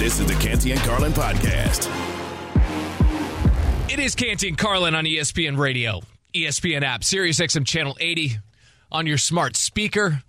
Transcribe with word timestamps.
This 0.00 0.18
is 0.18 0.24
the 0.24 0.34
Canty 0.36 0.72
and 0.72 0.80
Carlin 0.80 1.12
podcast. 1.12 1.86
It 3.92 3.98
is 3.98 4.14
Canty 4.14 4.48
and 4.48 4.56
Carlin 4.56 4.94
on 4.94 5.04
ESPN 5.04 5.58
Radio, 5.58 6.00
ESPN 6.34 6.80
app, 6.80 7.04
Sirius 7.04 7.38
XM 7.38 7.66
Channel 7.66 7.98
80 8.00 8.38
on 8.90 9.06
your 9.06 9.18
smart 9.18 9.56
speaker. 9.56 10.22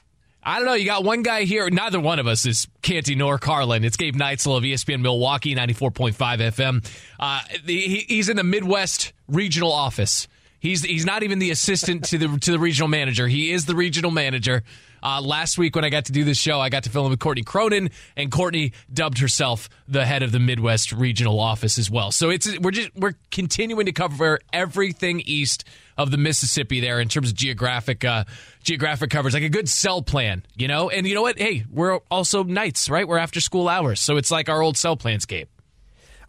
I 0.43 0.57
don't 0.57 0.65
know. 0.65 0.73
You 0.73 0.83
got 0.83 1.05
one 1.05 1.23
guy 1.23 1.43
here. 1.43 1.69
Neither 1.69 2.01
one 2.01 2.19
of 2.19 2.27
us 2.27 2.45
is 2.45 2.67
Canty 2.81 3.15
nor 3.15 3.37
Carlin. 3.37 3.85
It's 3.85 3.95
Gabe 3.95 4.17
Neitzel 4.17 4.57
of 4.57 4.63
ESPN 4.63 4.99
Milwaukee, 4.99 5.55
94.5 5.55 6.15
FM. 6.17 6.85
Uh, 7.17 7.39
the, 7.63 7.79
he, 7.79 7.99
he's 8.09 8.27
in 8.27 8.35
the 8.35 8.43
Midwest 8.43 9.13
regional 9.29 9.71
office. 9.71 10.27
He's 10.59 10.83
he's 10.83 11.05
not 11.05 11.23
even 11.23 11.39
the 11.39 11.49
assistant 11.49 12.03
to 12.09 12.17
the 12.17 12.37
to 12.39 12.51
the 12.51 12.59
regional 12.59 12.89
manager. 12.89 13.25
He 13.25 13.53
is 13.53 13.67
the 13.67 13.75
regional 13.75 14.11
manager. 14.11 14.63
Uh, 15.03 15.21
last 15.21 15.57
week 15.57 15.75
when 15.75 15.85
I 15.85 15.89
got 15.89 16.05
to 16.05 16.11
do 16.11 16.23
this 16.23 16.37
show, 16.37 16.59
I 16.59 16.69
got 16.69 16.83
to 16.83 16.89
fill 16.89 17.05
in 17.05 17.11
with 17.11 17.19
Courtney 17.19 17.43
Cronin, 17.43 17.89
and 18.15 18.31
Courtney 18.31 18.73
dubbed 18.91 19.19
herself 19.19 19.69
the 19.87 20.05
head 20.05 20.23
of 20.23 20.31
the 20.31 20.39
Midwest 20.39 20.91
regional 20.91 21.39
office 21.39 21.77
as 21.77 21.89
well. 21.89 22.11
So 22.11 22.29
it's 22.29 22.57
we're 22.59 22.71
just 22.71 22.95
we're 22.95 23.15
continuing 23.31 23.85
to 23.87 23.91
cover 23.91 24.39
everything 24.53 25.21
east 25.21 25.63
of 25.97 26.11
the 26.11 26.17
Mississippi 26.17 26.79
there 26.79 26.99
in 26.99 27.07
terms 27.07 27.29
of 27.29 27.35
geographic 27.35 28.03
uh, 28.05 28.23
geographic 28.63 29.09
coverage, 29.09 29.33
like 29.33 29.43
a 29.43 29.49
good 29.49 29.69
cell 29.69 30.01
plan, 30.01 30.43
you 30.55 30.67
know. 30.67 30.89
And 30.89 31.07
you 31.07 31.15
know 31.15 31.21
what? 31.21 31.37
Hey, 31.37 31.65
we're 31.69 31.99
also 32.09 32.43
nights, 32.43 32.89
right? 32.89 33.07
We're 33.07 33.17
after 33.17 33.41
school 33.41 33.67
hours, 33.67 33.99
so 33.99 34.17
it's 34.17 34.31
like 34.31 34.49
our 34.49 34.61
old 34.61 34.77
cell 34.77 34.97
planscape. 34.97 35.47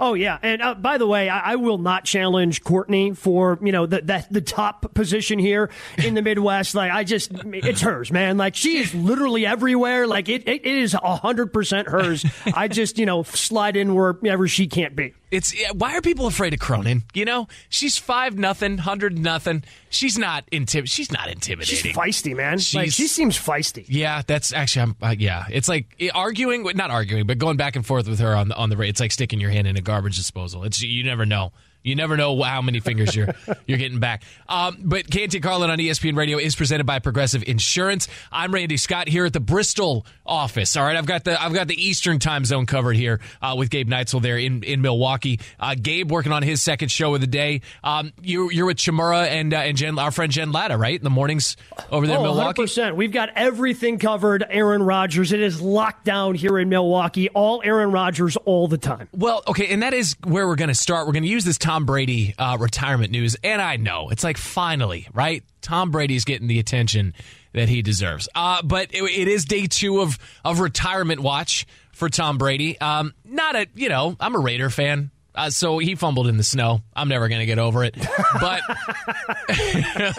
Oh 0.01 0.15
yeah, 0.15 0.39
and 0.43 0.63
uh, 0.63 0.75
by 0.75 0.99
the 0.99 1.07
way, 1.07 1.29
I, 1.29 1.53
I, 1.53 1.57
will 1.57 1.79
not 1.79 2.05
challenge 2.05 2.65
Courtney 2.65 3.13
for 3.13 3.59
you 3.63 3.73
know 3.73 3.87
the, 3.87 4.01
the 4.01 4.27
the 4.31 4.41
top 4.41 4.95
position 4.95 5.39
here 5.39 5.71
in 5.99 6.15
the 6.15 6.23
Midwest. 6.23 6.75
Like 6.75 6.91
I 6.91 7.05
just, 7.05 7.31
it's 7.33 7.81
hers, 7.81 8.11
man. 8.11 8.37
Like 8.37 8.57
she 8.57 8.79
is 8.79 8.95
literally 8.95 9.47
everywhere. 9.47 10.07
Like 10.07 10.29
it, 10.29 10.49
it, 10.49 10.65
is 10.65 10.93
hundred 10.95 11.53
percent 11.53 11.89
hers. 11.89 12.25
I 12.55 12.69
just 12.69 12.99
you 12.99 13.07
know 13.07 13.23
slide 13.23 13.77
in 13.77 13.95
wherever 13.95 14.49
she 14.49 14.67
can't 14.67 14.97
be. 14.97 15.15
It's 15.33 15.55
why 15.73 15.97
are 15.97 16.03
people 16.03 16.27
afraid 16.27 16.53
of 16.53 16.61
Cronin? 16.61 17.05
You 17.15 17.25
know, 17.25 17.49
she's 17.71 17.97
five 17.97 18.39
nothing, 18.39 18.77
hundred 18.77 19.19
nothing. 19.19 19.65
She's 19.89 20.19
not 20.19 20.45
intim- 20.53 20.87
She's 20.87 21.11
not 21.11 21.31
intimidating. 21.31 21.75
She's 21.75 21.97
feisty, 21.97 22.37
man. 22.37 22.59
She's, 22.59 22.75
like, 22.75 22.93
she 22.93 23.07
seems 23.07 23.39
feisty. 23.39 23.87
Yeah, 23.89 24.21
that's 24.27 24.53
actually. 24.53 24.83
I'm, 24.83 24.97
uh, 25.01 25.15
yeah, 25.19 25.47
it's 25.51 25.69
like 25.69 25.87
arguing, 26.15 26.65
not 26.75 26.91
arguing, 26.91 27.27
but 27.27 27.39
going 27.39 27.57
back 27.57 27.77
and 27.77 27.87
forth 27.87 28.07
with 28.09 28.21
her 28.21 28.37
on 28.37 28.49
the 28.49 28.57
on 28.57 28.69
the. 28.69 28.79
It's 28.83 29.01
like 29.01 29.11
sticking 29.11 29.41
your 29.41 29.51
hand 29.51 29.67
in 29.67 29.79
a 29.79 29.81
garbage 29.81 30.17
disposal. 30.17 30.65
It's 30.65 30.83
you 30.83 31.03
never 31.03 31.25
know. 31.25 31.53
You 31.83 31.97
never 31.97 32.17
know 32.17 32.41
how 32.43 32.63
many 32.63 32.81
fingers 32.81 33.15
you're 33.15 33.35
you're 33.67 33.79
getting 33.79 34.01
back. 34.01 34.23
Um, 34.49 34.79
but 34.81 35.11
Canty 35.11 35.41
Carlin 35.41 35.71
on 35.71 35.79
ESPN 35.79 36.17
Radio 36.17 36.39
is 36.39 36.55
presented 36.55 36.85
by 36.85 36.99
Progressive 36.99 37.43
Insurance. 37.47 38.09
I'm 38.31 38.53
Randy 38.53 38.77
Scott 38.77 39.09
here 39.09 39.27
at 39.27 39.33
the 39.33 39.41
Bristol 39.41 40.07
office. 40.25 40.77
All 40.77 40.85
right, 40.85 40.97
I've 40.97 41.07
got 41.07 41.25
the 41.25 41.41
I've 41.41 41.53
got 41.53 41.69
the 41.69 41.81
Eastern 41.81 42.19
time 42.19 42.45
zone 42.45 42.67
covered 42.67 42.97
here 42.97 43.21
uh, 43.41 43.55
with 43.57 43.71
Gabe 43.71 43.89
Neitzel 43.89 44.23
there 44.23 44.39
in 44.39 44.63
in 44.63 44.81
Milwaukee. 44.81 45.41
Uh, 45.59 45.75
Gabe 45.81 46.11
working 46.11 46.33
on 46.33 46.43
his 46.43 46.63
second 46.63 46.91
show 46.91 47.15
of 47.15 47.21
the 47.21 47.27
day. 47.27 47.63
Um, 47.83 48.13
you 48.23 48.51
you're 48.51 48.67
with 48.67 48.77
Chimura 48.77 49.27
and 49.27 49.53
uh, 49.53 49.59
and 49.59 49.77
Jen, 49.77 49.99
our 49.99 50.11
friend 50.11 50.33
Jen 50.33 50.53
Lada, 50.53 50.79
right? 50.79 50.97
In 50.97 51.05
the 51.05 51.11
mornings 51.11 51.57
over 51.91 52.07
there 52.07 52.19
oh, 52.19 52.21
in 52.21 52.27
Milwaukee. 52.27 52.63
100%. 52.63 52.95
We've 52.95 53.13
got 53.13 53.31
everything 53.35 53.99
covered. 53.99 54.45
Aaron 54.49 54.83
Rodgers. 54.83 55.33
It 55.33 55.41
is 55.41 55.61
locked 55.61 56.05
down 56.05 56.35
here 56.35 56.59
in 56.59 56.69
Milwaukee. 56.69 57.29
All 57.31 57.61
Aaron 57.65 57.91
Rodgers 57.91 58.37
all 58.45 58.69
the 58.69 58.79
time. 58.79 59.09
Well, 59.13 59.43
okay, 59.49 59.69
and 59.69 59.83
that 59.83 59.95
is 59.95 60.17
where 60.25 60.47
we're 60.47 60.57
going 60.57 60.69
to 60.69 60.75
start. 60.75 61.07
We're 61.07 61.13
going 61.13 61.25
to 61.25 61.29
use 61.29 61.45
this 61.45 61.59
Tom 61.73 61.87
Brady 61.87 62.35
uh, 62.37 62.59
retirement 62.61 63.13
news, 63.13 63.35
and 63.43 63.63
I 63.63 63.77
know 63.77 64.11
it's 64.11 64.23
like 64.23 64.37
finally, 64.37 65.09
right? 65.15 65.43
Tom 65.63 65.91
Brady's 65.91 66.27
getting 66.27 66.47
the 66.47 66.59
attention 66.59 67.15
that 67.55 67.71
he 67.71 67.81
deserves. 67.81 68.29
Uh, 68.35 68.61
but 68.63 68.93
it, 68.93 69.03
it 69.05 69.27
is 69.27 69.47
day 69.47 69.67
two 69.69 70.03
of 70.03 70.19
of 70.45 70.61
retirement 70.61 71.21
watch 71.21 71.67
for 71.95 72.11
Tom 72.11 72.37
Brady. 72.37 72.79
Um, 72.79 73.15
not 73.25 73.57
a 73.57 73.67
you 73.75 73.89
know, 73.89 74.15
I'm 74.21 74.35
a 74.35 74.39
Raider 74.39 74.69
fan. 74.69 75.11
Uh, 75.35 75.49
so 75.49 75.79
he 75.79 75.95
fumbled 75.95 76.29
in 76.29 76.37
the 76.37 76.43
snow. 76.43 76.83
I'm 76.95 77.09
never 77.09 77.27
going 77.31 77.41
to 77.41 77.47
get 77.47 77.59
over 77.59 77.85
it. 77.85 77.95
But 78.39 78.61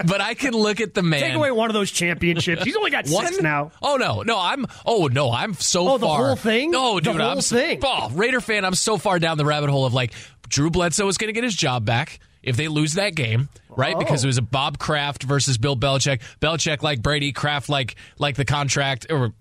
but 0.07 0.21
I 0.21 0.33
can 0.35 0.53
look 0.53 0.81
at 0.81 0.95
the 0.95 1.03
man. 1.03 1.19
Take 1.21 1.33
away 1.35 1.51
one 1.51 1.69
of 1.69 1.75
those 1.75 1.91
championships. 1.91 2.63
He's 2.63 2.75
only 2.75 2.89
got 2.89 3.07
One? 3.09 3.27
six 3.27 3.39
now. 3.39 3.71
Oh 3.79 3.97
no, 3.97 4.23
no, 4.23 4.39
I'm. 4.39 4.65
Oh 4.87 5.07
no, 5.11 5.31
I'm 5.31 5.53
so 5.53 5.81
Oh, 5.87 5.97
far. 5.97 5.99
the 5.99 6.07
whole 6.07 6.35
thing? 6.35 6.71
No, 6.71 6.95
The 6.95 7.01
dude, 7.11 7.21
whole 7.21 7.29
I'm 7.29 7.41
thing. 7.41 7.79
Oh, 7.83 8.09
Raider 8.09 8.41
fan. 8.41 8.65
I'm 8.65 8.73
so 8.73 8.97
far 8.97 9.19
down 9.19 9.37
the 9.37 9.45
rabbit 9.45 9.69
hole 9.69 9.85
of 9.85 9.93
like 9.93 10.13
Drew 10.53 10.69
Bledsoe 10.69 11.07
is 11.07 11.17
going 11.17 11.29
to 11.29 11.33
get 11.33 11.43
his 11.43 11.55
job 11.55 11.83
back 11.83 12.19
if 12.43 12.57
they 12.57 12.67
lose 12.67 12.93
that 12.93 13.15
game, 13.15 13.49
right? 13.69 13.95
Oh. 13.95 13.99
Because 13.99 14.23
it 14.23 14.27
was 14.27 14.37
a 14.37 14.43
Bob 14.43 14.77
Kraft 14.77 15.23
versus 15.23 15.57
Bill 15.57 15.75
Belichick. 15.75 16.21
Belichick 16.39 16.83
like 16.83 17.01
Brady, 17.01 17.31
Kraft 17.31 17.69
like 17.69 17.95
like 18.19 18.35
the 18.35 18.45
contract 18.45 19.07
or. 19.09 19.33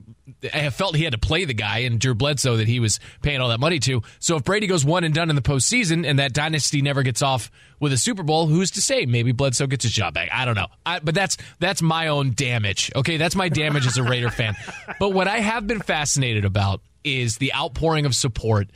I 0.55 0.71
felt 0.71 0.97
he 0.97 1.03
had 1.03 1.13
to 1.13 1.19
play 1.19 1.45
the 1.45 1.53
guy 1.53 1.79
and 1.79 2.01
Drew 2.01 2.15
Bledsoe 2.15 2.57
that 2.57 2.69
he 2.69 2.81
was 2.81 3.01
paying 3.23 3.41
all 3.41 3.49
that 3.51 3.61
money 3.61 3.81
to. 3.81 4.03
So 4.19 4.37
if 4.37 4.45
Brady 4.45 4.67
goes 4.67 4.85
one 4.85 5.05
and 5.05 5.13
done 5.13 5.31
in 5.31 5.37
the 5.37 5.43
postseason 5.43 6.09
and 6.09 6.21
that 6.21 6.33
dynasty 6.33 6.81
never 6.81 7.03
gets 7.03 7.23
off 7.23 7.51
with 7.81 7.93
a 7.93 7.99
Super 7.99 8.23
Bowl, 8.23 8.47
who's 8.47 8.71
to 8.73 8.81
say? 8.81 9.05
Maybe 9.05 9.33
Bledsoe 9.33 9.67
gets 9.67 9.83
his 9.83 9.93
job 9.93 10.15
back. 10.15 10.31
I 10.33 10.45
don't 10.45 10.55
know. 10.55 10.69
I, 10.87 11.01
but 11.01 11.15
that's 11.15 11.37
that's 11.59 11.83
my 11.83 12.09
own 12.09 12.33
damage. 12.35 12.91
Okay, 12.95 13.17
that's 13.19 13.35
my 13.35 13.49
damage 13.49 13.87
as 13.87 13.99
a 13.99 14.03
Raider 14.03 14.31
fan. 14.31 14.55
But 14.99 15.11
what 15.11 15.27
I 15.27 15.41
have 15.41 15.67
been 15.67 15.81
fascinated 15.81 16.45
about 16.45 16.81
is 17.05 17.39
the 17.39 17.53
outpouring 17.53 18.07
of 18.07 18.15
support 18.15 18.69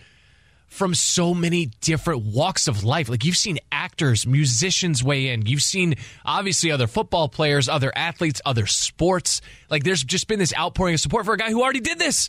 from 0.77 0.95
so 0.95 1.35
many 1.35 1.67
different 1.81 2.23
walks 2.23 2.69
of 2.69 2.85
life. 2.85 3.09
Like 3.09 3.25
you've 3.25 3.37
seen 3.37 3.59
actors, 3.73 4.27
musicians 4.27 5.03
weigh 5.03 5.29
in. 5.29 5.47
You've 5.47 5.63
seen 5.63 5.95
obviously 6.25 6.71
other 6.71 6.87
football 6.87 7.29
players, 7.29 7.69
other 7.69 7.91
athletes, 7.97 8.43
other 8.45 8.67
sports. 8.67 9.41
Like 9.71 9.85
there's 9.85 10.05
just 10.05 10.29
been 10.29 10.39
this 10.39 10.55
outpouring 10.57 10.95
of 10.95 11.01
support 11.01 11.25
for 11.25 11.33
a 11.33 11.39
guy 11.39 11.51
who 11.51 11.63
already 11.63 11.81
did 11.81 11.99
this. 11.99 12.29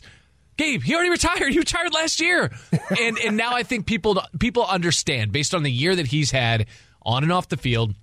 Gabe, 0.56 0.82
he 0.82 0.94
already 0.94 1.10
retired. 1.10 1.52
He 1.52 1.58
retired 1.58 1.94
last 1.94 2.20
year, 2.20 2.50
and 2.98 3.18
and 3.18 3.36
now 3.36 3.54
I 3.54 3.62
think 3.62 3.86
people 3.86 4.20
people 4.40 4.64
understand 4.64 5.30
based 5.30 5.54
on 5.54 5.62
the 5.62 5.70
year 5.70 5.94
that 5.94 6.06
he's 6.06 6.30
had 6.30 6.66
on 7.02 7.22
and 7.22 7.30
off 7.30 7.48
the 7.48 7.56
field, 7.56 7.94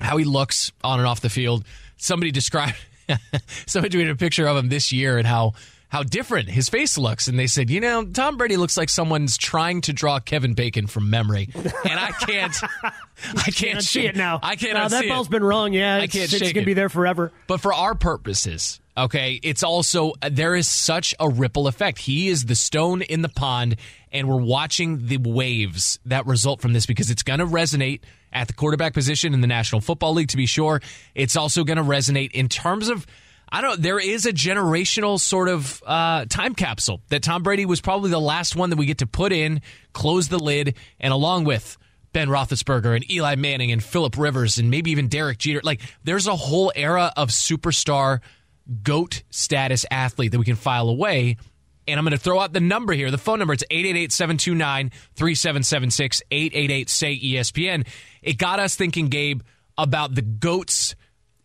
how 0.00 0.16
he 0.18 0.24
looks 0.24 0.70
on 0.84 0.98
and 0.98 1.08
off 1.08 1.20
the 1.20 1.30
field. 1.30 1.64
Somebody 1.96 2.30
described, 2.30 2.76
somebody 3.66 3.96
tweeted 3.96 4.10
a 4.10 4.16
picture 4.16 4.46
of 4.46 4.56
him 4.56 4.68
this 4.68 4.92
year 4.92 5.16
and 5.16 5.26
how 5.26 5.54
how 5.88 6.02
different 6.02 6.50
his 6.50 6.68
face 6.68 6.98
looks, 6.98 7.28
and 7.28 7.38
they 7.38 7.46
said, 7.46 7.70
you 7.70 7.80
know, 7.80 8.04
Tom 8.04 8.36
Brady 8.36 8.56
looks 8.58 8.76
like 8.76 8.90
someone's 8.90 9.38
trying 9.38 9.80
to 9.82 9.92
draw 9.94 10.20
Kevin 10.20 10.52
Bacon 10.52 10.86
from 10.86 11.08
memory, 11.08 11.48
and 11.54 11.98
I 11.98 12.10
can't, 12.12 12.54
I 12.82 13.50
can't 13.50 13.82
see 13.82 14.06
it 14.06 14.14
now. 14.14 14.38
I 14.42 14.56
can't. 14.56 14.74
Now, 14.74 14.88
that 14.88 15.02
see 15.02 15.08
ball's 15.08 15.28
it. 15.28 15.30
been 15.30 15.44
wrong. 15.44 15.72
Yeah, 15.72 15.96
I 15.96 16.06
can't 16.06 16.30
it's 16.32 16.38
gonna 16.52 16.60
it. 16.60 16.66
be 16.66 16.74
there 16.74 16.90
forever. 16.90 17.32
But 17.46 17.60
for 17.62 17.72
our 17.72 17.94
purposes, 17.94 18.80
okay, 18.96 19.40
it's 19.42 19.62
also 19.62 20.12
there 20.30 20.54
is 20.54 20.68
such 20.68 21.14
a 21.18 21.28
ripple 21.28 21.66
effect. 21.66 21.98
He 21.98 22.28
is 22.28 22.44
the 22.44 22.54
stone 22.54 23.00
in 23.00 23.22
the 23.22 23.30
pond, 23.30 23.76
and 24.12 24.28
we're 24.28 24.42
watching 24.42 25.06
the 25.06 25.16
waves 25.16 25.98
that 26.04 26.26
result 26.26 26.60
from 26.60 26.74
this 26.74 26.84
because 26.84 27.10
it's 27.10 27.22
going 27.22 27.40
to 27.40 27.46
resonate 27.46 28.00
at 28.30 28.46
the 28.46 28.52
quarterback 28.52 28.92
position 28.92 29.32
in 29.32 29.40
the 29.40 29.46
National 29.46 29.80
Football 29.80 30.12
League. 30.12 30.28
To 30.28 30.36
be 30.36 30.46
sure, 30.46 30.82
it's 31.14 31.34
also 31.34 31.64
going 31.64 31.78
to 31.78 31.82
resonate 31.82 32.32
in 32.32 32.50
terms 32.50 32.90
of. 32.90 33.06
I 33.50 33.60
don't. 33.60 33.80
There 33.80 33.98
is 33.98 34.26
a 34.26 34.32
generational 34.32 35.18
sort 35.18 35.48
of 35.48 35.82
uh, 35.86 36.26
time 36.26 36.54
capsule 36.54 37.00
that 37.08 37.22
Tom 37.22 37.42
Brady 37.42 37.66
was 37.66 37.80
probably 37.80 38.10
the 38.10 38.20
last 38.20 38.56
one 38.56 38.70
that 38.70 38.76
we 38.76 38.86
get 38.86 38.98
to 38.98 39.06
put 39.06 39.32
in, 39.32 39.62
close 39.92 40.28
the 40.28 40.38
lid, 40.38 40.76
and 41.00 41.12
along 41.12 41.44
with 41.44 41.76
Ben 42.12 42.28
Roethlisberger 42.28 42.94
and 42.94 43.10
Eli 43.10 43.36
Manning 43.36 43.72
and 43.72 43.82
Philip 43.82 44.16
Rivers 44.18 44.58
and 44.58 44.70
maybe 44.70 44.90
even 44.90 45.08
Derek 45.08 45.38
Jeter. 45.38 45.60
Like, 45.62 45.80
there's 46.04 46.26
a 46.26 46.36
whole 46.36 46.72
era 46.74 47.12
of 47.16 47.30
superstar 47.30 48.20
GOAT 48.82 49.22
status 49.30 49.86
athlete 49.90 50.32
that 50.32 50.38
we 50.38 50.44
can 50.44 50.56
file 50.56 50.88
away. 50.88 51.36
And 51.86 51.98
I'm 51.98 52.04
going 52.04 52.12
to 52.12 52.18
throw 52.18 52.38
out 52.38 52.52
the 52.52 52.60
number 52.60 52.92
here. 52.92 53.10
The 53.10 53.18
phone 53.18 53.38
number, 53.38 53.54
it's 53.54 53.64
888 53.70 54.12
729 54.12 54.90
3776 55.14 56.22
888 56.30 56.90
say 56.90 57.18
ESPN. 57.18 57.86
It 58.20 58.36
got 58.36 58.60
us 58.60 58.76
thinking, 58.76 59.08
Gabe, 59.08 59.40
about 59.78 60.14
the 60.14 60.22
GOATs 60.22 60.94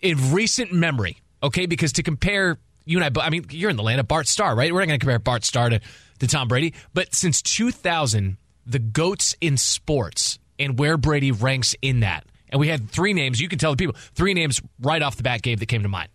in 0.01 0.33
recent 0.33 0.73
memory. 0.73 1.22
Okay, 1.43 1.65
because 1.65 1.91
to 1.93 2.03
compare 2.03 2.57
you 2.85 3.01
and 3.01 3.17
I, 3.17 3.25
I 3.25 3.29
mean, 3.29 3.45
you're 3.49 3.69
in 3.69 3.75
the 3.75 3.83
land 3.83 3.99
of 3.99 4.07
Bart 4.07 4.27
Starr, 4.27 4.55
right? 4.55 4.73
We're 4.73 4.79
not 4.79 4.87
going 4.87 4.99
to 4.99 5.03
compare 5.03 5.19
Bart 5.19 5.43
Starr 5.43 5.69
to, 5.69 5.79
to 6.19 6.27
Tom 6.27 6.47
Brady. 6.47 6.73
But 6.93 7.13
since 7.13 7.41
2000, 7.41 8.37
the 8.65 8.79
GOATs 8.79 9.35
in 9.41 9.57
sports 9.57 10.39
and 10.59 10.79
where 10.79 10.97
Brady 10.97 11.31
ranks 11.31 11.75
in 11.81 12.01
that. 12.01 12.25
And 12.49 12.59
we 12.59 12.67
had 12.67 12.89
three 12.89 13.13
names. 13.13 13.41
You 13.41 13.49
can 13.49 13.59
tell 13.59 13.71
the 13.71 13.77
people 13.77 13.95
three 14.13 14.33
names 14.33 14.61
right 14.79 15.01
off 15.01 15.15
the 15.15 15.23
bat, 15.23 15.41
Gabe, 15.41 15.59
that 15.59 15.65
came 15.65 15.83
to 15.83 15.89
mind. 15.89 16.09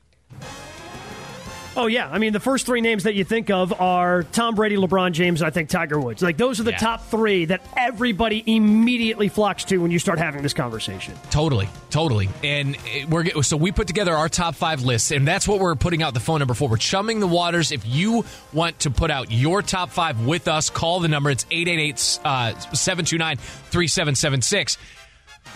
Oh 1.81 1.87
yeah, 1.87 2.09
I 2.11 2.19
mean 2.19 2.33
the 2.33 2.41
first 2.41 2.67
three 2.67 2.81
names 2.81 3.05
that 3.05 3.15
you 3.15 3.23
think 3.23 3.51
of 3.51 3.81
are 3.81 4.25
Tom 4.25 4.57
Brady, 4.57 4.75
LeBron 4.75 5.13
James, 5.13 5.43
I 5.43 5.51
think 5.51 5.69
Tiger 5.69 6.01
Woods. 6.01 6.21
Like 6.21 6.37
those 6.37 6.59
are 6.59 6.65
the 6.65 6.73
Yeah. 6.73 6.77
top 6.79 7.07
three 7.09 7.45
that 7.45 7.65
everybody 7.77 8.43
immediately 8.47 9.29
flocks 9.29 9.63
to 9.67 9.79
when 9.79 9.93
you 9.93 10.01
start 10.01 10.19
having 10.19 10.43
this 10.43 10.53
conversation. 10.53 11.15
Totally, 11.31 11.69
totally. 11.91 12.31
And 12.43 12.77
we're 13.09 13.45
so 13.45 13.57
we 13.57 13.71
put 13.71 13.87
together 13.87 14.13
our 14.13 14.29
top 14.29 14.57
five 14.57 14.83
lists, 14.83 15.13
and 15.13 15.27
that's 15.27 15.47
what 15.47 15.61
we're 15.61 15.77
putting 15.77 16.03
out 16.03 16.15
the 16.15 16.21
phone 16.21 16.41
number 16.41 16.55
for. 16.55 16.69
We're 16.69 16.79
chumming 16.79 17.21
the 17.21 17.29
waters. 17.29 17.71
If 17.71 17.87
you 17.87 18.25
want 18.53 18.81
to 18.81 18.91
put 18.91 19.13
out 19.13 19.31
your 19.31 19.63
top 19.63 19.91
five 19.91 20.27
with 20.27 20.49
us, 20.49 20.71
call 20.71 20.99
the 20.99 21.07
number. 21.09 21.31
It's 21.31 21.47
888 21.49 21.95
uh, 22.25 22.59
729 22.75 23.37
3776. 23.37 24.79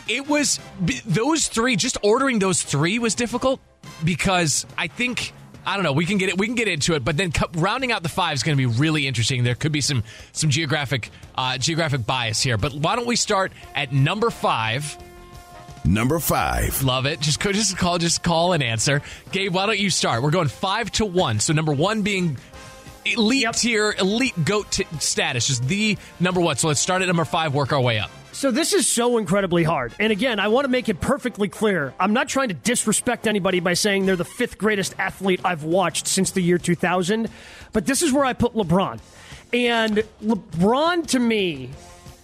It 0.06 0.28
was 0.28 0.60
those 1.04 1.48
three, 1.48 1.74
just 1.74 1.98
ordering 2.04 2.38
those 2.38 2.62
three 2.62 3.00
was 3.00 3.16
difficult 3.16 3.60
because 4.04 4.66
I 4.78 4.86
think. 4.86 5.32
I 5.64 5.76
don't 5.76 5.84
know. 5.84 5.92
We 5.92 6.06
can 6.06 6.18
get 6.18 6.28
it. 6.28 6.38
We 6.38 6.46
can 6.46 6.56
get 6.56 6.68
into 6.68 6.94
it, 6.94 7.04
but 7.04 7.16
then 7.16 7.30
cu- 7.32 7.46
rounding 7.60 7.92
out 7.92 8.02
the 8.02 8.08
five 8.08 8.34
is 8.34 8.42
going 8.42 8.56
to 8.56 8.68
be 8.68 8.78
really 8.78 9.06
interesting. 9.06 9.44
There 9.44 9.54
could 9.54 9.72
be 9.72 9.80
some 9.80 10.02
some 10.32 10.50
geographic 10.50 11.10
uh, 11.36 11.58
geographic 11.58 12.04
bias 12.06 12.40
here, 12.42 12.58
but 12.58 12.72
why 12.72 12.96
don't 12.96 13.06
we 13.06 13.16
start 13.16 13.52
at 13.74 13.92
number 13.92 14.30
five? 14.30 14.96
Number 15.84 16.18
five. 16.20 16.82
Love 16.84 17.06
it. 17.06 17.20
Just 17.20 17.40
co- 17.40 17.52
just 17.52 17.76
call 17.76 17.98
just 17.98 18.22
call 18.22 18.52
and 18.52 18.62
answer. 18.62 19.02
Gabe, 19.32 19.52
why 19.54 19.66
don't 19.66 19.78
you 19.78 19.90
start? 19.90 20.22
We're 20.22 20.30
going 20.30 20.48
five 20.48 20.90
to 20.92 21.04
one. 21.04 21.40
So 21.40 21.52
number 21.52 21.72
one 21.72 22.02
being 22.02 22.38
elite 23.04 23.42
Yep. 23.42 23.54
tier, 23.56 23.94
elite 23.98 24.44
goat 24.44 24.70
t- 24.70 24.86
status, 25.00 25.48
just 25.48 25.66
the 25.66 25.98
number 26.20 26.40
one. 26.40 26.56
So 26.56 26.68
let's 26.68 26.78
start 26.80 27.02
at 27.02 27.08
number 27.08 27.24
five, 27.24 27.52
work 27.52 27.72
our 27.72 27.80
way 27.80 27.98
up. 27.98 28.10
So 28.32 28.50
this 28.50 28.73
is 28.73 28.88
so 28.88 29.19
incredibly 29.19 29.62
hard. 29.62 29.94
And 30.00 30.11
again, 30.11 30.40
I 30.40 30.49
want 30.49 30.64
to 30.64 30.70
make 30.70 30.88
it 30.88 31.00
perfectly 31.00 31.49
clear. 31.49 31.93
I'm 32.00 32.14
not 32.14 32.29
trying 32.29 32.49
to 32.49 32.55
disrespect 32.55 33.26
anybody 33.26 33.61
by 33.61 33.75
saying 33.75 34.06
they're 34.06 34.17
the 34.17 34.25
fifth 34.25 34.56
greatest 34.56 34.94
athlete 34.99 35.40
I've 35.44 35.64
watched 35.64 36.06
since 36.06 36.31
the 36.31 36.40
year 36.40 36.56
2000, 36.56 37.29
but 37.73 37.84
this 37.84 38.00
is 38.00 38.11
where 38.11 38.25
I 38.25 38.32
put 38.32 38.55
LeBron. 38.55 39.00
And 39.52 40.02
LeBron 40.25 41.06
to 41.08 41.19
me, 41.19 41.70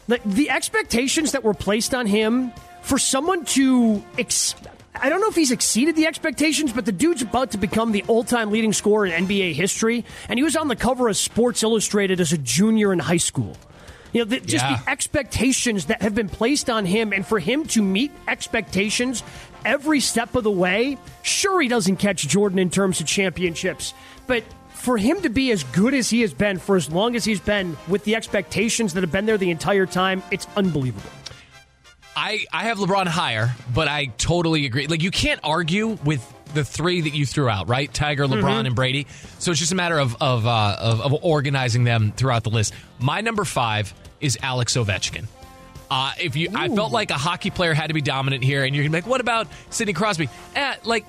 the, 0.06 0.18
the 0.24 0.48
expectations 0.48 1.32
that 1.32 1.44
were 1.44 1.54
placed 1.54 1.94
on 1.94 2.06
him 2.06 2.52
for 2.80 2.98
someone 2.98 3.44
to 3.44 4.02
ex- 4.16 4.54
I 4.94 5.10
don't 5.10 5.20
know 5.20 5.28
if 5.28 5.34
he's 5.34 5.50
exceeded 5.50 5.94
the 5.94 6.06
expectations, 6.06 6.72
but 6.72 6.86
the 6.86 6.92
dude's 6.92 7.20
about 7.20 7.50
to 7.50 7.58
become 7.58 7.92
the 7.92 8.02
all-time 8.08 8.50
leading 8.50 8.72
scorer 8.72 9.06
in 9.06 9.26
NBA 9.26 9.52
history, 9.52 10.04
and 10.28 10.38
he 10.38 10.42
was 10.42 10.56
on 10.56 10.68
the 10.68 10.74
cover 10.74 11.08
of 11.08 11.16
Sports 11.16 11.62
Illustrated 11.62 12.18
as 12.18 12.32
a 12.32 12.38
junior 12.38 12.92
in 12.94 12.98
high 12.98 13.18
school. 13.18 13.56
You 14.12 14.20
know, 14.20 14.30
the, 14.30 14.40
just 14.40 14.64
Yeah. 14.64 14.76
the 14.84 14.90
expectations 14.90 15.86
that 15.86 16.02
have 16.02 16.14
been 16.14 16.28
placed 16.28 16.70
on 16.70 16.86
him, 16.86 17.12
and 17.12 17.26
for 17.26 17.38
him 17.38 17.64
to 17.68 17.82
meet 17.82 18.10
expectations 18.26 19.22
every 19.64 20.00
step 20.00 20.34
of 20.34 20.44
the 20.44 20.50
way. 20.50 20.96
Sure, 21.22 21.60
he 21.60 21.68
doesn't 21.68 21.96
catch 21.96 22.26
Jordan 22.26 22.58
in 22.58 22.70
terms 22.70 23.00
of 23.00 23.06
championships, 23.06 23.92
but 24.26 24.44
for 24.70 24.96
him 24.96 25.20
to 25.22 25.28
be 25.28 25.50
as 25.50 25.64
good 25.64 25.92
as 25.92 26.08
he 26.08 26.20
has 26.20 26.32
been 26.32 26.58
for 26.58 26.76
as 26.76 26.90
long 26.90 27.16
as 27.16 27.24
he's 27.24 27.40
been, 27.40 27.76
with 27.88 28.04
the 28.04 28.14
expectations 28.14 28.94
that 28.94 29.02
have 29.02 29.10
been 29.12 29.26
there 29.26 29.36
the 29.36 29.50
entire 29.50 29.86
time, 29.86 30.22
it's 30.30 30.46
unbelievable. 30.56 31.10
I, 32.16 32.44
I 32.52 32.64
have 32.64 32.78
LeBron 32.78 33.06
higher, 33.06 33.54
but 33.74 33.86
I 33.88 34.06
totally 34.18 34.66
agree. 34.66 34.86
Like 34.86 35.02
you 35.02 35.10
can't 35.10 35.40
argue 35.44 35.98
with 36.04 36.20
the 36.54 36.64
three 36.64 37.00
that 37.02 37.14
you 37.14 37.26
threw 37.26 37.48
out, 37.48 37.68
right? 37.68 37.92
Tiger, 37.92 38.26
LeBron, 38.26 38.66
and 38.66 38.74
Brady. 38.74 39.06
So 39.38 39.50
it's 39.50 39.60
just 39.60 39.72
a 39.72 39.76
matter 39.76 39.98
of 39.98 40.16
of, 40.20 40.46
uh, 40.46 40.76
of 40.78 41.00
of 41.00 41.24
organizing 41.24 41.84
them 41.84 42.12
throughout 42.16 42.44
the 42.44 42.50
list. 42.50 42.74
My 42.98 43.20
number 43.20 43.44
five 43.44 43.92
is 44.20 44.38
Alex 44.42 44.76
Ovechkin. 44.76 45.26
Uh, 45.90 46.12
if 46.20 46.36
you, 46.36 46.50
I 46.54 46.68
felt 46.68 46.92
like 46.92 47.10
a 47.10 47.14
hockey 47.14 47.48
player 47.50 47.72
had 47.72 47.86
to 47.86 47.94
be 47.94 48.02
dominant 48.02 48.44
here, 48.44 48.64
and 48.64 48.74
you're 48.74 48.84
gonna 48.84 48.92
be 48.92 48.98
like, 48.98 49.06
what 49.06 49.20
about 49.22 49.46
Sidney 49.70 49.92
Crosby? 49.94 50.28
Eh, 50.54 50.74
like. 50.84 51.04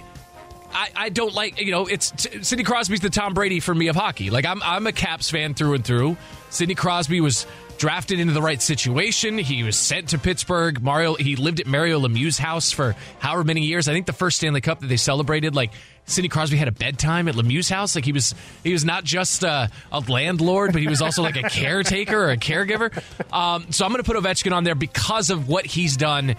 I, 0.74 0.89
I 0.95 1.10
don't 1.10 1.33
like 1.33 1.60
you 1.60 1.71
know 1.71 1.86
it's 1.88 2.12
t- 2.12 2.44
Sidney 2.44 2.63
Crosby's 2.63 3.00
the 3.00 3.10
Tom 3.10 3.33
Brady 3.33 3.60
for 3.60 3.74
me 3.74 3.88
of 3.88 3.95
hockey. 3.95 4.30
Like 4.30 4.45
I'm 4.45 4.62
I'm 4.63 4.88
a 4.88 4.92
Caps 4.92 5.30
fan 5.30 5.54
through 5.54 5.75
and 5.75 5.86
through. 5.86 6.18
Sidney 6.50 6.75
Crosby 6.75 7.21
was 7.21 7.45
drafted 7.77 8.19
into 8.19 8.33
the 8.33 8.42
right 8.42 8.62
situation. 8.62 9.38
He 9.38 9.63
was 9.63 9.77
sent 9.77 10.10
to 10.10 10.19
Pittsburgh. 10.19 10.81
Mario 10.81 11.16
he 11.16 11.36
lived 11.36 11.60
at 11.60 11.68
Mario 11.68 12.00
Lemieux's 12.00 12.38
house 12.38 12.71
for 12.71 12.95
however 13.19 13.44
many 13.44 13.62
years. 13.62 13.88
I 13.88 13.94
think 13.94 14.06
the 14.06 14.13
first 14.13 14.38
Stanley 14.38 14.62
Cup 14.62 14.81
that 14.81 14.88
they 14.88 14.98
celebrated, 14.98 15.56
like 15.56 15.71
Sidney 16.06 16.30
Crosby 16.30 16.57
had 16.57 16.68
a 16.68 16.72
bedtime 16.74 17.27
at 17.27 17.36
Lemieux's 17.36 17.69
house. 17.69 17.95
Like 17.95 18.06
he 18.06 18.12
was 18.12 18.36
he 18.63 18.74
was 18.74 18.83
not 18.83 19.04
just 19.04 19.44
uh, 19.44 19.68
a 19.92 20.00
landlord, 20.01 20.74
but 20.74 20.81
he 20.81 20.88
was 20.88 21.01
also 21.01 21.22
like 21.24 21.38
a 21.38 21.44
caretaker 21.50 22.25
or 22.25 22.31
a 22.31 22.38
caregiver. 22.38 22.92
Um, 23.33 23.72
so 23.72 23.86
I'm 23.86 23.92
going 23.92 24.04
to 24.04 24.12
put 24.12 24.22
Ovechkin 24.22 24.51
on 24.51 24.63
there 24.63 24.75
because 24.75 25.30
of 25.30 25.48
what 25.48 25.65
he's 25.65 25.98
done 25.98 26.36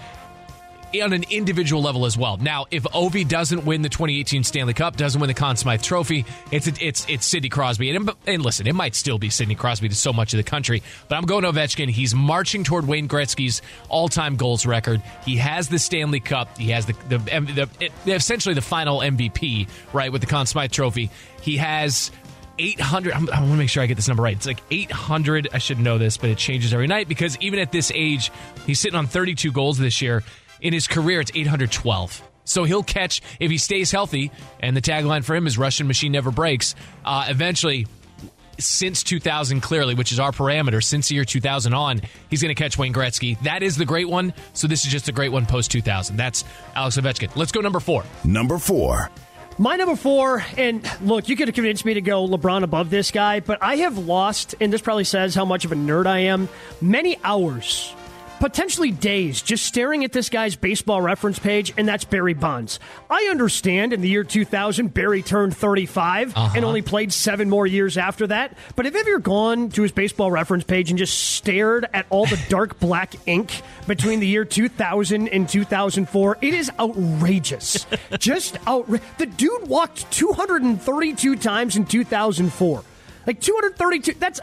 on 1.01 1.13
an 1.13 1.25
individual 1.31 1.83
level 1.83 2.05
as 2.07 2.19
well. 2.19 2.37
Now, 2.37 2.67
if 2.71 2.83
Ovi 2.85 3.27
doesn't 3.27 3.65
win 3.65 3.83
the 3.83 3.89
2018 3.89 4.45
Stanley 4.45 4.75
Cup, 4.75 4.97
doesn't 4.97 5.21
win 5.21 5.29
the 5.29 5.35
Conn 5.35 5.57
Smythe 5.57 5.83
Trophy, 5.83 6.25
it's 6.51 6.67
it's 6.67 7.07
it's 7.09 7.25
Sidney 7.25 7.49
Crosby. 7.49 7.95
And, 7.95 8.11
and 8.27 8.43
listen, 8.43 8.67
it 8.67 8.75
might 8.75 8.95
still 8.95 9.19
be 9.19 9.31
Sidney 9.31 9.55
Crosby 9.55 9.89
to 9.89 9.95
so 9.95 10.13
much 10.13 10.33
of 10.33 10.39
the 10.39 10.43
country, 10.43 10.83
but 11.09 11.17
I'm 11.17 11.25
going 11.25 11.45
Ovechkin. 11.45 11.89
He's 11.89 12.15
marching 12.15 12.65
toward 12.65 12.87
Wayne 12.87 13.09
Gretzky's 13.09 13.63
all-time 13.89 14.37
goals 14.37 14.67
record. 14.67 15.03
He 15.25 15.37
has 15.37 15.69
the 15.69 15.79
Stanley 15.79 16.21
Cup. 16.21 16.59
He 16.59 16.71
has 16.71 16.87
the 16.87 16.95
the, 17.09 17.19
the, 17.19 17.91
the 18.05 18.13
essentially 18.13 18.55
the 18.55 18.63
final 18.63 18.99
MVP, 18.99 19.69
right, 19.93 20.11
with 20.11 20.21
the 20.23 20.27
Conn 20.27 20.47
Smythe 20.47 20.73
Trophy. 20.73 21.11
He 21.43 21.57
has 21.57 22.11
800 22.59 23.13
I'm- 23.15 23.29
i 23.33 23.41
want 23.41 23.53
to 23.53 23.57
make 23.57 23.71
sure 23.71 23.83
i 23.83 23.87
get 23.87 23.95
this 23.95 24.07
number 24.07 24.23
right 24.23 24.37
it's 24.37 24.47
like 24.47 24.61
800 24.71 25.49
i 25.55 25.59
should 25.59 25.79
know 25.79 25.97
this 25.97 26.19
but 26.19 26.29
it 26.29 26.37
changes 26.37 26.75
every 26.75 26.87
night 26.89 27.09
because 27.09 27.39
even 27.41 27.59
at 27.59 27.73
this 27.73 27.91
age 27.95 28.31
he's 28.67 28.79
sitting 28.79 28.99
on 28.99 29.07
32 29.07 29.51
goals 29.51 29.79
this 29.79 30.03
year 30.03 30.23
in 30.61 30.73
his 30.73 30.87
career 30.87 31.21
it's 31.21 31.31
812 31.35 32.23
so 32.45 32.65
he'll 32.65 32.83
catch 32.83 33.23
if 33.39 33.51
he 33.51 33.59
stays 33.59 33.91
healthy 33.91 34.31
and 34.61 34.77
the 34.77 34.83
tagline 34.83 35.25
for 35.25 35.35
him 35.35 35.47
is 35.47 35.59
russian 35.59 35.87
machine 35.87 36.13
never 36.13 36.31
breaks 36.31 36.75
uh, 37.05 37.27
eventually 37.29 37.87
since 38.61 39.03
2000 39.03 39.61
clearly 39.61 39.95
which 39.95 40.13
is 40.13 40.21
our 40.21 40.33
parameter 40.33 40.83
since 40.83 41.09
the 41.09 41.15
year 41.15 41.25
2000 41.25 41.73
on 41.73 42.01
he's 42.29 42.43
going 42.43 42.55
to 42.55 42.61
catch 42.61 42.79
wayne 42.79 42.93
gretzky. 42.93 43.41
That 43.43 43.63
is 43.63 43.77
the 43.77 43.87
great 43.87 44.09
one. 44.09 44.35
So 44.53 44.67
this 44.67 44.85
is 44.85 44.93
just 44.93 45.09
a 45.09 45.13
great 45.13 45.33
one 45.33 45.47
post 45.47 45.71
2000 45.71 46.17
that's 46.17 46.45
alex 46.75 46.97
ovechkin. 46.97 47.35
Let's 47.37 47.53
go 47.53 47.61
number 47.61 47.81
four. 47.81 48.05
Number 48.25 48.59
four. 48.59 49.11
My 49.59 49.77
number 49.77 49.97
four, 49.97 50.43
and 50.57 50.89
look, 51.03 51.29
you 51.29 51.37
could 51.37 51.49
have 51.49 51.55
convinced 51.55 51.85
me 51.85 51.93
to 51.95 52.01
go 52.01 52.27
LeBron 52.27 52.63
above 52.63 52.89
this 52.89 53.11
guy, 53.11 53.41
but 53.41 53.59
I 53.61 53.77
have 53.77 53.99
lost, 53.99 54.55
and 54.59 54.73
this 54.73 54.81
probably 54.81 55.05
says 55.05 55.35
how 55.35 55.45
much 55.45 55.67
of 55.67 55.73
a 55.73 55.75
nerd 55.75 56.07
I 56.07 56.21
am, 56.21 56.49
many 56.81 57.19
hours, 57.25 57.95
potentially 58.41 58.91
days, 58.91 59.43
just 59.43 59.65
staring 59.65 60.03
at 60.03 60.13
this 60.13 60.31
guy's 60.31 60.57
baseball 60.57 61.01
reference 61.01 61.39
page, 61.39 61.73
and 61.77 61.87
that's 61.87 62.05
Barry 62.05 62.35
Bonds. 62.35 62.81
I 63.09 63.29
understand 63.31 63.93
in 63.93 64.01
the 64.01 64.09
year 64.09 64.25
2000, 64.25 64.93
Barry 64.93 65.23
turned 65.23 65.57
35 65.57 66.37
uh-huh. 66.37 66.53
and 66.57 66.65
only 66.65 66.83
played 66.83 67.13
seven 67.13 67.49
more 67.49 67.67
years 67.67 67.99
after 67.99 68.27
that, 68.27 68.57
but 68.75 68.87
have 68.87 68.95
you 68.95 69.01
ever 69.01 69.19
gone 69.19 69.69
to 69.71 69.83
his 69.83 69.93
baseball 69.93 70.31
reference 70.31 70.65
page 70.65 70.91
and 70.91 70.99
just 70.99 71.35
stared 71.35 71.87
at 71.93 72.07
all 72.11 72.27
the 72.27 72.43
dark 72.49 72.81
black 72.81 73.15
ink 73.27 73.63
between 73.87 74.19
the 74.21 74.27
year 74.27 74.45
2000 74.45 75.29
and 75.29 75.49
2004? 75.49 76.39
It 76.41 76.55
is 76.55 76.71
outrageous. 76.81 77.87
just 78.19 78.57
outrageous. 78.67 79.07
The 79.19 79.27
dude 79.27 79.69
walked 79.69 80.11
232 80.11 81.37
times 81.37 81.77
in 81.77 81.85
2004. 81.85 82.85
Like 83.27 83.41
232. 83.41 84.15
That's. 84.19 84.41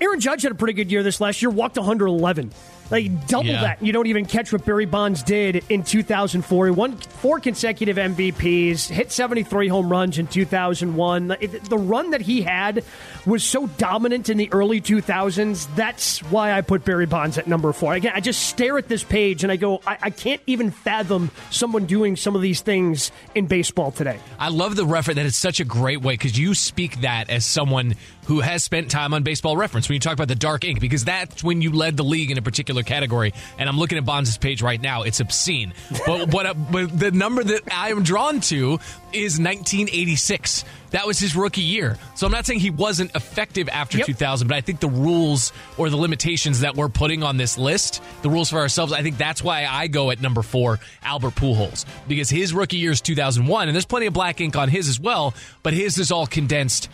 Aaron 0.00 0.20
Judge 0.20 0.42
had 0.42 0.52
a 0.52 0.56
pretty 0.56 0.72
good 0.72 0.90
year 0.90 1.02
this 1.02 1.20
last 1.20 1.40
year, 1.40 1.50
walked 1.50 1.76
111. 1.76 2.50
Like 2.90 3.26
double 3.26 3.46
Yeah. 3.46 3.62
that. 3.62 3.82
You 3.82 3.92
don't 3.92 4.06
even 4.08 4.26
catch 4.26 4.52
what 4.52 4.64
Barry 4.64 4.84
Bonds 4.86 5.22
did 5.22 5.64
in 5.70 5.82
2004. 5.82 6.66
He 6.66 6.70
won 6.70 6.96
four 6.96 7.40
consecutive 7.40 7.96
MVPs, 7.96 8.88
hit 8.88 9.10
73 9.10 9.68
home 9.68 9.88
runs 9.90 10.18
in 10.18 10.26
2001. 10.26 11.28
The 11.28 11.60
the 11.68 11.78
run 11.78 12.10
that 12.10 12.20
he 12.20 12.42
had 12.42 12.84
was 13.26 13.42
so 13.42 13.66
dominant 13.78 14.28
in 14.28 14.36
the 14.36 14.52
early 14.52 14.80
2000s. 14.80 15.66
That's 15.76 16.18
why 16.24 16.52
I 16.52 16.60
put 16.60 16.84
Barry 16.84 17.06
Bonds 17.06 17.38
at 17.38 17.46
number 17.46 17.72
four. 17.72 17.94
Again, 17.94 18.12
I 18.14 18.20
just 18.20 18.48
stare 18.48 18.76
at 18.76 18.88
this 18.88 19.02
page 19.02 19.42
and 19.44 19.50
I 19.50 19.56
go, 19.56 19.80
I, 19.86 19.96
I 20.02 20.10
can't 20.10 20.42
even 20.46 20.70
fathom 20.70 21.30
someone 21.50 21.86
doing 21.86 22.16
some 22.16 22.36
of 22.36 22.42
these 22.42 22.60
things 22.60 23.10
in 23.34 23.46
baseball 23.46 23.92
today. 23.92 24.18
I 24.38 24.48
love 24.50 24.76
the 24.76 24.84
reference 24.84 25.16
that 25.16 25.26
it's 25.26 25.36
such 25.38 25.58
a 25.60 25.64
great 25.64 26.02
way 26.02 26.14
because 26.14 26.38
you 26.38 26.54
speak 26.54 27.00
that 27.00 27.30
as 27.30 27.46
someone 27.46 27.94
who 28.26 28.40
has 28.40 28.64
spent 28.64 28.90
time 28.90 29.12
on 29.14 29.22
baseball 29.22 29.56
reference 29.56 29.88
when 29.88 29.94
you 29.94 30.00
talk 30.00 30.14
about 30.14 30.28
the 30.28 30.34
dark 30.34 30.64
ink 30.64 30.80
because 30.80 31.04
that's 31.04 31.44
when 31.44 31.60
you 31.62 31.70
led 31.72 31.96
the 31.96 32.04
league 32.04 32.30
in 32.30 32.38
a 32.38 32.42
particular 32.42 32.82
category 32.82 33.32
and 33.58 33.68
I'm 33.68 33.78
looking 33.78 33.98
at 33.98 34.04
Bonds' 34.04 34.36
page 34.38 34.62
right 34.62 34.80
now. 34.80 35.02
It's 35.02 35.20
obscene. 35.20 35.74
But 36.06 36.28
what 36.32 36.46
uh, 36.46 36.54
but 36.54 36.98
the 36.98 37.10
number 37.10 37.44
that 37.44 37.62
I 37.72 37.90
am 37.90 38.02
drawn 38.02 38.40
to 38.42 38.78
is 39.12 39.38
1986 39.38 40.64
that 40.90 41.08
was 41.08 41.18
his 41.18 41.34
rookie 41.34 41.60
year. 41.60 41.98
So 42.14 42.24
I'm 42.24 42.30
not 42.30 42.46
saying 42.46 42.60
he 42.60 42.70
wasn't 42.70 43.16
effective 43.16 43.68
after 43.68 43.98
Yep. 43.98 44.06
2000 44.06 44.48
but 44.48 44.56
I 44.56 44.60
think 44.60 44.80
the 44.80 44.88
rules 44.88 45.52
or 45.76 45.90
the 45.90 45.96
limitations 45.96 46.60
that 46.60 46.76
we're 46.76 46.88
putting 46.88 47.22
on 47.22 47.36
this 47.36 47.58
list 47.58 48.02
the 48.22 48.30
rules 48.30 48.50
for 48.50 48.58
ourselves 48.58 48.92
I 48.92 49.02
think 49.02 49.16
that's 49.18 49.42
why 49.42 49.66
I 49.66 49.86
go 49.88 50.10
at 50.10 50.20
number 50.20 50.42
4 50.42 50.78
Albert 51.02 51.34
Pujols 51.34 51.84
because 52.08 52.30
his 52.30 52.54
rookie 52.54 52.76
year 52.76 52.92
is 52.92 53.00
2001 53.00 53.68
and 53.68 53.74
there's 53.74 53.84
plenty 53.84 54.06
of 54.06 54.14
black 54.14 54.40
ink 54.40 54.56
on 54.56 54.68
his 54.68 54.88
as 54.88 54.98
well 55.00 55.34
but 55.62 55.74
his 55.74 55.98
is 55.98 56.10
all 56.12 56.26
condensed 56.26 56.88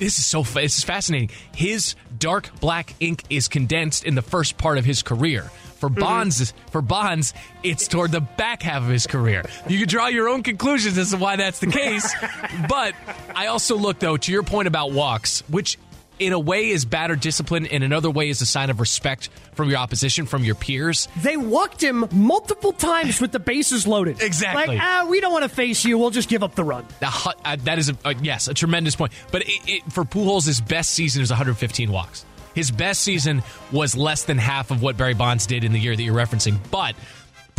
this 0.00 0.18
is 0.18 0.26
so 0.26 0.42
this 0.42 0.78
is 0.78 0.84
fascinating. 0.84 1.30
His 1.54 1.94
dark 2.18 2.50
black 2.58 2.94
ink 2.98 3.22
is 3.30 3.46
condensed 3.46 4.04
in 4.04 4.16
the 4.16 4.22
first 4.22 4.58
part 4.58 4.78
of 4.78 4.84
his 4.84 5.02
career. 5.02 5.42
For 5.76 5.88
mm-hmm. 5.88 6.00
Bonds, 6.00 6.52
for 6.70 6.82
Bonds, 6.82 7.32
it's 7.62 7.86
toward 7.86 8.10
the 8.10 8.20
back 8.20 8.62
half 8.62 8.82
of 8.82 8.88
his 8.88 9.06
career. 9.06 9.44
You 9.68 9.78
can 9.78 9.88
draw 9.88 10.08
your 10.08 10.28
own 10.28 10.42
conclusions 10.42 10.98
as 10.98 11.10
to 11.10 11.16
why 11.16 11.36
that's 11.36 11.60
the 11.60 11.68
case. 11.68 12.12
but 12.68 12.94
I 13.36 13.46
also 13.46 13.76
look 13.76 13.98
though 13.98 14.16
to 14.16 14.32
your 14.32 14.42
point 14.42 14.68
about 14.68 14.92
walks, 14.92 15.42
which 15.48 15.78
in 16.20 16.32
a 16.32 16.38
way 16.38 16.68
is 16.68 16.84
batter 16.84 17.16
discipline, 17.16 17.66
in 17.66 17.82
another 17.82 18.10
way 18.10 18.28
is 18.28 18.40
a 18.42 18.46
sign 18.46 18.70
of 18.70 18.78
respect 18.78 19.30
from 19.54 19.68
your 19.70 19.78
opposition, 19.78 20.26
from 20.26 20.44
your 20.44 20.54
peers. 20.54 21.08
They 21.16 21.36
walked 21.36 21.82
him 21.82 22.06
multiple 22.12 22.72
times 22.72 23.20
with 23.20 23.32
the 23.32 23.40
bases 23.40 23.86
loaded. 23.86 24.22
Exactly. 24.22 24.76
Like, 24.76 24.80
ah, 24.80 25.06
we 25.08 25.20
don't 25.20 25.32
want 25.32 25.44
to 25.44 25.48
face 25.48 25.84
you. 25.84 25.98
We'll 25.98 26.10
just 26.10 26.28
give 26.28 26.44
up 26.44 26.54
the 26.54 26.64
run. 26.64 26.86
Uh, 27.02 27.56
that 27.64 27.78
is, 27.78 27.88
a, 27.88 27.96
uh, 28.04 28.14
yes, 28.22 28.48
a 28.48 28.54
tremendous 28.54 28.94
point. 28.94 29.12
But 29.32 29.42
it, 29.42 29.60
it, 29.66 29.92
for 29.92 30.04
Pujols, 30.04 30.46
his 30.46 30.60
best 30.60 30.90
season 30.90 31.22
is 31.22 31.30
115 31.30 31.90
walks. 31.90 32.24
His 32.54 32.70
best 32.70 33.02
season 33.02 33.42
was 33.72 33.96
less 33.96 34.24
than 34.24 34.36
half 34.36 34.70
of 34.70 34.82
what 34.82 34.96
Barry 34.96 35.14
Bonds 35.14 35.46
did 35.46 35.64
in 35.64 35.72
the 35.72 35.78
year 35.78 35.96
that 35.96 36.02
you're 36.02 36.14
referencing. 36.14 36.58
But 36.70 36.96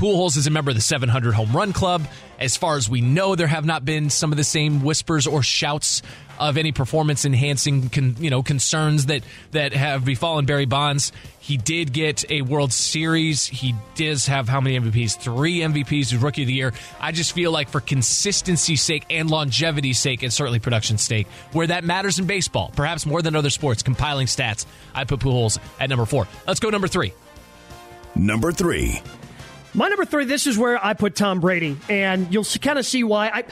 Pujols 0.01 0.35
is 0.35 0.47
a 0.47 0.49
member 0.49 0.71
of 0.71 0.75
the 0.75 0.81
700 0.81 1.35
home 1.35 1.55
run 1.55 1.73
club. 1.73 2.07
As 2.39 2.57
far 2.57 2.75
as 2.75 2.89
we 2.89 3.01
know, 3.01 3.35
there 3.35 3.45
have 3.45 3.65
not 3.65 3.85
been 3.85 4.09
some 4.09 4.31
of 4.31 4.37
the 4.37 4.43
same 4.43 4.81
whispers 4.81 5.27
or 5.27 5.43
shouts 5.43 6.01
of 6.39 6.57
any 6.57 6.71
performance 6.71 7.23
enhancing 7.23 7.87
con, 7.89 8.15
you 8.17 8.31
know 8.31 8.41
concerns 8.41 9.05
that 9.05 9.21
that 9.51 9.73
have 9.73 10.03
befallen 10.03 10.47
Barry 10.47 10.65
Bonds. 10.65 11.11
He 11.39 11.57
did 11.57 11.93
get 11.93 12.25
a 12.31 12.41
World 12.41 12.73
Series. 12.73 13.45
He 13.45 13.75
does 13.93 14.25
have 14.25 14.49
how 14.49 14.59
many 14.59 14.79
MVPs? 14.79 15.19
Three 15.19 15.59
MVPs. 15.59 15.89
He's 15.89 16.15
Rookie 16.17 16.41
of 16.41 16.47
the 16.47 16.55
Year. 16.55 16.73
I 16.99 17.11
just 17.11 17.33
feel 17.33 17.51
like 17.51 17.69
for 17.69 17.79
consistency's 17.79 18.81
sake 18.81 19.05
and 19.11 19.29
longevity's 19.29 19.99
sake, 19.99 20.23
and 20.23 20.33
certainly 20.33 20.57
production's 20.57 21.03
sake, 21.03 21.27
where 21.51 21.67
that 21.67 21.83
matters 21.83 22.17
in 22.17 22.25
baseball, 22.25 22.71
perhaps 22.75 23.05
more 23.05 23.21
than 23.21 23.35
other 23.35 23.51
sports, 23.51 23.83
compiling 23.83 24.25
stats, 24.25 24.65
I 24.95 25.03
put 25.03 25.19
Pujols 25.19 25.59
at 25.79 25.91
number 25.91 26.07
four. 26.07 26.27
Let's 26.47 26.59
go 26.59 26.71
number 26.71 26.87
three. 26.87 27.13
Number 28.15 28.51
three. 28.51 28.99
My 29.73 29.87
number 29.87 30.05
three, 30.05 30.25
this 30.25 30.47
is 30.47 30.57
where 30.57 30.83
I 30.83 30.93
put 30.93 31.15
Tom 31.15 31.39
Brady, 31.39 31.77
and 31.87 32.33
you'll 32.33 32.43
kind 32.43 32.77
of 32.77 32.85
see 32.85 33.03
why. 33.03 33.29
I, 33.29 33.43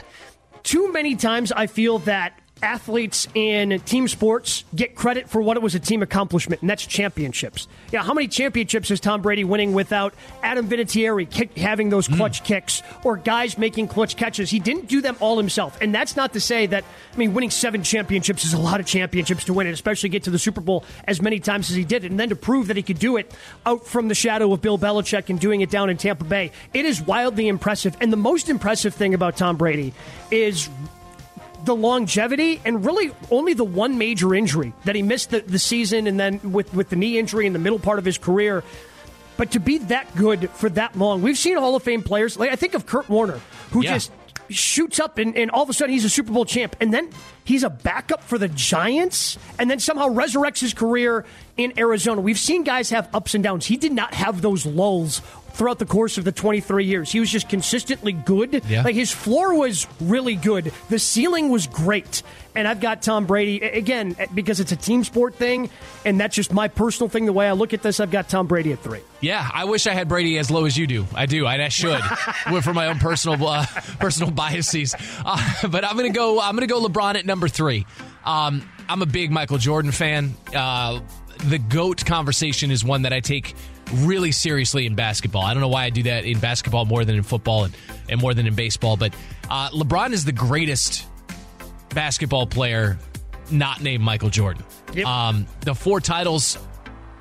too 0.64 0.92
many 0.92 1.16
times 1.16 1.52
I 1.52 1.68
feel 1.68 2.00
that 2.00 2.39
athletes 2.62 3.28
in 3.34 3.80
team 3.82 4.08
sports 4.08 4.64
get 4.76 4.96
credit 4.96 5.30
for 5.30 5.42
what 5.42 5.58
it 5.58 5.64
was 5.64 5.76
a 5.76 5.80
team 5.80 6.02
accomplishment, 6.02 6.62
and 6.62 6.70
that's 6.70 6.86
championships. 6.86 7.68
Yeah, 7.92 8.04
how 8.04 8.14
many 8.14 8.28
championships 8.28 8.92
is 8.92 9.00
Tom 9.00 9.22
Brady 9.22 9.44
winning 9.44 9.74
without 9.74 10.14
Adam 10.44 10.68
Vinatieri 10.68 11.30
kick, 11.30 11.58
having 11.58 11.90
those 11.90 12.08
clutch 12.08 12.42
mm. 12.42 12.46
kicks 12.46 12.84
or 13.04 13.18
guys 13.18 13.58
making 13.58 13.88
clutch 13.88 14.16
catches? 14.16 14.50
He 14.50 14.60
didn't 14.60 14.88
do 14.88 15.02
them 15.02 15.16
all 15.20 15.38
himself, 15.38 15.78
and 15.82 15.94
that's 15.94 16.16
not 16.16 16.34
to 16.34 16.40
say 16.40 16.66
that. 16.68 16.84
I 17.14 17.18
mean, 17.18 17.34
winning 17.34 17.52
seven 17.52 17.84
championships 17.84 18.44
is 18.44 18.54
a 18.54 18.60
lot 18.60 18.80
of 18.80 18.86
championships 18.86 19.46
to 19.46 19.54
win, 19.54 19.68
and 19.68 19.74
especially 19.74 20.10
get 20.10 20.24
to 20.24 20.32
the 20.32 20.40
Super 20.40 20.62
Bowl 20.62 20.84
as 21.06 21.22
many 21.22 21.40
times 21.40 21.70
as 21.70 21.76
he 21.76 21.84
did, 21.84 22.04
it. 22.04 22.12
and 22.12 22.20
then 22.20 22.30
to 22.30 22.36
prove 22.36 22.68
that 22.68 22.78
he 22.78 22.84
could 22.84 23.00
do 23.00 23.18
it 23.18 23.34
out 23.66 23.86
from 23.86 24.08
the 24.08 24.16
shadow 24.16 24.52
of 24.54 24.62
Bill 24.62 24.78
Belichick 24.78 25.30
and 25.30 25.40
doing 25.40 25.62
it 25.62 25.70
down 25.70 25.90
in 25.90 25.98
Tampa 25.98 26.24
Bay. 26.24 26.52
It 26.74 26.86
is 26.86 27.02
wildly 27.02 27.48
impressive, 27.48 27.96
and 28.02 28.12
the 28.12 28.18
most 28.18 28.50
impressive 28.50 28.94
thing 28.94 29.14
about 29.14 29.38
Tom 29.38 29.58
Brady 29.58 29.94
is 30.32 30.70
the 31.70 31.76
longevity 31.76 32.60
and 32.66 32.84
really 32.84 33.12
only 33.30 33.54
the 33.54 33.64
one 33.64 34.00
major 34.00 34.34
injury 34.34 34.74
that 34.86 34.96
he 34.96 35.04
missed 35.04 35.30
the, 35.30 35.42
the 35.42 35.60
season 35.60 36.08
and 36.08 36.20
then 36.20 36.40
with, 36.52 36.74
with 36.74 36.90
the 36.90 36.96
knee 36.96 37.20
injury 37.20 37.46
in 37.46 37.54
the 37.54 37.60
middle 37.60 37.78
part 37.78 38.00
of 38.00 38.06
his 38.06 38.18
career. 38.18 38.64
But 39.38 39.52
to 39.52 39.60
be 39.60 39.78
that 39.78 40.14
good 40.16 40.50
for 40.50 40.68
that 40.72 40.98
long, 40.98 41.22
we've 41.22 41.38
seen 41.38 41.58
Hall 41.58 41.76
of 41.76 41.84
Fame 41.84 42.02
players. 42.02 42.38
Like 42.40 42.52
I 42.52 42.56
think 42.56 42.74
of 42.74 42.88
Kurt 42.88 43.08
Warner, 43.08 43.40
who 43.70 43.84
yeah. 43.84 43.94
just 43.94 44.12
shoots 44.50 45.00
up 45.00 45.20
and, 45.20 45.38
and 45.38 45.52
all 45.52 45.62
of 45.62 45.70
a 45.70 45.74
sudden 45.74 45.94
he's 45.94 46.06
a 46.06 46.10
Super 46.10 46.34
Bowl 46.34 46.44
champ. 46.44 46.76
And 46.80 46.92
then 46.92 47.12
he's 47.50 47.64
a 47.64 47.70
backup 47.70 48.24
for 48.24 48.38
the 48.38 48.48
Giants 48.48 49.38
and 49.58 49.70
then 49.70 49.80
somehow 49.80 50.08
resurrects 50.08 50.60
his 50.62 50.76
career 50.76 51.26
in 51.58 51.78
Arizona. 51.80 52.22
We've 52.22 52.38
seen 52.38 52.64
guys 52.64 52.92
have 52.92 53.10
ups 53.14 53.34
and 53.34 53.44
downs. 53.44 53.66
He 53.66 53.76
did 53.76 53.92
not 53.92 54.14
have 54.14 54.42
those 54.42 54.68
lulls 54.68 55.22
throughout 55.54 55.80
the 55.80 55.86
course 55.86 56.18
of 56.18 56.24
the 56.24 56.32
23 56.32 56.86
years. 56.86 57.12
He 57.12 57.20
was 57.20 57.30
just 57.30 57.50
consistently 57.50 58.14
good. 58.14 58.64
Yeah. 58.68 58.84
Like 58.84 58.96
his 58.96 59.12
floor 59.12 59.54
was 59.56 59.88
really 60.00 60.36
good. 60.36 60.72
The 60.90 61.00
ceiling 61.00 61.50
was 61.50 61.68
great. 61.68 62.24
And 62.56 62.68
I've 62.68 62.80
got 62.80 63.02
Tom 63.02 63.26
Brady 63.26 63.60
again 63.62 64.16
because 64.34 64.60
it's 64.60 64.72
a 64.72 64.76
team 64.76 65.04
sport 65.04 65.36
thing, 65.36 65.70
and 66.04 66.20
that's 66.20 66.36
just 66.36 66.52
my 66.52 66.68
personal 66.68 67.08
thing. 67.08 67.26
The 67.26 67.32
way 67.32 67.48
I 67.48 67.52
look 67.52 67.74
at 67.74 67.84
this, 67.84 68.00
I've 68.00 68.10
got 68.10 68.28
Tom 68.28 68.48
Brady 68.48 68.74
at 68.74 68.80
three. 68.80 69.02
Yeah, 69.22 69.48
I 69.54 69.66
wish 69.66 69.86
I 69.86 69.94
had 69.94 70.10
Brady 70.10 70.38
as 70.40 70.50
low 70.50 70.66
as 70.66 70.76
you 70.76 70.88
do. 70.88 71.06
I 71.14 71.28
do. 71.28 71.46
I, 71.46 71.64
I 71.64 71.70
should, 71.70 72.02
for 72.64 72.74
my 72.74 72.88
own 72.88 72.98
personal 72.98 73.48
uh, 73.48 73.66
personal 74.00 74.32
biases. 74.32 74.96
Uh, 75.24 75.68
but 75.70 75.86
I'm 75.86 75.96
gonna 75.96 76.10
go. 76.10 76.42
I'm 76.42 76.56
gonna 76.56 76.68
go 76.68 76.84
LeBron 76.84 77.16
at 77.16 77.26
number 77.26 77.39
three. 77.48 77.86
Um, 78.26 78.68
I'm 78.88 79.02
a 79.02 79.06
big 79.06 79.32
Michael 79.32 79.58
Jordan 79.58 79.92
fan. 79.92 80.36
Uh, 80.54 81.00
the 81.46 81.58
GOAT 81.58 82.06
conversation 82.06 82.72
is 82.72 82.84
one 82.84 83.04
that 83.04 83.14
I 83.14 83.20
take 83.20 83.56
really 83.94 84.32
seriously 84.32 84.86
in 84.86 84.96
basketball. 84.96 85.44
I 85.44 85.54
don't 85.54 85.62
know 85.62 85.70
why 85.70 85.86
I 85.86 85.90
do 85.90 86.04
that 86.04 86.26
in 86.26 86.40
basketball 86.40 86.86
more 86.86 87.06
than 87.06 87.16
in 87.16 87.24
football 87.24 87.66
and, 87.66 87.76
and 88.10 88.20
more 88.20 88.34
than 88.34 88.46
in 88.46 88.56
baseball, 88.56 88.98
but 88.98 89.14
uh, 89.50 89.70
LeBron 89.70 90.12
is 90.12 90.26
the 90.26 90.32
greatest 90.32 91.08
basketball 91.90 92.46
player 92.46 93.00
not 93.52 93.82
named 93.82 94.04
Michael 94.04 94.30
Jordan. 94.30 94.64
Yep. 94.94 95.06
Um, 95.06 95.48
the 95.62 95.74
four 95.74 96.00
titles, 96.00 96.58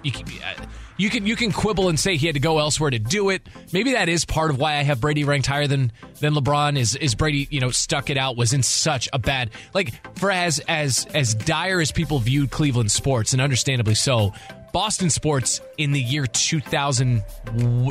you 0.02 0.12
uh, 0.44 0.64
you 0.98 1.08
can 1.08 1.26
you 1.26 1.36
can 1.36 1.52
quibble 1.52 1.88
and 1.88 1.98
say 1.98 2.16
he 2.16 2.26
had 2.26 2.34
to 2.34 2.40
go 2.40 2.58
elsewhere 2.58 2.90
to 2.90 2.98
do 2.98 3.30
it. 3.30 3.42
Maybe 3.72 3.92
that 3.92 4.08
is 4.08 4.24
part 4.24 4.50
of 4.50 4.58
why 4.58 4.74
I 4.74 4.82
have 4.82 5.00
Brady 5.00 5.24
ranked 5.24 5.46
higher 5.46 5.66
than 5.66 5.92
than 6.20 6.34
LeBron. 6.34 6.78
Is 6.78 6.94
is 6.96 7.14
Brady 7.14 7.48
you 7.50 7.60
know 7.60 7.70
stuck 7.70 8.10
it 8.10 8.18
out 8.18 8.36
was 8.36 8.52
in 8.52 8.62
such 8.62 9.08
a 9.12 9.18
bad 9.18 9.50
like 9.72 9.94
for 10.18 10.30
as 10.30 10.58
as 10.68 11.06
as 11.14 11.34
dire 11.34 11.80
as 11.80 11.92
people 11.92 12.18
viewed 12.18 12.50
Cleveland 12.50 12.90
sports 12.90 13.32
and 13.32 13.40
understandably 13.40 13.94
so. 13.94 14.34
Boston 14.72 15.10
sports 15.10 15.60
in 15.76 15.92
the 15.92 16.00
year 16.00 16.26
2000, 16.26 17.22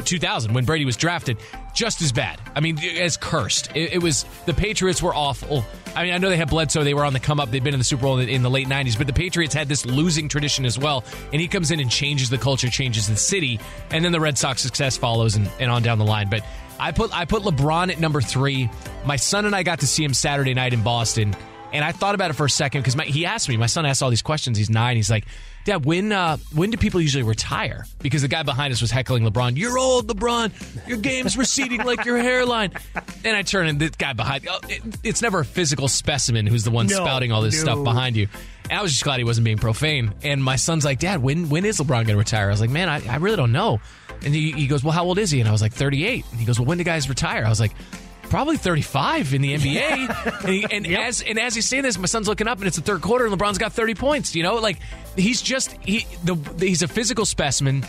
2000 0.04 0.54
when 0.54 0.66
Brady 0.66 0.86
was 0.86 0.96
drafted, 0.98 1.38
just 1.74 2.02
as 2.02 2.12
bad. 2.12 2.40
I 2.56 2.60
mean, 2.60 2.78
as 2.80 3.18
cursed. 3.18 3.70
It, 3.76 3.94
it, 3.94 4.02
was 4.02 4.26
the 4.46 4.54
Patriots 4.54 5.02
were 5.02 5.14
awful. 5.14 5.66
I 5.96 6.04
mean, 6.04 6.14
I 6.14 6.18
know 6.18 6.30
they 6.30 6.38
had 6.38 6.50
Bledsoe; 6.50 6.84
they 6.84 6.94
were 6.94 7.06
on 7.06 7.14
the 7.14 7.20
come 7.20 7.40
up. 7.40 7.50
They'd 7.50 7.64
been 7.64 7.74
in 7.74 7.80
the 7.80 7.84
Super 7.84 8.04
Bowl 8.04 8.20
in 8.20 8.28
the, 8.28 8.34
in 8.34 8.44
the 8.44 8.50
late 8.50 8.68
'90s, 8.68 8.98
but 8.98 9.08
the 9.08 9.14
Patriots 9.14 9.54
had 9.54 9.68
this 9.68 9.86
losing 9.86 10.30
tradition 10.30 10.66
as 10.66 10.78
well. 10.78 11.04
And 11.32 11.42
he 11.42 11.48
comes 11.48 11.72
in 11.72 11.80
and 11.80 11.90
changes 11.90 12.30
the 12.30 12.38
culture, 12.38 12.70
changes 12.70 13.08
the 13.08 13.16
city, 13.16 13.60
and 13.90 14.06
then 14.06 14.12
the 14.12 14.20
Red 14.20 14.38
Sox 14.38 14.62
success 14.62 14.98
follows, 14.98 15.36
and, 15.36 15.50
and 15.60 15.72
on 15.72 15.82
down 15.82 15.98
the 15.98 16.06
line. 16.06 16.30
But 16.30 16.44
I 16.80 16.92
put 16.92 17.16
I 17.16 17.26
put 17.26 17.44
LeBron 17.44 17.92
at 17.92 18.00
number 18.00 18.22
three. 18.22 18.70
My 19.06 19.16
son 19.16 19.46
and 19.46 19.56
I 19.56 19.64
got 19.64 19.80
to 19.80 19.88
see 19.88 20.04
him 20.04 20.14
Saturday 20.14 20.54
night 20.54 20.74
in 20.74 20.84
Boston, 20.84 21.36
and 21.74 21.84
I 21.84 21.92
thought 21.92 22.16
about 22.16 22.32
it 22.32 22.36
for 22.36 22.46
a 22.46 22.50
second 22.50 22.82
because 22.84 22.94
he 23.08 23.26
asked 23.26 23.50
me. 23.50 23.58
My 23.58 23.66
son 23.66 23.86
asked 23.86 24.04
all 24.04 24.10
these 24.10 24.22
questions. 24.22 24.58
He's 24.58 24.70
nine. 24.70 24.96
He's 24.96 25.10
like 25.10 25.26
Dad, 25.68 25.84
when 25.84 26.14
uh, 26.14 26.38
when 26.54 26.70
do 26.70 26.78
people 26.78 27.02
usually 27.02 27.24
retire? 27.24 27.86
Because 28.00 28.22
the 28.22 28.30
guy 28.30 28.42
behind 28.44 28.72
us 28.72 28.80
was 28.80 28.90
heckling 28.90 29.26
LeBron. 29.26 29.58
You're 29.58 29.78
old, 29.78 30.08
LeBron. 30.08 30.88
Your 30.88 30.98
game's 30.98 31.36
receding 31.36 31.84
like 31.84 32.06
your 32.06 32.18
hairline. 32.18 32.72
And 33.26 33.36
I 33.36 33.42
turn 33.42 33.68
and 33.68 33.78
the 33.78 33.90
guy 33.90 34.14
behind. 34.14 34.48
Oh, 34.50 34.60
it, 34.70 34.82
it's 35.04 35.22
never 35.22 35.42
a 35.42 35.46
physical 35.46 35.90
specimen 35.90 36.48
who's 36.48 36.64
the 36.64 36.72
one 36.72 36.88
no, 36.88 36.96
spouting 36.96 37.34
all 37.34 37.42
this 37.42 37.56
no. 37.56 37.74
stuff 37.74 37.84
behind 37.84 38.16
you. 38.16 38.30
And 38.70 38.80
I 38.80 38.82
was 38.82 38.94
just 38.94 39.04
glad 39.04 39.18
he 39.18 39.26
wasn't 39.26 39.44
being 39.44 39.58
profane. 39.58 40.14
And 40.24 40.42
my 40.42 40.56
son's 40.56 40.86
like, 40.86 41.00
Dad, 41.00 41.22
when 41.22 41.50
when 41.50 41.66
is 41.66 41.80
LeBron 41.80 41.88
going 41.88 42.08
to 42.08 42.16
retire? 42.16 42.48
I 42.48 42.52
was 42.52 42.62
like, 42.62 42.70
Man, 42.70 42.88
I, 42.88 43.06
I 43.06 43.18
really 43.18 43.36
don't 43.36 43.52
know. 43.52 43.82
And 44.24 44.34
he, 44.34 44.54
he 44.54 44.68
goes, 44.68 44.86
Well, 44.86 44.94
how 44.94 45.04
old 45.04 45.20
is 45.20 45.32
he? 45.32 45.42
And 45.42 45.50
I 45.50 45.52
was 45.52 45.62
like, 45.62 45.74
38. 45.74 46.24
And 46.32 46.40
he 46.40 46.46
goes, 46.46 46.62
Well, 46.62 46.66
when 46.66 46.78
do 46.78 46.86
guys 46.86 47.10
retire? 47.10 47.44
I 47.46 47.50
was 47.50 47.60
like, 47.60 47.74
probably 48.30 48.58
35 48.58 49.34
in 49.34 49.42
the 49.42 49.54
NBA. 49.58 50.42
and, 50.42 50.50
he, 50.50 50.66
and 50.70 50.86
yep. 50.86 51.02
as 51.02 51.22
and 51.22 51.40
as 51.40 51.56
he's 51.56 51.68
saying 51.68 51.84
this, 51.84 51.98
my 51.98 52.06
son's 52.06 52.28
looking 52.28 52.48
up, 52.48 52.60
and 52.60 52.68
it's 52.68 52.78
the 52.78 52.84
third 52.84 53.02
quarter, 53.02 53.26
and 53.26 53.38
LeBron's 53.38 53.58
got 53.58 53.74
30 53.74 53.96
points. 53.96 54.36
You 54.36 54.44
know, 54.44 54.56
like 54.56 54.78
he's 55.16 55.42
just 55.42 55.72
he 55.82 56.06
the 56.24 56.36
he's 56.60 56.82
a 56.82 56.88
physical 56.88 57.26
specimen. 57.26 57.86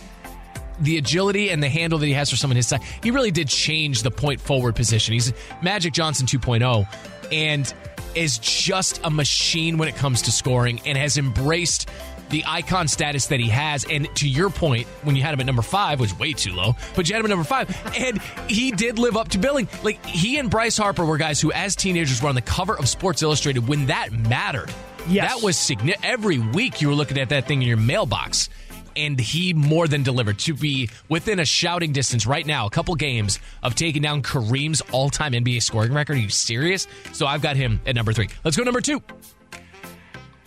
The 0.81 0.97
agility 0.97 1.51
and 1.51 1.61
the 1.61 1.69
handle 1.69 1.99
that 1.99 2.07
he 2.07 2.13
has 2.13 2.31
for 2.31 2.37
someone 2.37 2.55
his 2.55 2.69
size, 2.69 2.81
he 3.03 3.11
really 3.11 3.33
did 3.33 3.49
change 3.49 4.05
the 4.05 4.13
point 4.13 4.41
forward 4.41 4.77
position. 4.77 5.13
He's 5.13 5.33
Magic 5.61 5.93
Johnson 5.93 6.25
2.0, 6.25 6.87
and 7.33 7.75
is 8.15 8.39
just 8.39 9.01
a 9.03 9.11
machine 9.11 9.77
when 9.77 9.89
it 9.89 9.97
comes 9.97 10.23
to 10.23 10.33
scoring, 10.33 10.81
and 10.87 10.97
has 10.97 11.19
embraced 11.19 11.89
the 12.31 12.45
icon 12.47 12.89
status 12.89 13.27
that 13.27 13.41
he 13.41 13.49
has. 13.49 13.85
And 13.85 14.15
to 14.17 14.29
your 14.29 14.51
point, 14.51 14.87
when 15.03 15.17
you 15.17 15.23
had 15.23 15.35
him 15.35 15.41
at 15.41 15.47
number 15.47 15.63
five, 15.63 16.01
was 16.01 16.19
way 16.19 16.33
too 16.33 16.53
low, 16.53 16.75
but 16.95 17.09
you 17.09 17.15
had 17.15 17.21
him 17.21 17.27
at 17.27 17.31
number 17.31 17.45
five, 17.45 17.69
and 17.97 18.21
he 18.49 18.71
did 18.71 18.99
live 18.99 19.17
up 19.17 19.29
to 19.31 19.39
billing. 19.39 19.69
Like 19.83 20.05
he 20.05 20.39
and 20.39 20.51
Bryce 20.51 20.77
Harper 20.77 21.05
were 21.05 21.19
guys 21.19 21.41
who, 21.41 21.53
as 21.53 21.77
teenagers, 21.77 22.23
were 22.23 22.29
on 22.29 22.35
the 22.35 22.43
cover 22.43 22.77
of 22.77 22.89
Sports 22.89 23.23
Illustrated 23.23 23.67
when 23.67 23.87
that 23.87 24.13
mattered. 24.13 24.71
Yes. 25.09 25.35
That 25.35 25.45
was 25.45 25.57
significant. 25.57 26.05
Every 26.05 26.39
week 26.39 26.81
you 26.83 26.89
were 26.89 26.95
looking 26.95 27.19
at 27.19 27.31
that 27.31 27.47
thing 27.47 27.63
in 27.63 27.69
your 27.69 27.79
mailbox. 27.79 28.49
And 28.97 29.19
he 29.21 29.55
more 29.55 29.87
than 29.87 30.03
delivered 30.03 30.41
to 30.41 30.55
be 30.55 30.91
within 31.09 31.39
a 31.39 31.45
shouting 31.45 31.93
distance 31.93 32.27
right 32.27 32.45
now, 32.45 32.67
a 32.67 32.71
couple 32.71 32.97
games 32.97 33.39
of 33.63 33.77
taking 33.77 34.03
down 34.03 34.23
Kareem's 34.23 34.81
all 34.91 35.09
time 35.09 35.33
NBA 35.33 35.63
scoring 35.63 35.93
record. 35.93 36.17
Are 36.17 36.21
you 36.21 36.29
serious? 36.29 36.89
So 37.13 37.25
I've 37.25 37.41
got 37.41 37.55
him 37.55 37.81
at 37.87 37.95
number 37.95 38.13
three. 38.13 38.29
Let's 38.43 38.57
go 38.57 38.65
number 38.65 38.81
two. 38.81 39.01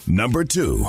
Number 0.05 0.43
two. 0.43 0.87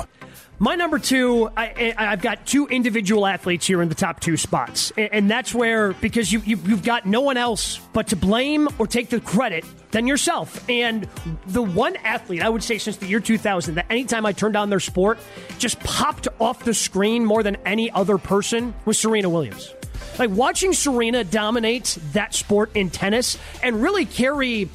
My 0.63 0.75
number 0.75 0.97
two, 0.97 1.49
I, 1.57 1.93
have 1.97 2.21
got 2.21 2.45
two 2.45 2.67
individual 2.67 3.27
athletes 3.27 3.67
here 3.67 3.81
in 3.81 3.89
the 3.89 3.95
top 3.95 4.21
two 4.21 4.37
spots. 4.37 4.93
And, 4.95 5.29
that's 5.29 5.53
where, 5.53 5.91
because 5.91 6.31
you, 6.31 6.39
you, 6.39 6.57
you've 6.65 6.85
got 6.85 7.05
no 7.05 7.19
one 7.19 7.35
else 7.35 7.81
but 7.91 8.07
to 8.07 8.15
blame 8.15 8.69
or 8.79 8.87
take 8.87 9.09
the 9.09 9.19
credit 9.19 9.65
than 9.91 10.07
yourself. 10.07 10.63
And 10.69 11.09
the 11.47 11.61
one 11.61 11.97
athlete, 11.97 12.41
I 12.41 12.47
would 12.47 12.63
say, 12.63 12.77
since 12.77 12.95
the 12.95 13.07
year 13.07 13.19
2000, 13.19 13.75
that 13.75 13.87
anytime 13.89 14.25
I 14.25 14.31
turned 14.31 14.55
on 14.55 14.69
their 14.69 14.79
sport, 14.79 15.19
just 15.57 15.81
popped 15.81 16.29
off 16.39 16.63
the 16.63 16.73
screen 16.73 17.25
more 17.25 17.43
than 17.43 17.57
any 17.65 17.91
other 17.91 18.17
person 18.17 18.73
was 18.85 18.97
Serena 18.97 19.27
Williams. 19.27 19.73
Like 20.17 20.29
watching 20.29 20.71
Serena 20.71 21.25
dominate 21.25 21.97
that 22.13 22.33
sport 22.33 22.71
in 22.73 22.89
tennis 22.89 23.37
and 23.61 23.81
really 23.81 24.05
carry, 24.05 24.69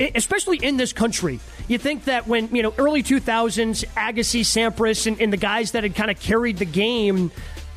especially 0.00 0.56
in 0.56 0.78
this 0.78 0.94
country. 0.94 1.38
You 1.68 1.78
think 1.78 2.04
that 2.04 2.26
when, 2.26 2.54
you 2.54 2.62
know, 2.62 2.74
early 2.78 3.02
2000s, 3.02 3.84
Agassi, 3.94 4.40
Sampras, 4.40 5.06
and, 5.06 5.20
and 5.20 5.32
the 5.32 5.36
guys 5.36 5.72
that 5.72 5.82
had 5.82 5.94
kind 5.94 6.10
of 6.10 6.18
carried 6.18 6.56
the 6.56 6.64
game, 6.64 7.30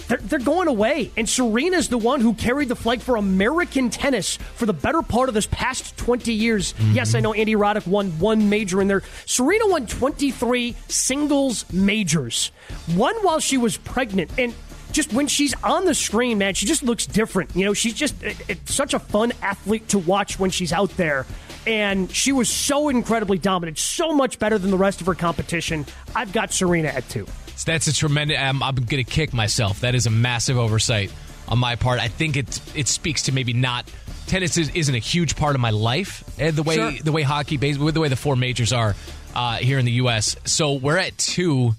they're, 0.08 0.18
they're, 0.18 0.40
going 0.40 0.68
away. 0.68 1.12
And 1.16 1.28
Serena's 1.28 1.88
the 1.88 1.98
one 1.98 2.22
who 2.22 2.34
carried 2.34 2.68
the 2.68 2.76
flag 2.76 3.02
for 3.02 3.16
American 3.16 3.90
tennis 3.90 4.38
for 4.56 4.66
the 4.66 4.74
better 4.74 5.02
part 5.02 5.30
of 5.30 5.36
this 5.36 5.46
past 5.46 5.96
20 5.98 6.34
years. 6.34 6.74
Mm-hmm. 6.74 6.94
Yes, 6.94 7.16
I 7.16 7.20
know 7.20 7.34
Andy 7.34 7.56
Roddick 7.56 7.88
won 7.88 8.12
one 8.20 8.50
major 8.50 8.82
in 8.82 8.88
there. 8.88 9.04
Serena 9.26 9.68
won 9.68 9.88
23 9.88 10.76
singles 10.88 11.72
majors, 11.72 12.52
one 12.96 13.16
while 13.24 13.40
she 13.40 13.58
was 13.58 13.78
pregnant. 13.78 14.32
And 14.38 14.54
just 14.92 15.14
when 15.14 15.28
she's 15.28 15.54
on 15.64 15.86
the 15.86 15.96
screen, 15.96 16.38
man, 16.38 16.54
she 16.54 16.66
just 16.66 16.84
looks 16.84 17.06
different. 17.06 17.56
You 17.56 17.66
know, 17.66 17.74
she's 17.74 17.94
just 17.94 18.22
it, 18.24 18.38
it's 18.48 18.74
such 18.74 18.94
a 18.94 19.00
fun 19.00 19.32
athlete 19.42 19.88
to 19.90 20.00
watch 20.00 20.40
when 20.40 20.50
she's 20.50 20.74
out 20.74 20.90
there. 20.98 21.26
And 21.68 22.12
she 22.12 22.32
was 22.32 22.50
so 22.50 22.90
incredibly 22.90 23.38
dominant, 23.38 23.78
so 23.78 24.14
much 24.14 24.40
better 24.40 24.58
than 24.58 24.72
the 24.72 24.78
rest 24.78 25.00
of 25.00 25.08
her 25.08 25.14
competition. 25.14 25.86
I've 26.16 26.34
got 26.34 26.52
Serena 26.52 26.88
at 26.88 27.08
two. 27.08 27.28
That's 27.66 27.86
a 27.86 27.94
tremendous. 27.94 28.40
Um, 28.40 28.64
I'm 28.64 28.76
going 28.76 29.04
to 29.04 29.04
kick 29.04 29.34
myself. 29.34 29.82
That 29.82 29.94
is 29.94 30.08
a 30.08 30.10
massive 30.10 30.58
oversight 30.58 31.12
on 31.48 31.60
my 31.60 31.76
part. 31.76 32.00
I 32.00 32.08
think 32.08 32.36
it 32.36 32.60
it 32.76 32.88
speaks 32.88 33.24
to 33.24 33.32
maybe 33.32 33.54
not 33.54 33.92
tennis 34.28 34.58
is, 34.58 34.90
not 34.90 34.96
a 34.96 35.00
huge 35.00 35.36
part 35.36 35.56
of 35.56 35.62
my 35.62 35.70
life 35.70 36.24
eh, 36.40 36.52
the 36.52 36.64
way 36.64 36.76
sure. 36.76 36.92
the 37.04 37.12
way 37.12 37.22
hockey, 37.22 37.58
with 37.58 37.94
the 37.94 38.00
way 38.00 38.08
the 38.08 38.16
four 38.16 38.36
majors 38.36 38.74
are 38.74 38.96
uh, 39.36 39.58
here 39.58 39.78
in 39.78 39.86
the 39.86 39.92
U.S. 39.94 40.36
So 40.46 40.74
we're 40.74 40.98
at 40.98 41.18
two. 41.18 41.76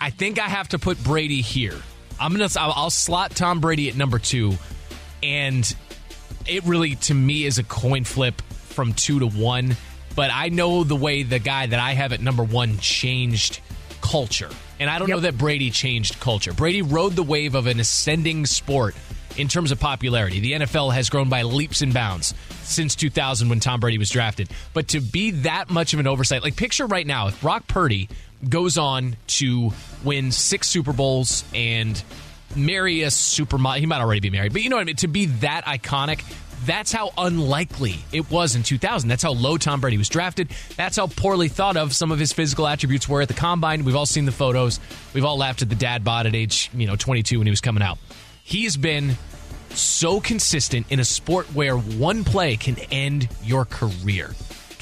I 0.00 0.10
think 0.10 0.38
I 0.38 0.48
have 0.48 0.68
to 0.70 0.78
put 0.78 1.02
Brady 1.02 1.40
here. 1.40 1.80
I'm 2.18 2.32
gonna. 2.32 2.48
I'll 2.56 2.90
slot 2.90 3.32
Tom 3.32 3.60
Brady 3.60 3.88
at 3.88 3.96
number 3.96 4.18
two, 4.18 4.54
and 5.22 5.74
it 6.46 6.64
really 6.64 6.96
to 6.96 7.14
me 7.14 7.44
is 7.44 7.58
a 7.58 7.64
coin 7.64 8.04
flip 8.04 8.40
from 8.42 8.92
two 8.92 9.20
to 9.20 9.26
one. 9.26 9.76
But 10.14 10.30
I 10.32 10.48
know 10.48 10.84
the 10.84 10.96
way 10.96 11.24
the 11.24 11.38
guy 11.38 11.66
that 11.66 11.80
I 11.80 11.92
have 11.92 12.12
at 12.12 12.20
number 12.20 12.44
one 12.44 12.78
changed 12.78 13.60
culture, 14.00 14.50
and 14.78 14.88
I 14.88 14.98
don't 14.98 15.08
yep. 15.08 15.16
know 15.16 15.20
that 15.22 15.38
Brady 15.38 15.70
changed 15.70 16.20
culture. 16.20 16.52
Brady 16.52 16.82
rode 16.82 17.14
the 17.14 17.22
wave 17.22 17.54
of 17.54 17.66
an 17.66 17.80
ascending 17.80 18.46
sport 18.46 18.94
in 19.36 19.48
terms 19.48 19.72
of 19.72 19.80
popularity. 19.80 20.40
The 20.40 20.52
NFL 20.52 20.94
has 20.94 21.10
grown 21.10 21.28
by 21.28 21.42
leaps 21.42 21.82
and 21.82 21.92
bounds 21.92 22.34
since 22.62 22.94
2000 22.94 23.48
when 23.48 23.60
Tom 23.60 23.80
Brady 23.80 23.98
was 23.98 24.10
drafted. 24.10 24.48
But 24.72 24.88
to 24.88 25.00
be 25.00 25.32
that 25.32 25.70
much 25.70 25.92
of 25.92 26.00
an 26.00 26.06
oversight, 26.06 26.42
like 26.42 26.56
picture 26.56 26.86
right 26.86 27.06
now, 27.06 27.28
if 27.28 27.40
Brock 27.40 27.66
Purdy 27.66 28.08
goes 28.50 28.78
on 28.78 29.16
to 29.26 29.72
win 30.02 30.32
six 30.32 30.68
Super 30.68 30.92
Bowls 30.92 31.44
and 31.54 32.02
marry 32.56 33.02
a 33.02 33.10
super. 33.10 33.58
He 33.74 33.86
might 33.86 34.00
already 34.00 34.20
be 34.20 34.30
married, 34.30 34.52
but 34.52 34.62
you 34.62 34.70
know 34.70 34.76
what 34.76 34.82
I 34.82 34.84
mean. 34.84 34.96
To 34.96 35.08
be 35.08 35.26
that 35.26 35.64
iconic, 35.64 36.22
that's 36.64 36.92
how 36.92 37.12
unlikely 37.18 37.96
it 38.12 38.30
was 38.30 38.56
in 38.56 38.62
2000. 38.62 39.08
That's 39.08 39.22
how 39.22 39.32
low 39.32 39.56
Tom 39.56 39.80
Brady 39.80 39.98
was 39.98 40.08
drafted. 40.08 40.48
That's 40.76 40.96
how 40.96 41.06
poorly 41.06 41.48
thought 41.48 41.76
of 41.76 41.94
some 41.94 42.12
of 42.12 42.18
his 42.18 42.32
physical 42.32 42.66
attributes 42.66 43.08
were 43.08 43.20
at 43.20 43.28
the 43.28 43.34
combine. 43.34 43.84
We've 43.84 43.96
all 43.96 44.06
seen 44.06 44.24
the 44.24 44.32
photos. 44.32 44.80
We've 45.12 45.24
all 45.24 45.36
laughed 45.36 45.62
at 45.62 45.68
the 45.68 45.74
dad 45.74 46.04
bod 46.04 46.26
at 46.26 46.34
age, 46.34 46.70
you 46.74 46.86
know, 46.86 46.96
22 46.96 47.38
when 47.38 47.46
he 47.46 47.50
was 47.50 47.60
coming 47.60 47.82
out. 47.82 47.98
He's 48.42 48.76
been 48.76 49.16
so 49.70 50.20
consistent 50.20 50.86
in 50.90 51.00
a 51.00 51.04
sport 51.04 51.46
where 51.54 51.76
one 51.76 52.24
play 52.24 52.56
can 52.56 52.76
end 52.90 53.28
your 53.42 53.64
career 53.64 54.34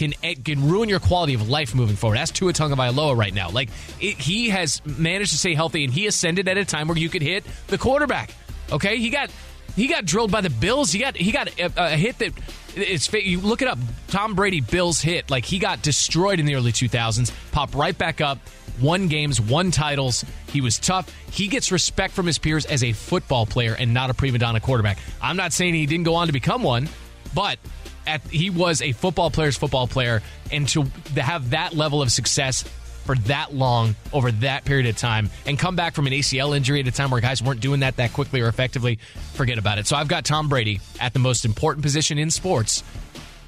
can 0.03 0.15
eh, 0.23 0.35
can 0.45 0.69
ruin 0.69 0.89
your 0.89 1.01
quality 1.01 1.35
of 1.35 1.49
life 1.49 1.75
moving 1.75 1.97
forward. 1.97 2.17
That's 2.17 2.33
Tua 2.33 2.53
Tagovailoa 2.53 3.17
right 3.17 3.33
now. 3.33 3.51
Like 3.51 3.71
it, 4.01 4.19
he 4.19 4.49
has 4.49 4.85
managed 4.85 5.31
to 5.31 5.39
stay 5.39 5.55
healthy, 5.55 5.85
and 5.85 5.93
he 5.93 6.07
ascended 6.07 6.49
at 6.49 6.59
a 6.59 6.65
time 6.65 6.89
where 6.89 6.99
you 6.99 7.09
could 7.09 7.23
hit 7.23 7.45
the 7.69 7.79
quarterback. 7.79 8.35
Okay, 8.73 8.99
he 8.99 9.11
got 9.11 9.31
he 9.77 9.87
got 9.87 10.05
drilled 10.05 10.33
by 10.33 10.41
the 10.41 10.51
Bills. 10.51 10.91
He 10.91 10.99
got 10.99 11.17
he 11.17 11.31
got 11.31 11.49
a, 11.59 11.73
a 11.77 11.91
hit 11.91 12.19
that 12.19 12.33
it's 12.75 13.13
you 13.13 13.41
look 13.41 13.63
it 13.63 13.69
up. 13.69 13.79
Tom 14.09 14.35
Brady 14.35 14.61
Bills 14.61 15.01
hit 15.01 15.31
like 15.31 15.45
he 15.45 15.59
got 15.59 15.83
destroyed 15.83 16.41
in 16.41 16.47
the 16.47 16.57
early 16.57 16.73
2000s. 16.73 17.33
Pop 17.53 17.75
right 17.75 17.97
back 17.97 18.21
up. 18.21 18.39
Won 18.81 19.07
games, 19.07 19.41
won 19.41 19.71
titles. 19.71 20.25
He 20.49 20.61
was 20.61 20.79
tough. 20.79 21.15
He 21.31 21.47
gets 21.47 21.71
respect 21.71 22.15
from 22.15 22.27
his 22.27 22.39
peers 22.39 22.65
as 22.65 22.83
a 22.83 22.93
football 22.93 23.45
player 23.45 23.77
and 23.79 23.93
not 23.93 24.09
a 24.11 24.15
prima 24.15 24.39
donna 24.39 24.61
quarterback. 24.61 24.99
I'm 25.21 25.37
not 25.37 25.53
saying 25.53 25.75
he 25.75 25.87
didn't 25.87 26.05
go 26.05 26.15
on 26.15 26.27
to 26.27 26.33
become 26.33 26.63
one, 26.63 26.89
but 27.35 27.59
at, 28.07 28.23
he 28.23 28.51
was 28.51 28.83
a 28.83 28.93
football 28.93 29.31
player's 29.31 29.57
football 29.57 29.87
player, 29.87 30.23
and 30.51 30.69
to 30.71 30.83
have 31.17 31.51
that 31.51 31.75
level 31.75 32.03
of 32.03 32.11
success 32.11 32.65
for 33.05 33.17
that 33.17 33.53
long 33.53 33.97
over 34.13 34.31
that 34.31 34.65
period 34.65 34.87
of 34.87 34.97
time 34.97 35.29
and 35.47 35.59
come 35.59 35.75
back 35.75 35.95
from 35.95 36.07
an 36.07 36.13
ACL 36.13 36.57
injury 36.57 36.81
at 36.81 36.87
a 36.87 36.93
time 36.93 37.11
where 37.11 37.21
guys 37.21 37.43
weren't 37.43 37.61
doing 37.61 37.81
that 37.81 37.97
that 37.97 38.13
quickly 38.13 38.41
or 38.41 38.49
effectively, 38.49 38.99
forget 39.35 39.59
about 39.59 39.79
it. 39.79 39.87
So 39.87 39.97
I've 39.97 40.09
got 40.09 40.25
Tom 40.25 40.49
Brady 40.49 40.81
at 41.01 41.13
the 41.13 41.19
most 41.19 41.45
important 41.45 41.83
position 41.83 42.19
in 42.19 42.31
sports 42.31 42.83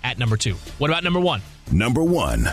at 0.03 0.19
number 0.19 0.37
two. 0.37 0.55
What 0.79 0.91
about 0.91 1.05
number 1.05 1.21
one? 1.21 1.41
Number 1.71 2.03
one. 2.03 2.49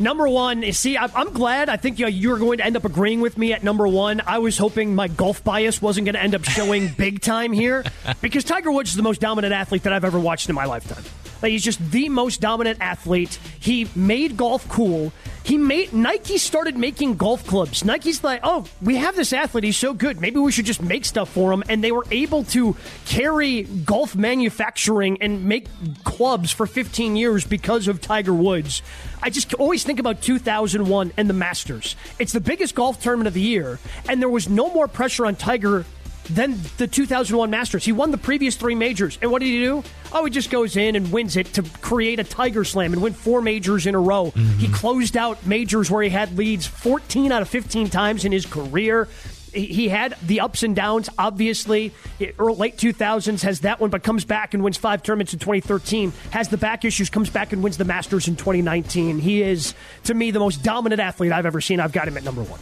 Number 0.00 0.26
one, 0.26 0.72
see, 0.72 0.98
I'm 0.98 1.32
glad. 1.32 1.68
I 1.68 1.76
think 1.76 2.00
you're 2.00 2.38
going 2.38 2.58
to 2.58 2.64
end 2.64 2.76
up 2.76 2.84
agreeing 2.84 3.20
with 3.20 3.38
me 3.38 3.52
at 3.52 3.62
number 3.62 3.86
one. 3.86 4.22
I 4.26 4.38
was 4.38 4.58
hoping 4.58 4.94
my 4.96 5.06
golf 5.06 5.44
bias 5.44 5.80
wasn't 5.80 6.06
going 6.06 6.16
to 6.16 6.22
end 6.22 6.34
up 6.34 6.42
showing 6.42 6.92
big 6.98 7.20
time 7.20 7.52
here 7.52 7.84
because 8.20 8.42
Tiger 8.42 8.72
Woods 8.72 8.90
is 8.90 8.96
the 8.96 9.04
most 9.04 9.20
dominant 9.20 9.54
athlete 9.54 9.84
that 9.84 9.92
I've 9.92 10.04
ever 10.04 10.18
watched 10.18 10.48
in 10.48 10.56
my 10.56 10.64
lifetime. 10.64 11.04
He's 11.50 11.64
just 11.64 11.90
the 11.90 12.08
most 12.08 12.40
dominant 12.40 12.78
athlete. 12.80 13.38
He 13.58 13.88
made 13.94 14.36
golf 14.36 14.68
cool. 14.68 15.12
He 15.44 15.58
made 15.58 15.92
Nike 15.92 16.38
started 16.38 16.78
making 16.78 17.16
golf 17.16 17.46
clubs. 17.46 17.84
Nike's 17.84 18.24
like, 18.24 18.40
oh, 18.42 18.64
we 18.80 18.96
have 18.96 19.14
this 19.14 19.32
athlete. 19.34 19.64
He's 19.64 19.76
so 19.76 19.92
good. 19.92 20.18
Maybe 20.18 20.38
we 20.38 20.50
should 20.50 20.64
just 20.64 20.82
make 20.82 21.04
stuff 21.04 21.28
for 21.28 21.52
him. 21.52 21.62
And 21.68 21.84
they 21.84 21.92
were 21.92 22.06
able 22.10 22.44
to 22.44 22.76
carry 23.04 23.64
golf 23.64 24.16
manufacturing 24.16 25.20
and 25.20 25.44
make 25.44 25.66
clubs 26.04 26.50
for 26.50 26.66
15 26.66 27.16
years 27.16 27.44
because 27.44 27.88
of 27.88 28.00
Tiger 28.00 28.32
Woods. 28.32 28.80
I 29.22 29.28
just 29.28 29.52
always 29.54 29.84
think 29.84 30.00
about 30.00 30.22
2001 30.22 31.12
and 31.18 31.28
the 31.28 31.34
Masters. 31.34 31.94
It's 32.18 32.32
the 32.32 32.40
biggest 32.40 32.74
golf 32.74 33.02
tournament 33.02 33.28
of 33.28 33.34
the 33.34 33.40
year, 33.40 33.78
and 34.08 34.22
there 34.22 34.30
was 34.30 34.48
no 34.48 34.72
more 34.72 34.88
pressure 34.88 35.26
on 35.26 35.36
Tiger 35.36 35.84
than 36.30 36.58
the 36.78 36.86
2001 36.86 37.50
Masters. 37.50 37.84
He 37.84 37.92
won 37.92 38.10
the 38.10 38.18
previous 38.18 38.56
three 38.56 38.74
majors. 38.74 39.18
And 39.20 39.30
what 39.30 39.40
did 39.40 39.48
he 39.48 39.60
do? 39.60 39.82
Oh, 40.12 40.24
he 40.24 40.30
just 40.30 40.50
goes 40.50 40.76
in 40.76 40.96
and 40.96 41.12
wins 41.12 41.36
it 41.36 41.46
to 41.54 41.62
create 41.80 42.18
a 42.20 42.24
Tiger 42.24 42.64
Slam 42.64 42.92
and 42.92 43.02
win 43.02 43.12
four 43.12 43.42
majors 43.42 43.86
in 43.86 43.94
a 43.94 44.00
row. 44.00 44.26
Mm-hmm. 44.26 44.58
He 44.58 44.68
closed 44.68 45.16
out 45.16 45.44
majors 45.46 45.90
where 45.90 46.02
he 46.02 46.10
had 46.10 46.36
leads 46.36 46.66
14 46.66 47.32
out 47.32 47.42
of 47.42 47.48
15 47.48 47.90
times 47.90 48.24
in 48.24 48.32
his 48.32 48.46
career. 48.46 49.08
He 49.52 49.88
had 49.88 50.16
the 50.20 50.40
ups 50.40 50.64
and 50.64 50.74
downs, 50.74 51.08
obviously. 51.16 51.92
Early, 52.40 52.56
late 52.56 52.76
2000s 52.76 53.42
has 53.42 53.60
that 53.60 53.78
one, 53.78 53.88
but 53.88 54.02
comes 54.02 54.24
back 54.24 54.52
and 54.52 54.64
wins 54.64 54.76
five 54.76 55.04
tournaments 55.04 55.32
in 55.32 55.38
2013. 55.38 56.12
Has 56.30 56.48
the 56.48 56.56
back 56.56 56.84
issues, 56.84 57.08
comes 57.08 57.30
back 57.30 57.52
and 57.52 57.62
wins 57.62 57.76
the 57.76 57.84
Masters 57.84 58.26
in 58.26 58.34
2019. 58.34 59.20
He 59.20 59.42
is, 59.42 59.74
to 60.04 60.14
me, 60.14 60.32
the 60.32 60.40
most 60.40 60.64
dominant 60.64 61.00
athlete 61.00 61.30
I've 61.30 61.46
ever 61.46 61.60
seen. 61.60 61.78
I've 61.78 61.92
got 61.92 62.08
him 62.08 62.16
at 62.16 62.24
number 62.24 62.42
one. 62.42 62.58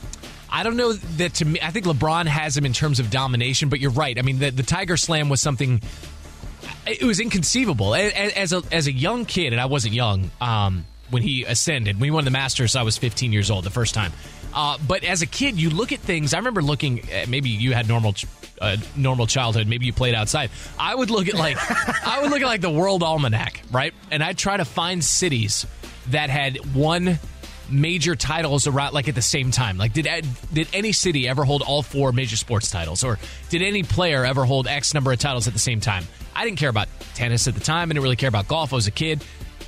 I 0.52 0.62
don't 0.62 0.76
know 0.76 0.92
that 0.92 1.34
to 1.34 1.46
me. 1.46 1.58
I 1.62 1.70
think 1.70 1.86
LeBron 1.86 2.26
has 2.26 2.54
him 2.56 2.66
in 2.66 2.74
terms 2.74 3.00
of 3.00 3.10
domination, 3.10 3.70
but 3.70 3.80
you're 3.80 3.90
right. 3.90 4.18
I 4.18 4.22
mean, 4.22 4.38
the, 4.38 4.50
the 4.50 4.62
Tiger 4.62 4.98
Slam 4.98 5.30
was 5.30 5.40
something. 5.40 5.80
It 6.86 7.02
was 7.02 7.20
inconceivable 7.20 7.94
as 7.94 8.52
a 8.52 8.62
as 8.70 8.86
a 8.86 8.92
young 8.92 9.24
kid, 9.24 9.54
and 9.54 9.60
I 9.60 9.64
wasn't 9.64 9.94
young 9.94 10.30
um, 10.42 10.84
when 11.08 11.22
he 11.22 11.44
ascended. 11.44 11.96
When 11.96 12.04
he 12.04 12.10
won 12.10 12.26
the 12.26 12.30
Masters, 12.30 12.76
I 12.76 12.82
was 12.82 12.98
15 12.98 13.32
years 13.32 13.50
old 13.50 13.64
the 13.64 13.70
first 13.70 13.94
time. 13.94 14.12
Uh, 14.54 14.76
but 14.86 15.04
as 15.04 15.22
a 15.22 15.26
kid, 15.26 15.58
you 15.58 15.70
look 15.70 15.92
at 15.92 16.00
things. 16.00 16.34
I 16.34 16.38
remember 16.38 16.60
looking. 16.60 17.08
At, 17.10 17.28
maybe 17.30 17.48
you 17.48 17.72
had 17.72 17.88
normal, 17.88 18.14
uh, 18.60 18.76
normal 18.94 19.26
childhood. 19.26 19.68
Maybe 19.68 19.86
you 19.86 19.94
played 19.94 20.14
outside. 20.14 20.50
I 20.78 20.94
would 20.94 21.10
look 21.10 21.28
at 21.28 21.34
like 21.34 21.56
I 22.06 22.20
would 22.20 22.30
look 22.30 22.42
at 22.42 22.46
like 22.46 22.60
the 22.60 22.70
World 22.70 23.02
Almanac, 23.02 23.62
right? 23.70 23.94
And 24.10 24.22
I'd 24.22 24.36
try 24.36 24.58
to 24.58 24.66
find 24.66 25.02
cities 25.02 25.66
that 26.10 26.28
had 26.28 26.74
one 26.74 27.18
major 27.72 28.14
titles 28.14 28.66
around 28.66 28.92
like 28.92 29.08
at 29.08 29.14
the 29.14 29.22
same 29.22 29.50
time? 29.50 29.78
Like 29.78 29.92
did 29.92 30.06
did 30.52 30.68
any 30.72 30.92
city 30.92 31.28
ever 31.28 31.44
hold 31.44 31.62
all 31.62 31.82
four 31.82 32.12
major 32.12 32.36
sports 32.36 32.70
titles 32.70 33.04
or 33.04 33.18
did 33.50 33.62
any 33.62 33.82
player 33.82 34.24
ever 34.24 34.44
hold 34.44 34.66
X 34.66 34.94
number 34.94 35.12
of 35.12 35.18
titles 35.18 35.46
at 35.46 35.52
the 35.52 35.58
same 35.58 35.80
time? 35.80 36.04
I 36.34 36.44
didn't 36.44 36.58
care 36.58 36.70
about 36.70 36.88
tennis 37.14 37.48
at 37.48 37.54
the 37.54 37.60
time. 37.60 37.90
I 37.90 37.92
didn't 37.92 38.02
really 38.02 38.16
care 38.16 38.28
about 38.28 38.48
golf. 38.48 38.72
I 38.72 38.76
was 38.76 38.86
a 38.86 38.92
kid. 38.92 39.24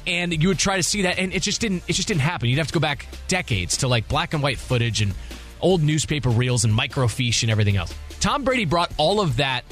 And 0.07 0.43
you 0.43 0.49
would 0.49 0.59
try 0.59 0.77
to 0.77 0.83
see 0.83 1.03
that 1.03 1.19
and 1.19 1.33
it 1.33 1.43
just 1.43 1.61
didn't 1.61 1.83
it 1.89 1.95
just 1.95 2.09
didn't 2.09 2.21
happen. 2.23 2.49
You'd 2.49 2.59
have 2.59 2.69
to 2.69 2.75
go 2.75 2.81
back 2.81 3.07
decades 3.29 3.79
to 3.79 3.89
like 3.89 4.07
black 4.09 4.35
and 4.35 4.43
white 4.43 4.59
footage 4.59 5.01
and 5.01 5.15
old 5.61 5.83
newspaper 5.83 6.29
reels 6.29 6.65
and 6.65 6.79
microfiche 6.79 7.43
and 7.43 7.51
everything 7.51 7.77
else. 7.77 7.95
Tom 8.21 8.45
Brady 8.45 8.67
brought 8.67 8.93
all 8.99 9.21
of 9.21 9.39
that 9.39 9.65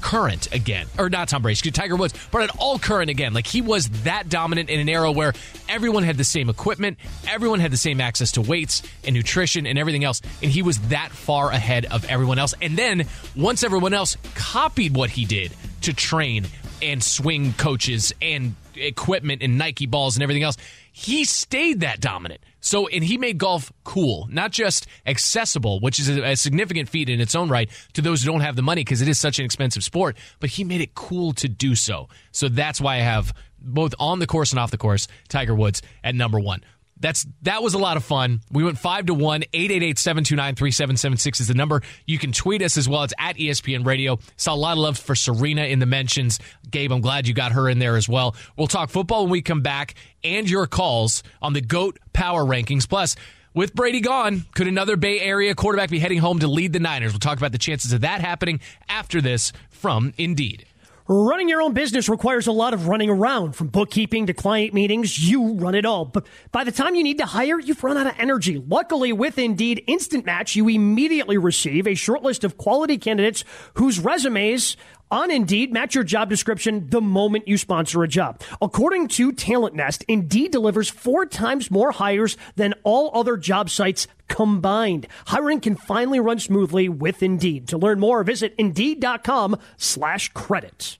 current 0.00 0.52
again. 0.52 0.86
Or 0.98 1.08
not 1.08 1.28
Tom 1.28 1.42
Brady, 1.42 1.70
Tiger 1.70 1.96
Woods, 1.96 2.14
but 2.30 2.42
at 2.42 2.56
all 2.58 2.78
current 2.78 3.10
again. 3.10 3.32
Like 3.34 3.46
he 3.46 3.60
was 3.60 3.88
that 4.04 4.28
dominant 4.28 4.70
in 4.70 4.80
an 4.80 4.88
era 4.88 5.10
where 5.12 5.32
everyone 5.68 6.02
had 6.02 6.16
the 6.16 6.24
same 6.24 6.48
equipment, 6.48 6.98
everyone 7.26 7.60
had 7.60 7.70
the 7.70 7.76
same 7.76 8.00
access 8.00 8.32
to 8.32 8.40
weights 8.42 8.82
and 9.04 9.14
nutrition 9.14 9.66
and 9.66 9.78
everything 9.78 10.04
else. 10.04 10.20
And 10.42 10.50
he 10.50 10.62
was 10.62 10.78
that 10.88 11.10
far 11.10 11.50
ahead 11.50 11.86
of 11.86 12.04
everyone 12.06 12.38
else. 12.38 12.54
And 12.60 12.76
then 12.76 13.06
once 13.36 13.62
everyone 13.62 13.94
else 13.94 14.16
copied 14.34 14.96
what 14.96 15.10
he 15.10 15.24
did 15.24 15.52
to 15.82 15.92
train 15.92 16.46
and 16.82 17.02
swing 17.02 17.52
coaches 17.54 18.14
and 18.22 18.54
equipment 18.74 19.42
and 19.42 19.58
Nike 19.58 19.86
balls 19.86 20.16
and 20.16 20.22
everything 20.22 20.42
else, 20.42 20.56
he 20.92 21.24
stayed 21.24 21.80
that 21.80 22.00
dominant 22.00 22.40
So, 22.60 22.88
and 22.88 23.04
he 23.04 23.18
made 23.18 23.38
golf 23.38 23.72
cool, 23.84 24.28
not 24.30 24.50
just 24.50 24.86
accessible, 25.06 25.80
which 25.80 25.98
is 25.98 26.08
a, 26.08 26.32
a 26.32 26.36
significant 26.36 26.88
feat 26.88 27.08
in 27.08 27.20
its 27.20 27.34
own 27.34 27.48
right 27.48 27.70
to 27.94 28.02
those 28.02 28.22
who 28.22 28.30
don't 28.30 28.40
have 28.40 28.56
the 28.56 28.62
money 28.62 28.82
because 28.82 29.00
it 29.00 29.08
is 29.08 29.18
such 29.18 29.38
an 29.38 29.44
expensive 29.44 29.84
sport, 29.84 30.16
but 30.40 30.50
he 30.50 30.64
made 30.64 30.80
it 30.80 30.94
cool 30.94 31.32
to 31.34 31.48
do 31.48 31.74
so. 31.74 32.08
So 32.32 32.48
that's 32.48 32.80
why 32.80 32.96
I 32.96 33.00
have 33.00 33.32
both 33.60 33.94
on 33.98 34.18
the 34.18 34.26
course 34.26 34.52
and 34.52 34.58
off 34.58 34.70
the 34.70 34.78
course 34.78 35.08
Tiger 35.28 35.54
Woods 35.54 35.82
at 36.02 36.14
number 36.14 36.38
one. 36.40 36.62
That's 37.00 37.26
that 37.42 37.62
was 37.62 37.74
a 37.74 37.78
lot 37.78 37.96
of 37.96 38.04
fun. 38.04 38.40
We 38.50 38.64
went 38.64 38.78
five 38.78 39.06
to 39.06 39.14
one. 39.14 39.42
888-729-3776 39.52 41.40
is 41.40 41.48
the 41.48 41.54
number. 41.54 41.82
You 42.06 42.18
can 42.18 42.32
tweet 42.32 42.62
us 42.62 42.76
as 42.76 42.88
well. 42.88 43.02
It's 43.04 43.14
at 43.18 43.36
ESPN 43.36 43.86
Radio. 43.86 44.18
Saw 44.36 44.54
a 44.54 44.56
lot 44.56 44.72
of 44.72 44.78
love 44.78 44.98
for 44.98 45.14
Serena 45.14 45.64
in 45.64 45.78
the 45.78 45.86
mentions. 45.86 46.38
Gabe, 46.70 46.92
I'm 46.92 47.00
glad 47.00 47.28
you 47.28 47.34
got 47.34 47.52
her 47.52 47.68
in 47.68 47.78
there 47.78 47.96
as 47.96 48.08
well. 48.08 48.34
We'll 48.56 48.66
talk 48.66 48.90
football 48.90 49.22
when 49.22 49.30
we 49.30 49.42
come 49.42 49.62
back 49.62 49.94
and 50.24 50.48
your 50.48 50.66
calls 50.66 51.22
on 51.40 51.52
the 51.52 51.60
GOAT 51.60 51.98
Power 52.12 52.44
Rankings. 52.44 52.88
Plus, 52.88 53.16
with 53.54 53.74
Brady 53.74 54.00
gone, 54.00 54.44
could 54.54 54.68
another 54.68 54.96
Bay 54.96 55.20
Area 55.20 55.54
quarterback 55.54 55.90
be 55.90 55.98
heading 55.98 56.18
home 56.18 56.40
to 56.40 56.48
lead 56.48 56.72
the 56.72 56.80
Niners? 56.80 57.12
We'll 57.12 57.20
talk 57.20 57.38
about 57.38 57.52
the 57.52 57.58
chances 57.58 57.92
of 57.92 58.02
that 58.02 58.20
happening 58.20 58.60
after 58.88 59.20
this 59.20 59.52
from 59.70 60.12
Indeed. 60.18 60.66
Running 61.10 61.48
your 61.48 61.62
own 61.62 61.72
business 61.72 62.06
requires 62.06 62.48
a 62.48 62.52
lot 62.52 62.74
of 62.74 62.86
running 62.86 63.08
around, 63.08 63.52
from 63.52 63.68
bookkeeping 63.68 64.26
to 64.26 64.34
client 64.34 64.74
meetings. 64.74 65.18
You 65.18 65.54
run 65.54 65.74
it 65.74 65.86
all. 65.86 66.04
But 66.04 66.26
by 66.52 66.64
the 66.64 66.70
time 66.70 66.96
you 66.96 67.02
need 67.02 67.16
to 67.16 67.24
hire, 67.24 67.58
you've 67.58 67.82
run 67.82 67.96
out 67.96 68.06
of 68.06 68.12
energy. 68.18 68.62
Luckily, 68.68 69.14
with 69.14 69.38
Indeed 69.38 69.84
Instant 69.86 70.26
Match, 70.26 70.54
you 70.54 70.68
immediately 70.68 71.38
receive 71.38 71.86
a 71.86 71.94
short 71.94 72.22
list 72.22 72.44
of 72.44 72.58
quality 72.58 72.98
candidates 72.98 73.42
whose 73.72 73.98
resumes 73.98 74.76
on 75.10 75.30
Indeed 75.30 75.72
match 75.72 75.94
your 75.94 76.04
job 76.04 76.28
description 76.30 76.88
the 76.90 77.00
moment 77.00 77.48
you 77.48 77.58
sponsor 77.58 78.02
a 78.02 78.08
job. 78.08 78.40
According 78.60 79.08
to 79.08 79.32
Talent 79.32 79.74
Nest, 79.74 80.04
Indeed 80.08 80.52
delivers 80.52 80.88
four 80.88 81.26
times 81.26 81.70
more 81.70 81.92
hires 81.92 82.36
than 82.56 82.74
all 82.84 83.10
other 83.12 83.36
job 83.36 83.70
sites 83.70 84.06
combined. 84.28 85.06
Hiring 85.26 85.60
can 85.60 85.76
finally 85.76 86.20
run 86.20 86.38
smoothly 86.38 86.88
with 86.88 87.22
Indeed. 87.22 87.68
To 87.68 87.78
learn 87.78 88.00
more, 88.00 88.22
visit 88.24 88.54
Indeed.com 88.58 89.58
slash 89.76 90.28
credit. 90.30 90.98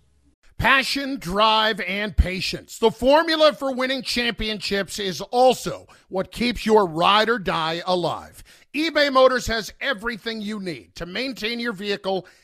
Passion, 0.59 1.21
drive, 1.21 1.81
and 1.83 2.17
patience. 2.17 2.81
The 2.81 2.91
formula 2.91 3.53
for 3.53 3.73
winning 3.73 4.03
championships 4.03 4.99
is 4.99 5.21
also 5.21 5.87
what 6.09 6.33
keeps 6.33 6.67
your 6.67 6.85
ride 6.85 7.29
or 7.29 7.39
die 7.39 7.81
alive. 7.87 8.43
eBay 8.75 9.13
Motors 9.13 9.47
has 9.47 9.73
everything 9.81 10.41
you 10.41 10.59
need 10.59 10.97
to 10.97 11.07
maintain 11.07 11.61
your 11.61 11.73
vehicle 11.73 12.27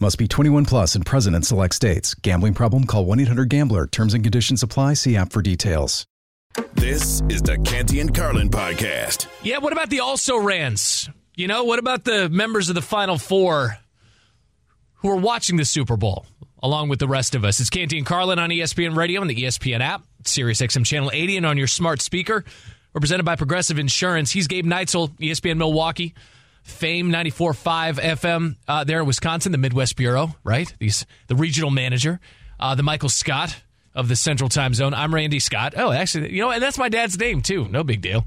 Must 0.00 0.18
be 0.18 0.26
21 0.26 0.64
plus 0.64 0.96
and 0.96 1.06
present 1.06 1.36
in 1.36 1.42
select 1.42 1.72
states. 1.74 2.14
Gambling 2.14 2.54
problem? 2.54 2.84
Call 2.84 3.04
1 3.06 3.20
800 3.20 3.48
GAMBLER. 3.48 3.86
Terms 3.86 4.12
and 4.12 4.24
conditions 4.24 4.62
apply. 4.62 4.94
See 4.94 5.16
app 5.16 5.32
for 5.32 5.40
details. 5.40 6.04
This 6.74 7.22
is 7.28 7.42
the 7.42 7.58
Canty 7.64 8.00
and 8.00 8.12
Carlin 8.14 8.48
podcast. 8.50 9.28
Yeah, 9.42 9.58
what 9.58 9.72
about 9.72 9.90
the 9.90 10.00
also 10.00 10.36
rans? 10.36 11.08
You 11.36 11.46
know, 11.46 11.64
what 11.64 11.78
about 11.78 12.04
the 12.04 12.28
members 12.28 12.68
of 12.68 12.74
the 12.74 12.82
Final 12.82 13.18
Four 13.18 13.76
who 14.94 15.10
are 15.10 15.16
watching 15.16 15.56
the 15.56 15.64
Super 15.64 15.96
Bowl 15.96 16.26
along 16.60 16.88
with 16.88 16.98
the 16.98 17.08
rest 17.08 17.36
of 17.36 17.44
us? 17.44 17.60
It's 17.60 17.70
Canty 17.70 17.96
and 17.98 18.06
Carlin 18.06 18.40
on 18.40 18.50
ESPN 18.50 18.96
Radio 18.96 19.20
and 19.20 19.30
the 19.30 19.36
ESPN 19.36 19.80
app, 19.80 20.02
Sirius 20.24 20.60
XM 20.60 20.84
Channel 20.84 21.10
80, 21.12 21.36
and 21.38 21.46
on 21.46 21.56
your 21.56 21.68
smart 21.68 22.02
speaker. 22.02 22.44
We're 22.92 23.00
presented 23.00 23.24
by 23.24 23.36
Progressive 23.36 23.78
Insurance. 23.78 24.32
He's 24.32 24.48
Gabe 24.48 24.66
Neitzel, 24.66 25.10
ESPN 25.18 25.56
Milwaukee. 25.56 26.14
Fame 26.64 27.10
94.5 27.10 28.00
FM 28.00 28.56
uh, 28.66 28.84
there 28.84 29.00
in 29.00 29.06
Wisconsin, 29.06 29.52
the 29.52 29.58
Midwest 29.58 29.96
Bureau, 29.96 30.34
right? 30.42 30.72
These 30.78 31.04
the 31.26 31.36
regional 31.36 31.70
manager, 31.70 32.20
uh, 32.58 32.74
the 32.74 32.82
Michael 32.82 33.10
Scott 33.10 33.62
of 33.94 34.08
the 34.08 34.16
Central 34.16 34.48
Time 34.48 34.72
Zone. 34.72 34.94
I'm 34.94 35.14
Randy 35.14 35.40
Scott. 35.40 35.74
Oh, 35.76 35.92
actually, 35.92 36.32
you 36.32 36.40
know, 36.40 36.50
and 36.50 36.62
that's 36.62 36.78
my 36.78 36.88
dad's 36.88 37.18
name 37.18 37.42
too. 37.42 37.68
No 37.68 37.84
big 37.84 38.00
deal. 38.00 38.26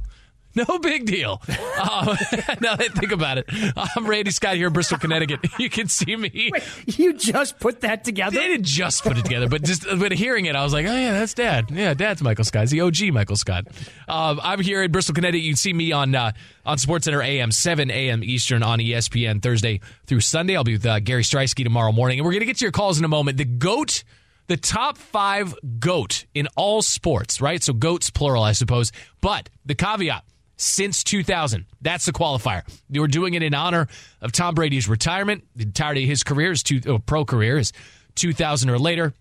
No 0.57 0.79
big 0.79 1.05
deal. 1.05 1.39
Uh, 1.47 2.15
now 2.61 2.75
that 2.75 2.81
I 2.81 2.87
think 2.87 3.11
about 3.11 3.37
it, 3.37 3.45
I'm 3.75 4.07
Randy 4.07 4.31
Scott 4.31 4.55
here 4.55 4.67
in 4.67 4.73
Bristol, 4.73 4.97
Connecticut. 4.97 5.39
You 5.59 5.69
can 5.71 5.87
see 5.87 6.15
me. 6.15 6.51
Wait, 6.53 6.63
you 6.99 7.13
just 7.13 7.59
put 7.59 7.81
that 7.81 8.03
together? 8.03 8.39
They 8.39 8.47
didn't 8.47 8.65
just 8.65 9.03
put 9.03 9.17
it 9.17 9.23
together, 9.23 9.49
but 9.49 9.63
just 9.63 9.85
but 9.97 10.11
hearing 10.11 10.45
it, 10.45 10.55
I 10.55 10.63
was 10.63 10.71
like, 10.71 10.85
oh 10.85 10.95
yeah, 10.95 11.13
that's 11.13 11.33
Dad. 11.33 11.71
Yeah, 11.71 11.93
Dad's 11.95 12.21
Michael 12.21 12.45
Scott. 12.45 12.61
He's 12.61 12.71
the 12.71 12.81
OG 12.81 13.11
Michael 13.11 13.35
Scott. 13.35 13.65
Um, 14.07 14.39
I'm 14.43 14.59
here 14.61 14.83
in 14.83 14.91
Bristol, 14.91 15.15
Connecticut. 15.15 15.41
You 15.43 15.51
can 15.51 15.57
see 15.57 15.73
me 15.73 15.91
on 15.91 16.13
uh, 16.13 16.31
on 16.65 16.77
SportsCenter 16.77 17.25
AM 17.25 17.51
7 17.51 17.89
a.m. 17.89 18.23
Eastern 18.23 18.61
on 18.61 18.79
ESPN 18.79 19.41
Thursday 19.41 19.81
through 20.05 20.21
Sunday. 20.21 20.55
I'll 20.55 20.63
be 20.63 20.73
with 20.73 20.85
uh, 20.85 20.99
Gary 20.99 21.23
Striewski 21.23 21.63
tomorrow 21.63 21.91
morning, 21.91 22.19
and 22.19 22.25
we're 22.25 22.33
gonna 22.33 22.45
get 22.45 22.57
to 22.57 22.65
your 22.65 22.71
calls 22.71 22.99
in 22.99 23.05
a 23.05 23.09
moment. 23.09 23.37
The 23.37 23.45
goat. 23.45 24.03
The 24.47 24.55
top 24.55 24.97
five 24.97 25.53
GOAT 25.79 26.25
in 26.33 26.47
all 26.55 26.81
sports, 26.81 27.41
right? 27.41 27.61
So 27.61 27.73
GOATs 27.73 28.09
plural, 28.09 28.43
I 28.43 28.53
suppose. 28.53 28.93
But 29.19 29.49
the 29.65 29.75
caveat 29.75 30.23
since 30.57 31.03
2000. 31.03 31.65
That's 31.81 32.05
the 32.05 32.11
qualifier. 32.11 32.63
They 32.89 32.99
were 32.99 33.07
doing 33.07 33.35
it 33.35 33.43
in 33.43 33.53
honor 33.53 33.87
of 34.21 34.31
Tom 34.31 34.55
Brady's 34.55 34.89
retirement. 34.89 35.45
The 35.55 35.63
entirety 35.63 36.03
of 36.03 36.09
his 36.09 36.23
career, 36.23 36.49
his 36.49 36.63
two, 36.63 36.81
oh, 36.87 36.99
pro 36.99 37.23
career, 37.23 37.57
is 37.57 37.71
2000 38.15 38.69
or 38.69 38.79
later. 38.79 39.13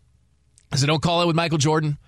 So 0.74 0.86
don't 0.86 1.02
call 1.02 1.22
it 1.22 1.26
with 1.26 1.36
Michael 1.36 1.58
Jordan. 1.58 1.98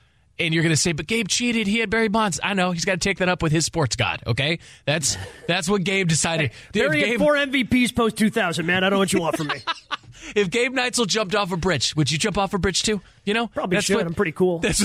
And 0.40 0.54
you're 0.54 0.62
going 0.62 0.72
to 0.72 0.76
say, 0.76 0.92
but 0.92 1.06
Gabe 1.06 1.26
cheated. 1.28 1.66
He 1.66 1.78
had 1.80 1.90
Barry 1.90 2.08
Bonds. 2.08 2.38
I 2.42 2.54
know. 2.54 2.70
He's 2.70 2.84
got 2.84 2.92
to 2.92 2.98
take 2.98 3.18
that 3.18 3.28
up 3.28 3.42
with 3.42 3.50
his 3.50 3.64
sports 3.64 3.96
god. 3.96 4.22
Okay, 4.26 4.60
that's 4.84 5.16
that's 5.46 5.68
what 5.68 5.82
Gabe 5.82 6.08
decided. 6.08 6.52
Dude, 6.72 6.84
Barry 6.88 7.08
had 7.08 7.18
four 7.18 7.34
MVPs 7.34 7.94
post 7.94 8.16
2000, 8.16 8.64
man. 8.64 8.78
I 8.78 8.80
don't 8.90 8.92
know 8.92 8.98
what 8.98 9.12
you 9.12 9.20
want 9.20 9.36
from 9.36 9.48
me. 9.48 9.56
if 10.36 10.50
Gabe 10.50 10.72
Neitzel 10.74 11.06
jumped 11.06 11.34
off 11.34 11.52
a 11.52 11.56
bridge, 11.56 11.96
would 11.96 12.10
you 12.10 12.18
jump 12.18 12.38
off 12.38 12.54
a 12.54 12.58
bridge 12.58 12.82
too? 12.82 13.00
You 13.24 13.34
know, 13.34 13.48
Probably 13.48 13.76
that's 13.76 13.86
should. 13.86 14.06
I'm 14.06 14.14
pretty 14.14 14.32
cool. 14.32 14.58
That's 14.60 14.82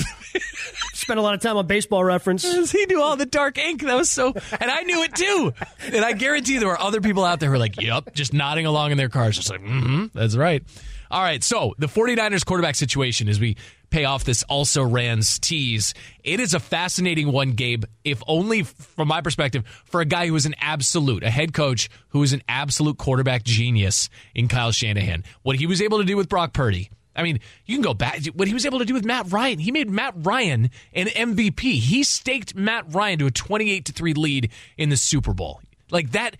Spent 0.92 1.18
a 1.18 1.22
lot 1.22 1.34
of 1.34 1.40
time 1.40 1.56
on 1.56 1.66
baseball 1.66 2.04
reference. 2.04 2.42
he 2.72 2.86
knew 2.86 3.00
all 3.00 3.16
the 3.16 3.26
dark 3.26 3.56
ink. 3.58 3.82
That 3.82 3.94
was 3.94 4.10
so, 4.10 4.32
and 4.60 4.70
I 4.70 4.82
knew 4.82 5.02
it 5.02 5.14
too. 5.14 5.52
And 5.92 6.04
I 6.04 6.12
guarantee 6.12 6.58
there 6.58 6.68
were 6.68 6.80
other 6.80 7.00
people 7.00 7.24
out 7.24 7.40
there 7.40 7.48
who 7.48 7.52
were 7.52 7.58
like, 7.58 7.80
"Yep," 7.80 8.14
just 8.14 8.32
nodding 8.32 8.66
along 8.66 8.90
in 8.90 8.98
their 8.98 9.08
cars, 9.08 9.36
just 9.36 9.50
like, 9.50 9.62
"Mm-hmm, 9.62 10.06
that's 10.12 10.36
right." 10.36 10.62
All 11.10 11.22
right, 11.22 11.44
so 11.44 11.74
the 11.78 11.86
49ers 11.86 12.44
quarterback 12.44 12.74
situation 12.74 13.28
as 13.28 13.38
we 13.38 13.56
pay 13.94 14.06
off 14.06 14.24
this 14.24 14.42
also 14.48 14.82
Rans 14.82 15.38
tease. 15.38 15.94
It 16.24 16.40
is 16.40 16.52
a 16.52 16.58
fascinating 16.58 17.30
one, 17.30 17.52
Gabe, 17.52 17.84
if 18.02 18.24
only 18.26 18.64
from 18.64 19.06
my 19.06 19.20
perspective, 19.20 19.62
for 19.84 20.00
a 20.00 20.04
guy 20.04 20.26
who 20.26 20.34
is 20.34 20.46
an 20.46 20.56
absolute, 20.60 21.22
a 21.22 21.30
head 21.30 21.54
coach 21.54 21.88
who 22.08 22.24
is 22.24 22.32
an 22.32 22.42
absolute 22.48 22.98
quarterback 22.98 23.44
genius 23.44 24.10
in 24.34 24.48
Kyle 24.48 24.72
Shanahan. 24.72 25.22
What 25.42 25.54
he 25.54 25.68
was 25.68 25.80
able 25.80 25.98
to 25.98 26.04
do 26.04 26.16
with 26.16 26.28
Brock 26.28 26.52
Purdy. 26.52 26.90
I 27.14 27.22
mean, 27.22 27.38
you 27.66 27.76
can 27.76 27.84
go 27.84 27.94
back. 27.94 28.26
What 28.34 28.48
he 28.48 28.54
was 28.54 28.66
able 28.66 28.80
to 28.80 28.84
do 28.84 28.94
with 28.94 29.04
Matt 29.04 29.30
Ryan, 29.30 29.60
he 29.60 29.70
made 29.70 29.88
Matt 29.88 30.14
Ryan 30.16 30.70
an 30.92 31.06
MVP. 31.06 31.60
He 31.60 32.02
staked 32.02 32.56
Matt 32.56 32.92
Ryan 32.92 33.20
to 33.20 33.26
a 33.26 33.30
28 33.30 33.84
to 33.84 33.92
3 33.92 34.14
lead 34.14 34.50
in 34.76 34.88
the 34.88 34.96
Super 34.96 35.32
Bowl. 35.32 35.60
Like 35.92 36.10
that 36.10 36.36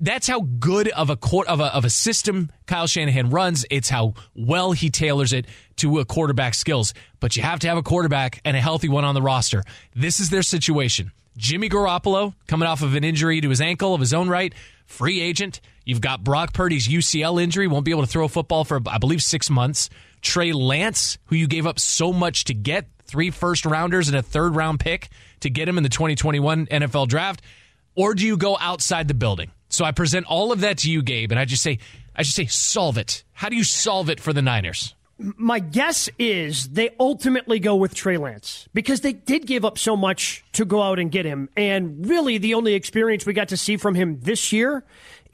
that's 0.00 0.26
how 0.26 0.40
good 0.40 0.88
of 0.88 1.10
a 1.10 1.16
court 1.16 1.48
of 1.48 1.60
a 1.60 1.74
of 1.74 1.84
a 1.84 1.90
system 1.90 2.50
Kyle 2.66 2.86
Shanahan 2.86 3.30
runs. 3.30 3.64
It's 3.70 3.88
how 3.88 4.14
well 4.34 4.72
he 4.72 4.90
tailors 4.90 5.32
it 5.32 5.46
to 5.76 5.98
a 5.98 6.04
quarterback 6.04 6.54
skills. 6.54 6.94
But 7.20 7.36
you 7.36 7.42
have 7.42 7.60
to 7.60 7.68
have 7.68 7.78
a 7.78 7.82
quarterback 7.82 8.40
and 8.44 8.56
a 8.56 8.60
healthy 8.60 8.88
one 8.88 9.04
on 9.04 9.14
the 9.14 9.22
roster. 9.22 9.62
This 9.94 10.20
is 10.20 10.30
their 10.30 10.42
situation. 10.42 11.12
Jimmy 11.36 11.68
Garoppolo 11.68 12.34
coming 12.46 12.66
off 12.66 12.82
of 12.82 12.94
an 12.94 13.04
injury 13.04 13.40
to 13.40 13.48
his 13.48 13.60
ankle 13.60 13.94
of 13.94 14.00
his 14.00 14.14
own 14.14 14.28
right, 14.28 14.54
free 14.86 15.20
agent. 15.20 15.60
You've 15.84 16.00
got 16.00 16.24
Brock 16.24 16.52
Purdy's 16.52 16.88
UCL 16.88 17.42
injury, 17.42 17.66
won't 17.66 17.84
be 17.84 17.90
able 17.90 18.02
to 18.02 18.08
throw 18.08 18.24
a 18.24 18.28
football 18.28 18.64
for 18.64 18.80
I 18.86 18.98
believe 18.98 19.22
six 19.22 19.50
months. 19.50 19.90
Trey 20.22 20.52
Lance, 20.52 21.18
who 21.26 21.36
you 21.36 21.46
gave 21.46 21.66
up 21.66 21.78
so 21.78 22.12
much 22.12 22.44
to 22.44 22.54
get, 22.54 22.86
three 23.04 23.30
first 23.30 23.64
rounders 23.64 24.08
and 24.08 24.16
a 24.16 24.22
third 24.22 24.56
round 24.56 24.80
pick 24.80 25.08
to 25.40 25.50
get 25.50 25.68
him 25.68 25.76
in 25.76 25.84
the 25.84 25.88
2021 25.88 26.66
NFL 26.66 27.08
draft, 27.08 27.42
or 27.94 28.14
do 28.14 28.26
you 28.26 28.36
go 28.36 28.56
outside 28.58 29.08
the 29.08 29.14
building? 29.14 29.50
So 29.76 29.84
I 29.84 29.92
present 29.92 30.24
all 30.24 30.52
of 30.52 30.60
that 30.60 30.78
to 30.78 30.90
you, 30.90 31.02
Gabe, 31.02 31.30
and 31.30 31.38
I 31.38 31.44
just 31.44 31.62
say, 31.62 31.78
I 32.16 32.22
just 32.22 32.34
say, 32.34 32.46
solve 32.46 32.96
it. 32.96 33.24
How 33.34 33.50
do 33.50 33.56
you 33.56 33.62
solve 33.62 34.08
it 34.08 34.20
for 34.20 34.32
the 34.32 34.40
Niners? 34.40 34.94
My 35.18 35.58
guess 35.58 36.08
is 36.18 36.70
they 36.70 36.94
ultimately 36.98 37.60
go 37.60 37.76
with 37.76 37.94
Trey 37.94 38.16
Lance 38.16 38.70
because 38.72 39.02
they 39.02 39.12
did 39.12 39.46
give 39.46 39.66
up 39.66 39.76
so 39.76 39.94
much 39.94 40.46
to 40.52 40.64
go 40.64 40.80
out 40.80 40.98
and 40.98 41.12
get 41.12 41.26
him. 41.26 41.50
And 41.58 42.08
really, 42.08 42.38
the 42.38 42.54
only 42.54 42.72
experience 42.72 43.26
we 43.26 43.34
got 43.34 43.48
to 43.48 43.58
see 43.58 43.76
from 43.76 43.94
him 43.94 44.18
this 44.20 44.50
year 44.50 44.82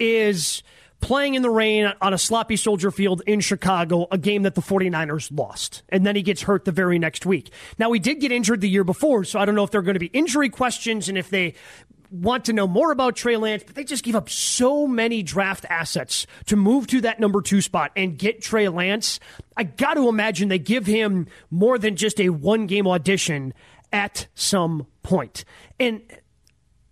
is 0.00 0.64
playing 1.02 1.34
in 1.34 1.42
the 1.42 1.50
rain 1.50 1.92
on 2.00 2.14
a 2.14 2.18
sloppy 2.18 2.56
soldier 2.56 2.90
field 2.90 3.22
in 3.26 3.40
Chicago, 3.40 4.06
a 4.10 4.16
game 4.16 4.42
that 4.42 4.54
the 4.54 4.60
49ers 4.60 5.36
lost. 5.36 5.82
And 5.88 6.06
then 6.06 6.16
he 6.16 6.22
gets 6.22 6.42
hurt 6.42 6.64
the 6.64 6.72
very 6.72 6.98
next 6.98 7.26
week. 7.26 7.52
Now, 7.78 7.92
he 7.92 8.00
did 8.00 8.20
get 8.20 8.32
injured 8.32 8.60
the 8.60 8.68
year 8.68 8.84
before, 8.84 9.24
so 9.24 9.38
I 9.38 9.44
don't 9.44 9.54
know 9.54 9.64
if 9.64 9.70
there 9.70 9.80
are 9.80 9.84
going 9.84 9.94
to 9.94 10.00
be 10.00 10.06
injury 10.06 10.48
questions 10.48 11.08
and 11.08 11.18
if 11.18 11.28
they 11.28 11.54
want 12.12 12.44
to 12.44 12.52
know 12.52 12.66
more 12.66 12.92
about 12.92 13.16
Trey 13.16 13.36
Lance, 13.36 13.62
but 13.64 13.74
they 13.74 13.84
just 13.84 14.04
gave 14.04 14.14
up 14.14 14.28
so 14.28 14.86
many 14.86 15.22
draft 15.22 15.64
assets 15.70 16.26
to 16.46 16.56
move 16.56 16.86
to 16.88 17.00
that 17.00 17.18
number 17.18 17.40
two 17.40 17.60
spot 17.62 17.90
and 17.96 18.18
get 18.18 18.42
Trey 18.42 18.68
Lance. 18.68 19.18
I 19.56 19.64
got 19.64 19.94
to 19.94 20.08
imagine 20.08 20.48
they 20.48 20.58
give 20.58 20.86
him 20.86 21.26
more 21.50 21.78
than 21.78 21.96
just 21.96 22.20
a 22.20 22.28
one 22.28 22.66
game 22.66 22.86
audition 22.86 23.54
at 23.92 24.26
some 24.34 24.86
point. 25.02 25.44
And 25.80 26.02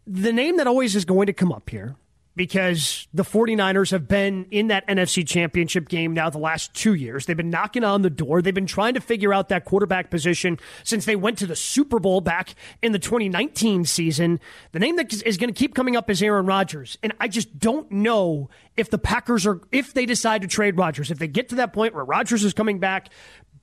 the 0.06 0.32
name 0.32 0.56
that 0.56 0.66
always 0.66 0.96
is 0.96 1.04
going 1.04 1.26
to 1.26 1.32
come 1.32 1.52
up 1.52 1.68
here 1.68 1.96
because 2.40 3.06
the 3.12 3.22
49ers 3.22 3.90
have 3.90 4.08
been 4.08 4.46
in 4.50 4.68
that 4.68 4.88
NFC 4.88 5.28
championship 5.28 5.90
game 5.90 6.14
now 6.14 6.30
the 6.30 6.38
last 6.38 6.72
two 6.72 6.94
years. 6.94 7.26
They've 7.26 7.36
been 7.36 7.50
knocking 7.50 7.84
on 7.84 8.00
the 8.00 8.08
door. 8.08 8.40
They've 8.40 8.54
been 8.54 8.64
trying 8.64 8.94
to 8.94 9.00
figure 9.02 9.34
out 9.34 9.50
that 9.50 9.66
quarterback 9.66 10.08
position 10.08 10.58
since 10.82 11.04
they 11.04 11.16
went 11.16 11.36
to 11.36 11.46
the 11.46 11.54
Super 11.54 11.98
Bowl 11.98 12.22
back 12.22 12.54
in 12.80 12.92
the 12.92 12.98
2019 12.98 13.84
season. 13.84 14.40
The 14.72 14.78
name 14.78 14.96
that 14.96 15.12
is 15.22 15.36
going 15.36 15.52
to 15.52 15.58
keep 15.58 15.74
coming 15.74 15.96
up 15.96 16.08
is 16.08 16.22
Aaron 16.22 16.46
Rodgers. 16.46 16.96
And 17.02 17.12
I 17.20 17.28
just 17.28 17.58
don't 17.58 17.92
know 17.92 18.48
if 18.74 18.88
the 18.88 18.96
Packers 18.96 19.46
are, 19.46 19.60
if 19.70 19.92
they 19.92 20.06
decide 20.06 20.40
to 20.40 20.48
trade 20.48 20.78
Rodgers, 20.78 21.10
if 21.10 21.18
they 21.18 21.28
get 21.28 21.50
to 21.50 21.56
that 21.56 21.74
point 21.74 21.94
where 21.94 22.06
Rodgers 22.06 22.42
is 22.42 22.54
coming 22.54 22.78
back, 22.78 23.10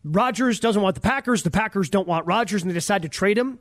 Rodgers 0.04 0.60
doesn't 0.60 0.84
want 0.84 0.94
the 0.94 1.02
Packers, 1.02 1.42
the 1.42 1.50
Packers 1.50 1.90
don't 1.90 2.08
want 2.08 2.28
Rodgers, 2.28 2.62
and 2.62 2.70
they 2.70 2.76
decide 2.76 3.02
to 3.02 3.10
trade 3.10 3.40
him. 3.40 3.58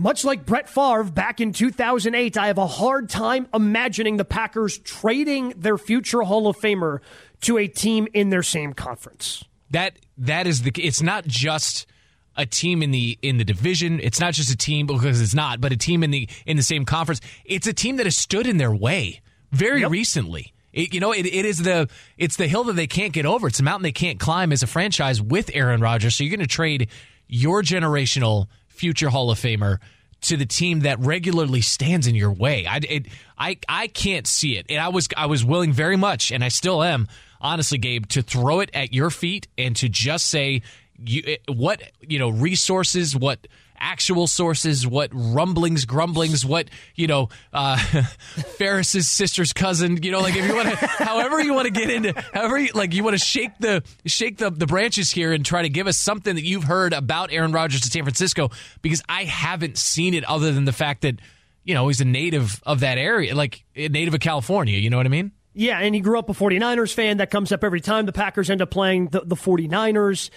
Much 0.00 0.24
like 0.24 0.46
Brett 0.46 0.66
Favre 0.66 1.04
back 1.04 1.42
in 1.42 1.52
2008, 1.52 2.38
I 2.38 2.46
have 2.46 2.56
a 2.56 2.66
hard 2.66 3.10
time 3.10 3.46
imagining 3.52 4.16
the 4.16 4.24
Packers 4.24 4.78
trading 4.78 5.50
their 5.58 5.76
future 5.76 6.22
Hall 6.22 6.46
of 6.46 6.56
Famer 6.56 7.00
to 7.42 7.58
a 7.58 7.68
team 7.68 8.08
in 8.14 8.30
their 8.30 8.42
same 8.42 8.72
conference. 8.72 9.44
That 9.72 9.98
that 10.16 10.46
is 10.46 10.62
the 10.62 10.72
it's 10.78 11.02
not 11.02 11.26
just 11.26 11.86
a 12.34 12.46
team 12.46 12.82
in 12.82 12.92
the 12.92 13.18
in 13.20 13.36
the 13.36 13.44
division. 13.44 14.00
It's 14.00 14.18
not 14.18 14.32
just 14.32 14.50
a 14.50 14.56
team 14.56 14.86
because 14.86 15.20
it's 15.20 15.34
not, 15.34 15.60
but 15.60 15.70
a 15.70 15.76
team 15.76 16.02
in 16.02 16.10
the 16.10 16.26
in 16.46 16.56
the 16.56 16.62
same 16.62 16.86
conference. 16.86 17.20
It's 17.44 17.66
a 17.66 17.74
team 17.74 17.96
that 17.96 18.06
has 18.06 18.16
stood 18.16 18.46
in 18.46 18.56
their 18.56 18.74
way 18.74 19.20
very 19.52 19.82
yep. 19.82 19.90
recently. 19.90 20.54
It, 20.72 20.94
you 20.94 21.00
know, 21.00 21.12
it, 21.12 21.26
it 21.26 21.44
is 21.44 21.58
the 21.58 21.90
it's 22.16 22.36
the 22.36 22.48
hill 22.48 22.64
that 22.64 22.72
they 22.76 22.86
can't 22.86 23.12
get 23.12 23.26
over. 23.26 23.48
It's 23.48 23.60
a 23.60 23.62
mountain 23.62 23.82
they 23.82 23.92
can't 23.92 24.18
climb 24.18 24.50
as 24.50 24.62
a 24.62 24.66
franchise 24.66 25.20
with 25.20 25.50
Aaron 25.52 25.82
Rodgers. 25.82 26.16
So 26.16 26.24
you're 26.24 26.34
going 26.34 26.40
to 26.40 26.46
trade 26.46 26.88
your 27.28 27.62
generational 27.62 28.46
future 28.80 29.10
Hall 29.10 29.30
of 29.30 29.38
Famer 29.38 29.76
to 30.22 30.38
the 30.38 30.46
team 30.46 30.80
that 30.80 30.98
regularly 31.00 31.60
stands 31.60 32.06
in 32.06 32.14
your 32.14 32.32
way. 32.32 32.66
I, 32.66 32.80
it, 32.88 33.06
I, 33.38 33.58
I 33.68 33.88
can't 33.88 34.26
see 34.26 34.56
it, 34.56 34.66
and 34.70 34.80
I 34.80 34.88
was 34.88 35.06
I 35.16 35.26
was 35.26 35.44
willing 35.44 35.72
very 35.72 35.96
much, 35.96 36.32
and 36.32 36.42
I 36.42 36.48
still 36.48 36.82
am, 36.82 37.06
honestly, 37.42 37.76
Gabe, 37.76 38.06
to 38.08 38.22
throw 38.22 38.60
it 38.60 38.70
at 38.72 38.94
your 38.94 39.10
feet 39.10 39.48
and 39.58 39.76
to 39.76 39.88
just 39.90 40.26
say, 40.26 40.62
you, 40.98 41.36
what 41.46 41.82
you 42.00 42.18
know, 42.18 42.30
resources, 42.30 43.14
what 43.14 43.46
actual 43.80 44.26
sources, 44.26 44.86
what 44.86 45.10
rumblings, 45.12 45.84
grumblings, 45.84 46.44
what 46.44 46.68
you 46.94 47.06
know, 47.06 47.28
uh, 47.52 47.76
Ferris's 48.58 49.08
sister's 49.08 49.52
cousin. 49.52 50.02
You 50.02 50.12
know, 50.12 50.20
like 50.20 50.36
if 50.36 50.46
you 50.46 50.54
want 50.54 50.68
to, 50.68 50.76
however 50.86 51.40
you 51.40 51.54
want 51.54 51.66
to 51.66 51.72
get 51.72 51.90
into, 51.90 52.12
however 52.32 52.58
you, 52.58 52.70
like 52.74 52.94
you 52.94 53.02
want 53.02 53.18
to 53.18 53.24
shake 53.24 53.58
the 53.58 53.82
shake 54.06 54.38
the 54.38 54.50
the 54.50 54.66
branches 54.66 55.10
here 55.10 55.32
and 55.32 55.44
try 55.44 55.62
to 55.62 55.68
give 55.68 55.86
us 55.86 55.96
something 55.96 56.34
that 56.34 56.44
you've 56.44 56.64
heard 56.64 56.92
about 56.92 57.32
Aaron 57.32 57.52
Rodgers 57.52 57.80
to 57.82 57.88
San 57.88 58.02
Francisco, 58.02 58.50
because 58.82 59.02
I 59.08 59.24
haven't 59.24 59.78
seen 59.78 60.14
it 60.14 60.24
other 60.24 60.52
than 60.52 60.64
the 60.64 60.72
fact 60.72 61.02
that 61.02 61.20
you 61.64 61.74
know 61.74 61.88
he's 61.88 62.00
a 62.00 62.04
native 62.04 62.60
of 62.64 62.80
that 62.80 62.98
area, 62.98 63.34
like 63.34 63.64
a 63.74 63.88
native 63.88 64.14
of 64.14 64.20
California. 64.20 64.78
You 64.78 64.90
know 64.90 64.96
what 64.96 65.06
I 65.06 65.10
mean? 65.10 65.32
Yeah, 65.52 65.78
and 65.80 65.94
he 65.94 66.00
grew 66.00 66.18
up 66.18 66.28
a 66.28 66.32
49ers 66.32 66.94
fan. 66.94 67.16
That 67.16 67.30
comes 67.30 67.50
up 67.50 67.64
every 67.64 67.80
time 67.80 68.06
the 68.06 68.12
Packers 68.12 68.50
end 68.50 68.62
up 68.62 68.70
playing 68.70 69.08
the, 69.08 69.20
the 69.20 69.34
49ers. 69.34 70.30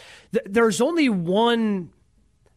There's 0.45 0.81
only 0.81 1.07
one 1.07 1.91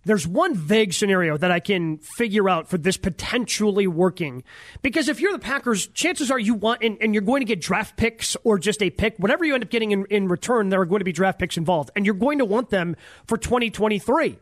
there's 0.06 0.26
one 0.26 0.54
vague 0.54 0.94
scenario 0.94 1.36
that 1.36 1.50
I 1.50 1.58
can 1.58 1.98
figure 1.98 2.48
out 2.48 2.68
for 2.68 2.78
this 2.78 2.96
potentially 2.96 3.88
working. 3.88 4.44
Because 4.80 5.08
if 5.08 5.20
you're 5.20 5.32
the 5.32 5.38
Packers, 5.40 5.88
chances 5.88 6.30
are 6.30 6.38
you 6.38 6.54
want, 6.54 6.82
and, 6.82 6.96
and, 7.00 7.12
you're 7.12 7.22
going 7.22 7.40
to 7.40 7.44
get 7.44 7.60
draft 7.60 7.96
picks 7.96 8.36
or 8.44 8.56
just 8.56 8.82
a 8.82 8.90
pick, 8.90 9.16
whatever 9.18 9.44
you 9.44 9.54
end 9.54 9.64
up 9.64 9.70
getting 9.70 9.90
in, 9.90 10.06
in 10.06 10.28
return, 10.28 10.68
there 10.68 10.80
are 10.80 10.86
going 10.86 11.00
to 11.00 11.04
be 11.04 11.12
draft 11.12 11.40
picks 11.40 11.56
involved. 11.56 11.90
And 11.96 12.06
you're 12.06 12.14
going 12.14 12.38
to 12.38 12.44
want 12.44 12.70
them 12.70 12.94
for 13.26 13.36
2023. 13.36 14.38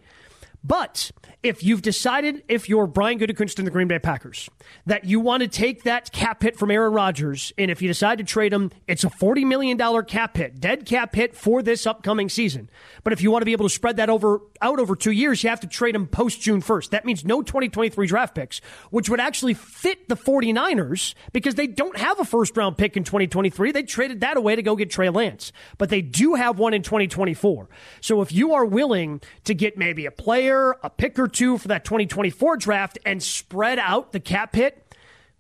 But 0.64 1.11
if 1.42 1.62
you've 1.62 1.83
decided, 1.83 2.42
if 2.48 2.70
you're 2.70 2.87
Brian 2.87 3.18
Gutekunst 3.18 3.59
and 3.59 3.66
the 3.66 3.70
Green 3.70 3.87
Bay 3.87 3.98
Packers, 3.98 4.48
that 4.87 5.05
you 5.05 5.20
want 5.20 5.42
to 5.42 5.48
take 5.48 5.83
that 5.83 6.11
cap 6.11 6.42
hit 6.42 6.57
from 6.57 6.70
Aaron 6.70 6.94
Rodgers, 6.94 7.53
and 7.59 7.70
if 7.70 7.83
you 7.83 7.88
decide 7.88 8.16
to 8.16 8.24
trade 8.24 8.50
him, 8.50 8.70
it's 8.88 9.05
a 9.05 9.11
$40 9.11 9.44
million 9.44 10.05
cap 10.07 10.38
hit, 10.38 10.59
dead 10.59 10.87
cap 10.87 11.14
hit 11.14 11.37
for 11.37 11.62
this 11.62 11.87
upcoming 11.87 12.31
season. 12.31 12.70
But 13.05 13.12
if 13.12 13.20
you 13.20 13.31
want 13.31 13.42
to 13.42 13.46
be 13.46 13.53
able 13.53 13.66
to 13.66 13.74
spread 13.74 13.98
that 13.98 14.09
over 14.09 14.40
out 14.62 14.81
over 14.81 14.96
two 14.96 15.11
years, 15.11 15.44
you 15.44 15.50
have 15.50 15.61
to 15.61 15.66
trade 15.66 15.94
him 15.94 16.07
post 16.07 16.40
June 16.40 16.62
1st. 16.62 16.90
That 16.90 17.05
means 17.05 17.27
no 17.27 17.42
2023 17.42 18.07
draft 18.07 18.35
picks, 18.35 18.62
which 18.88 19.11
would 19.11 19.20
actually 19.20 19.53
fit 19.53 20.09
the 20.09 20.16
49ers 20.16 21.12
because 21.35 21.57
they 21.57 21.66
don't 21.66 21.98
have 21.98 22.18
a 22.20 22.24
first 22.24 22.57
round 22.57 22.79
pick 22.79 22.96
in 22.96 23.05
2023. 23.05 23.72
They 23.72 23.83
traded 23.83 24.20
that 24.20 24.38
away 24.38 24.57
to 24.57 24.62
go 24.62 24.77
get 24.77 24.88
Trey 24.88 25.11
Lance, 25.11 25.53
but 25.77 25.90
they 25.90 26.00
do 26.00 26.35
have 26.35 26.59
one 26.59 26.72
in 26.72 26.83
2024. 26.83 27.68
So 28.00 28.22
if 28.22 28.33
you 28.33 28.55
are 28.55 28.64
willing 28.64 29.20
to 29.44 29.55
get 29.55 29.77
maybe 29.77 30.07
a 30.07 30.11
player, 30.11 30.54
a 30.83 30.90
pick 30.90 31.19
or 31.19 31.29
two 31.29 31.59
for 31.59 31.69
that 31.69 31.85
2024 31.85 32.57
draft 32.57 32.99
and 33.05 33.23
spread 33.23 33.79
out 33.79 34.12
the 34.12 34.21
cap 34.21 34.55
hit 34.55 34.84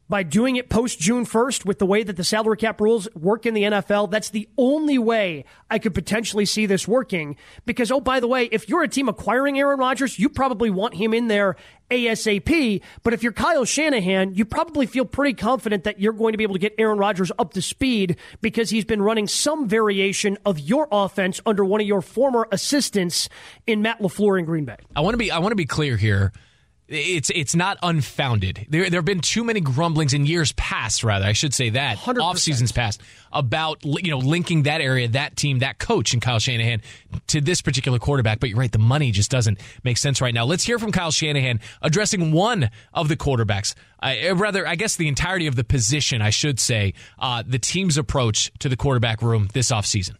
by 0.08 0.22
doing 0.22 0.56
it 0.56 0.68
post 0.68 0.98
June 0.98 1.24
1st 1.24 1.64
with 1.64 1.78
the 1.78 1.86
way 1.86 2.02
that 2.02 2.16
the 2.16 2.24
salary 2.24 2.56
cap 2.56 2.80
rules 2.80 3.08
work 3.14 3.46
in 3.46 3.54
the 3.54 3.62
NFL. 3.62 4.10
That's 4.10 4.30
the 4.30 4.48
only 4.58 4.98
way 4.98 5.44
I 5.70 5.78
could 5.78 5.94
potentially 5.94 6.44
see 6.44 6.66
this 6.66 6.86
working. 6.86 7.36
Because, 7.64 7.90
oh, 7.90 8.00
by 8.00 8.20
the 8.20 8.28
way, 8.28 8.44
if 8.44 8.68
you're 8.68 8.82
a 8.82 8.88
team 8.88 9.08
acquiring 9.08 9.58
Aaron 9.58 9.78
Rodgers, 9.78 10.18
you 10.18 10.28
probably 10.28 10.70
want 10.70 10.94
him 10.94 11.14
in 11.14 11.28
there 11.28 11.56
ASAP. 11.90 12.82
But 13.02 13.14
if 13.14 13.22
you're 13.22 13.32
Kyle 13.32 13.64
Shanahan, 13.64 14.34
you 14.34 14.44
probably 14.44 14.86
feel 14.86 15.04
pretty 15.04 15.34
confident 15.34 15.84
that 15.84 16.00
you're 16.00 16.12
going 16.12 16.32
to 16.32 16.38
be 16.38 16.44
able 16.44 16.54
to 16.54 16.60
get 16.60 16.74
Aaron 16.78 16.98
Rodgers 16.98 17.30
up 17.38 17.54
to 17.54 17.62
speed 17.62 18.16
because 18.40 18.70
he's 18.70 18.84
been 18.84 19.02
running 19.02 19.26
some 19.26 19.68
variation 19.68 20.38
of 20.44 20.58
your 20.58 20.88
offense 20.90 21.40
under 21.46 21.64
one 21.64 21.80
of 21.80 21.86
your 21.86 22.02
former 22.02 22.48
assistants 22.52 23.28
in 23.66 23.82
Matt 23.82 24.00
LaFleur 24.00 24.38
in 24.38 24.44
Green 24.44 24.64
Bay. 24.64 24.76
I 24.94 25.00
want 25.00 25.14
to 25.14 25.18
be 25.18 25.30
I 25.30 25.38
want 25.38 25.52
to 25.52 25.56
be 25.56 25.66
clear 25.66 25.96
here 25.96 26.32
it's 26.88 27.30
it's 27.34 27.54
not 27.54 27.78
unfounded. 27.82 28.66
There 28.68 28.88
there 28.90 28.98
have 28.98 29.04
been 29.04 29.20
too 29.20 29.42
many 29.42 29.60
grumblings 29.60 30.12
in 30.12 30.26
years 30.26 30.52
past, 30.52 31.02
rather 31.02 31.24
I 31.24 31.32
should 31.32 31.54
say 31.54 31.70
that 31.70 31.96
100%. 31.96 32.20
off 32.20 32.38
seasons 32.38 32.72
past 32.72 33.00
about 33.32 33.84
you 33.84 34.10
know 34.10 34.18
linking 34.18 34.64
that 34.64 34.80
area, 34.80 35.08
that 35.08 35.36
team, 35.36 35.60
that 35.60 35.78
coach, 35.78 36.12
and 36.12 36.20
Kyle 36.20 36.38
Shanahan 36.38 36.82
to 37.28 37.40
this 37.40 37.62
particular 37.62 37.98
quarterback. 37.98 38.38
But 38.38 38.50
you're 38.50 38.58
right, 38.58 38.70
the 38.70 38.78
money 38.78 39.12
just 39.12 39.30
doesn't 39.30 39.60
make 39.82 39.96
sense 39.96 40.20
right 40.20 40.34
now. 40.34 40.44
Let's 40.44 40.64
hear 40.64 40.78
from 40.78 40.92
Kyle 40.92 41.10
Shanahan 41.10 41.60
addressing 41.80 42.32
one 42.32 42.70
of 42.92 43.08
the 43.08 43.16
quarterbacks, 43.16 43.74
uh, 44.02 44.34
rather 44.34 44.66
I 44.66 44.74
guess 44.74 44.96
the 44.96 45.08
entirety 45.08 45.46
of 45.46 45.56
the 45.56 45.64
position, 45.64 46.20
I 46.20 46.30
should 46.30 46.60
say, 46.60 46.92
uh, 47.18 47.42
the 47.46 47.58
team's 47.58 47.96
approach 47.96 48.52
to 48.58 48.68
the 48.68 48.76
quarterback 48.76 49.22
room 49.22 49.48
this 49.54 49.70
offseason. 49.70 50.16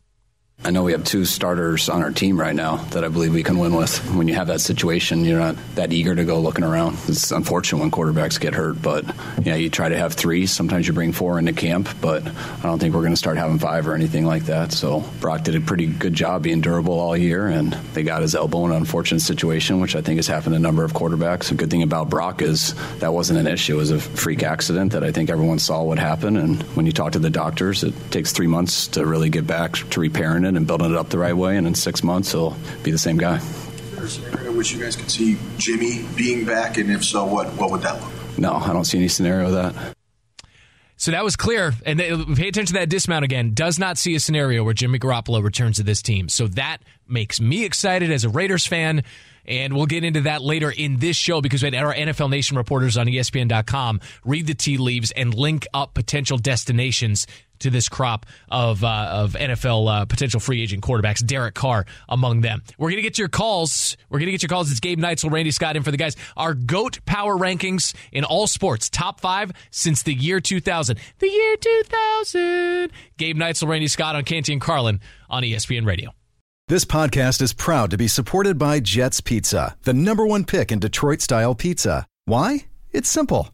I 0.66 0.70
know 0.70 0.82
we 0.82 0.92
have 0.92 1.04
two 1.04 1.26
starters 1.26 1.90
on 1.90 2.02
our 2.02 2.10
team 2.10 2.40
right 2.40 2.54
now 2.54 2.76
that 2.76 3.04
I 3.04 3.08
believe 3.08 3.34
we 3.34 3.42
can 3.42 3.58
win 3.58 3.74
with. 3.74 3.98
When 4.14 4.28
you 4.28 4.34
have 4.34 4.46
that 4.46 4.62
situation, 4.62 5.26
you're 5.26 5.38
not 5.38 5.56
that 5.74 5.92
eager 5.92 6.14
to 6.14 6.24
go 6.24 6.40
looking 6.40 6.64
around. 6.64 6.96
It's 7.06 7.32
unfortunate 7.32 7.80
when 7.80 7.90
quarterbacks 7.90 8.40
get 8.40 8.54
hurt, 8.54 8.80
but 8.80 9.04
yeah, 9.42 9.56
you 9.56 9.68
try 9.68 9.90
to 9.90 9.98
have 9.98 10.14
three. 10.14 10.46
Sometimes 10.46 10.86
you 10.86 10.94
bring 10.94 11.12
four 11.12 11.38
into 11.38 11.52
camp, 11.52 11.90
but 12.00 12.26
I 12.26 12.62
don't 12.62 12.78
think 12.78 12.94
we're 12.94 13.02
going 13.02 13.12
to 13.12 13.18
start 13.18 13.36
having 13.36 13.58
five 13.58 13.86
or 13.86 13.94
anything 13.94 14.24
like 14.24 14.44
that. 14.44 14.72
So 14.72 15.00
Brock 15.20 15.42
did 15.42 15.54
a 15.54 15.60
pretty 15.60 15.86
good 15.86 16.14
job 16.14 16.44
being 16.44 16.62
durable 16.62 16.98
all 16.98 17.14
year, 17.14 17.46
and 17.46 17.74
they 17.92 18.02
got 18.02 18.22
his 18.22 18.34
elbow 18.34 18.64
in 18.64 18.70
an 18.70 18.78
unfortunate 18.78 19.20
situation, 19.20 19.80
which 19.80 19.94
I 19.94 20.00
think 20.00 20.16
has 20.16 20.28
happened 20.28 20.54
to 20.54 20.56
a 20.56 20.60
number 20.60 20.82
of 20.82 20.94
quarterbacks. 20.94 21.50
The 21.50 21.56
good 21.56 21.70
thing 21.70 21.82
about 21.82 22.08
Brock 22.08 22.40
is 22.40 22.74
that 23.00 23.12
wasn't 23.12 23.38
an 23.38 23.46
issue. 23.46 23.74
It 23.74 23.78
was 23.80 23.90
a 23.90 24.00
freak 24.00 24.42
accident 24.42 24.92
that 24.92 25.04
I 25.04 25.12
think 25.12 25.28
everyone 25.28 25.58
saw 25.58 25.82
what 25.82 25.98
happened. 25.98 26.38
And 26.38 26.62
when 26.74 26.86
you 26.86 26.92
talk 26.92 27.12
to 27.12 27.18
the 27.18 27.28
doctors, 27.28 27.84
it 27.84 27.92
takes 28.10 28.32
three 28.32 28.46
months 28.46 28.86
to 28.88 29.04
really 29.04 29.28
get 29.28 29.46
back 29.46 29.74
to 29.90 30.00
repairing 30.00 30.43
it 30.44 30.56
and 30.56 30.66
building 30.66 30.90
it 30.90 30.96
up 30.96 31.08
the 31.08 31.18
right 31.18 31.36
way. 31.36 31.56
And 31.56 31.66
in 31.66 31.74
six 31.74 32.02
months, 32.02 32.32
he'll 32.32 32.56
be 32.82 32.90
the 32.90 32.98
same 32.98 33.16
guy. 33.16 33.36
Is 33.36 33.92
there 33.92 34.04
a 34.04 34.08
scenario 34.08 34.50
in 34.50 34.56
which 34.56 34.72
you 34.72 34.80
guys 34.80 34.96
could 34.96 35.10
see 35.10 35.38
Jimmy 35.58 36.04
being 36.16 36.44
back? 36.44 36.78
And 36.78 36.90
if 36.90 37.04
so, 37.04 37.24
what, 37.24 37.48
what 37.54 37.70
would 37.70 37.82
that 37.82 38.00
look? 38.00 38.12
Like? 38.28 38.38
No, 38.38 38.54
I 38.54 38.72
don't 38.72 38.84
see 38.84 38.98
any 38.98 39.08
scenario 39.08 39.46
of 39.46 39.52
that. 39.52 39.94
So 40.96 41.10
that 41.10 41.24
was 41.24 41.36
clear. 41.36 41.74
And 41.84 41.98
they, 41.98 42.10
pay 42.10 42.48
attention 42.48 42.66
to 42.66 42.72
that 42.74 42.88
dismount 42.88 43.24
again. 43.24 43.52
Does 43.52 43.78
not 43.78 43.98
see 43.98 44.14
a 44.14 44.20
scenario 44.20 44.64
where 44.64 44.74
Jimmy 44.74 44.98
Garoppolo 44.98 45.42
returns 45.42 45.76
to 45.76 45.82
this 45.82 46.02
team. 46.02 46.28
So 46.28 46.46
that 46.48 46.78
makes 47.08 47.40
me 47.40 47.64
excited 47.64 48.10
as 48.10 48.24
a 48.24 48.28
Raiders 48.28 48.66
fan. 48.66 49.02
And 49.46 49.74
we'll 49.74 49.86
get 49.86 50.04
into 50.04 50.22
that 50.22 50.40
later 50.40 50.70
in 50.70 50.98
this 50.98 51.16
show 51.16 51.40
because 51.42 51.62
we 51.62 51.70
had 51.70 51.74
our 51.74 51.94
NFL 51.94 52.30
Nation 52.30 52.56
reporters 52.56 52.96
on 52.96 53.06
ESPN.com 53.06 54.00
read 54.24 54.46
the 54.46 54.54
tea 54.54 54.78
leaves 54.78 55.10
and 55.10 55.34
link 55.34 55.66
up 55.74 55.92
potential 55.92 56.38
destinations 56.38 57.26
to 57.64 57.70
this 57.70 57.88
crop 57.88 58.26
of 58.48 58.84
uh, 58.84 59.08
of 59.10 59.32
NFL 59.32 60.02
uh, 60.02 60.04
potential 60.04 60.38
free 60.38 60.62
agent 60.62 60.82
quarterbacks. 60.82 61.24
Derek 61.24 61.54
Carr 61.54 61.86
among 62.08 62.42
them. 62.42 62.62
We're 62.78 62.90
gonna 62.90 63.02
get 63.02 63.18
your 63.18 63.28
calls. 63.28 63.96
We're 64.08 64.18
gonna 64.20 64.30
get 64.30 64.42
your 64.42 64.48
calls. 64.48 64.70
It's 64.70 64.80
Gabe 64.80 64.98
Neitzel, 64.98 65.30
Randy 65.30 65.50
Scott 65.50 65.76
in 65.76 65.82
for 65.82 65.90
the 65.90 65.96
guys. 65.96 66.16
Our 66.36 66.54
goat 66.54 67.00
power 67.06 67.36
rankings 67.36 67.94
in 68.12 68.24
all 68.24 68.46
sports, 68.46 68.88
top 68.88 69.20
five 69.20 69.52
since 69.70 70.02
the 70.02 70.14
year 70.14 70.40
2000. 70.40 70.98
The 71.18 71.28
year 71.28 71.56
2000. 71.56 72.92
Gabe 73.16 73.36
Neitzel, 73.36 73.68
Randy 73.68 73.88
Scott 73.88 74.14
on 74.14 74.24
Canty 74.24 74.52
and 74.52 74.60
Carlin 74.60 75.00
on 75.30 75.42
ESPN 75.42 75.86
Radio. 75.86 76.10
This 76.68 76.84
podcast 76.84 77.42
is 77.42 77.52
proud 77.52 77.90
to 77.90 77.98
be 77.98 78.08
supported 78.08 78.58
by 78.58 78.80
Jets 78.80 79.20
Pizza, 79.20 79.76
the 79.82 79.92
number 79.92 80.26
one 80.26 80.44
pick 80.44 80.72
in 80.72 80.78
Detroit 80.78 81.20
style 81.20 81.54
pizza. 81.54 82.06
Why? 82.24 82.66
It's 82.90 83.08
simple. 83.08 83.53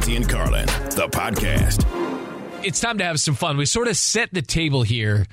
Canty 0.00 0.16
and 0.16 0.28
Carlin, 0.30 0.64
the 0.64 1.08
podcast. 1.12 1.84
It's 2.64 2.80
time 2.80 2.96
to 2.96 3.04
have 3.04 3.20
some 3.20 3.34
fun. 3.34 3.58
We 3.58 3.66
sort 3.66 3.86
of 3.86 3.98
set 3.98 4.32
the 4.32 4.40
table 4.40 4.82
here 4.82 5.26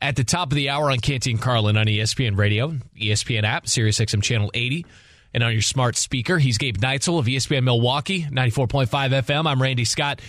at 0.00 0.16
the 0.16 0.24
top 0.24 0.50
of 0.50 0.56
the 0.56 0.70
hour 0.70 0.90
on 0.90 0.98
Canty 0.98 1.30
and 1.30 1.40
Carlin 1.40 1.76
on 1.76 1.86
ESPN 1.86 2.36
Radio, 2.36 2.70
ESPN 3.00 3.44
app, 3.44 3.68
Sirius 3.68 4.00
XM 4.00 4.20
Channel 4.20 4.50
80, 4.54 4.86
and 5.32 5.44
on 5.44 5.52
your 5.52 5.62
smart 5.62 5.94
speaker. 5.94 6.38
He's 6.38 6.58
Gabe 6.58 6.78
Neitzel 6.78 7.20
of 7.20 7.26
ESPN 7.26 7.62
Milwaukee, 7.62 8.24
94.5 8.24 8.88
FM. 8.88 9.46
I'm 9.46 9.62
Randy 9.62 9.84
Scott 9.84 10.20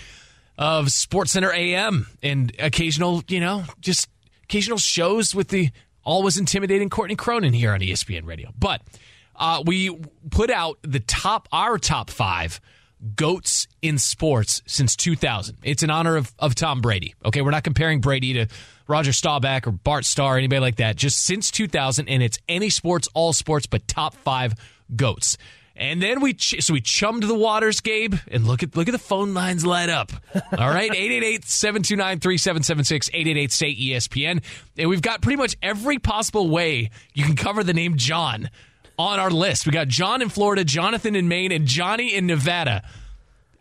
of 0.55 0.86
SportsCenter 0.86 1.51
AM 1.51 2.05
and 2.21 2.53
occasional, 2.59 3.23
you 3.27 3.39
know, 3.39 3.63
just 3.81 4.07
occasional 4.43 4.77
shows 4.77 5.33
with 5.33 5.47
the 5.47 5.71
always 6.03 6.38
intimidating 6.38 6.91
Courtney 6.91 7.15
Cronin 7.15 7.53
here 7.53 7.73
on 7.73 7.79
ESPN 7.79 8.27
Radio. 8.27 8.51
But 8.55 8.83
uh, 9.36 9.63
we 9.65 9.99
put 10.29 10.51
out 10.51 10.77
the 10.83 10.99
top, 10.99 11.49
our 11.51 11.79
top 11.79 12.12
five 12.12 12.62
goats 13.15 13.67
in 13.81 13.97
sports 13.97 14.61
since 14.65 14.95
2000. 14.95 15.57
It's 15.63 15.83
in 15.83 15.89
honor 15.89 16.15
of, 16.15 16.33
of 16.39 16.55
Tom 16.55 16.81
Brady. 16.81 17.15
Okay, 17.25 17.41
we're 17.41 17.51
not 17.51 17.63
comparing 17.63 18.01
Brady 18.01 18.33
to 18.33 18.47
Roger 18.87 19.13
Staubach 19.13 19.67
or 19.67 19.71
Bart 19.71 20.05
Starr 20.05 20.35
or 20.35 20.37
anybody 20.37 20.61
like 20.61 20.77
that. 20.77 20.95
Just 20.95 21.23
since 21.23 21.51
2000, 21.51 22.07
and 22.07 22.23
it's 22.23 22.39
any 22.47 22.69
sports, 22.69 23.07
all 23.13 23.33
sports, 23.33 23.65
but 23.65 23.87
top 23.87 24.15
five 24.15 24.53
goats. 24.95 25.37
And 25.75 26.01
then 26.01 26.21
we 26.21 26.35
ch- 26.35 26.63
so 26.63 26.73
we 26.73 26.81
chummed 26.81 27.23
the 27.23 27.33
waters, 27.33 27.81
Gabe, 27.81 28.13
and 28.29 28.45
look 28.45 28.61
at 28.61 28.75
look 28.75 28.87
at 28.87 28.91
the 28.91 28.99
phone 28.99 29.33
lines 29.33 29.65
light 29.65 29.89
up. 29.89 30.11
All 30.35 30.69
right, 30.69 30.91
888-729-3776, 30.91 33.09
888 33.11 33.51
say 33.51 33.75
ESPN. 33.75 34.43
And 34.77 34.89
we've 34.89 35.01
got 35.01 35.21
pretty 35.21 35.37
much 35.37 35.55
every 35.63 35.97
possible 35.97 36.47
way 36.49 36.91
you 37.15 37.23
can 37.23 37.35
cover 37.35 37.63
the 37.63 37.73
name 37.73 37.97
John 37.97 38.51
on 38.97 39.19
our 39.19 39.32
list. 39.32 39.65
We 39.65 39.71
got 39.71 39.88
John 39.88 40.21
in 40.21 40.29
Florida, 40.29 40.63
Jonathan 40.63 41.15
in 41.15 41.27
Maine, 41.27 41.51
and 41.51 41.65
Johnny 41.65 42.13
in 42.13 42.27
Nevada. 42.27 42.84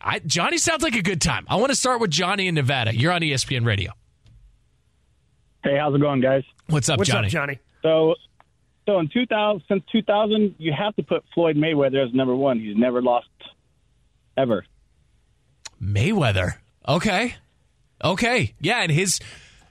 I, 0.01 0.19
Johnny 0.21 0.59
sounds 0.59 0.83
like 0.83 0.97
a 0.97 1.03
good 1.03 1.21
time. 1.21 1.47
I 1.49 1.57
want 1.57 1.71
to 1.71 1.77
start 1.77 2.01
with 2.01 2.11
Johnny 2.11 2.49
in 2.49 2.55
Nevada. 2.55 2.95
You're 2.95 3.13
on 3.13 3.21
ESPN 3.21 3.65
Radio. 3.65 3.93
Hey, 5.63 5.77
how's 5.79 5.95
it 5.95 6.01
going, 6.01 6.21
guys? 6.21 6.43
What's 6.69 6.89
up, 6.89 6.99
What's 6.99 7.09
Johnny? 7.11 7.29
up, 7.29 7.33
Johnny? 7.33 7.59
So, 7.83 8.15
so 8.87 8.99
in 8.99 9.09
2000, 9.09 9.63
since 9.69 9.85
2000, 9.93 10.57
you 10.59 10.73
have 10.73 10.97
to 10.97 11.05
put 11.05 11.25
Floyd 11.35 11.57
Mayweather 11.57 12.05
as 12.05 12.13
number 12.13 12.35
one. 12.35 12.59
He's 12.59 12.77
never 12.77 13.01
lost 13.01 13.29
ever. 14.37 14.65
Mayweather. 15.81 16.55
Okay. 16.89 17.37
Okay. 18.03 18.55
Yeah, 18.61 18.83
and 18.83 18.91
his 18.91 19.21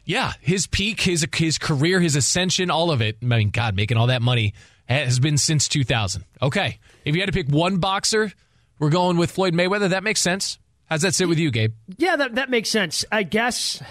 yeah, 0.05 0.33
his 0.39 0.65
peak, 0.67 1.01
his 1.01 1.27
his 1.35 1.57
career, 1.57 1.99
his 1.99 2.15
ascension, 2.15 2.71
all 2.71 2.91
of 2.91 3.01
it. 3.01 3.17
I 3.21 3.25
mean, 3.25 3.49
God, 3.49 3.75
making 3.75 3.97
all 3.97 4.07
that 4.07 4.21
money 4.21 4.53
has 4.91 5.19
been 5.19 5.37
since 5.37 5.67
2000. 5.67 6.25
Okay. 6.41 6.79
If 7.05 7.15
you 7.15 7.21
had 7.21 7.27
to 7.27 7.33
pick 7.33 7.47
one 7.49 7.77
boxer, 7.77 8.31
we're 8.79 8.89
going 8.89 9.17
with 9.17 9.31
Floyd 9.31 9.53
Mayweather. 9.53 9.89
That 9.89 10.03
makes 10.03 10.21
sense. 10.21 10.59
How's 10.85 11.01
that 11.03 11.15
sit 11.15 11.29
with 11.29 11.39
you, 11.39 11.51
Gabe? 11.51 11.73
Yeah, 11.97 12.15
that 12.17 12.35
that 12.35 12.49
makes 12.49 12.69
sense. 12.69 13.05
I 13.11 13.23
guess. 13.23 13.81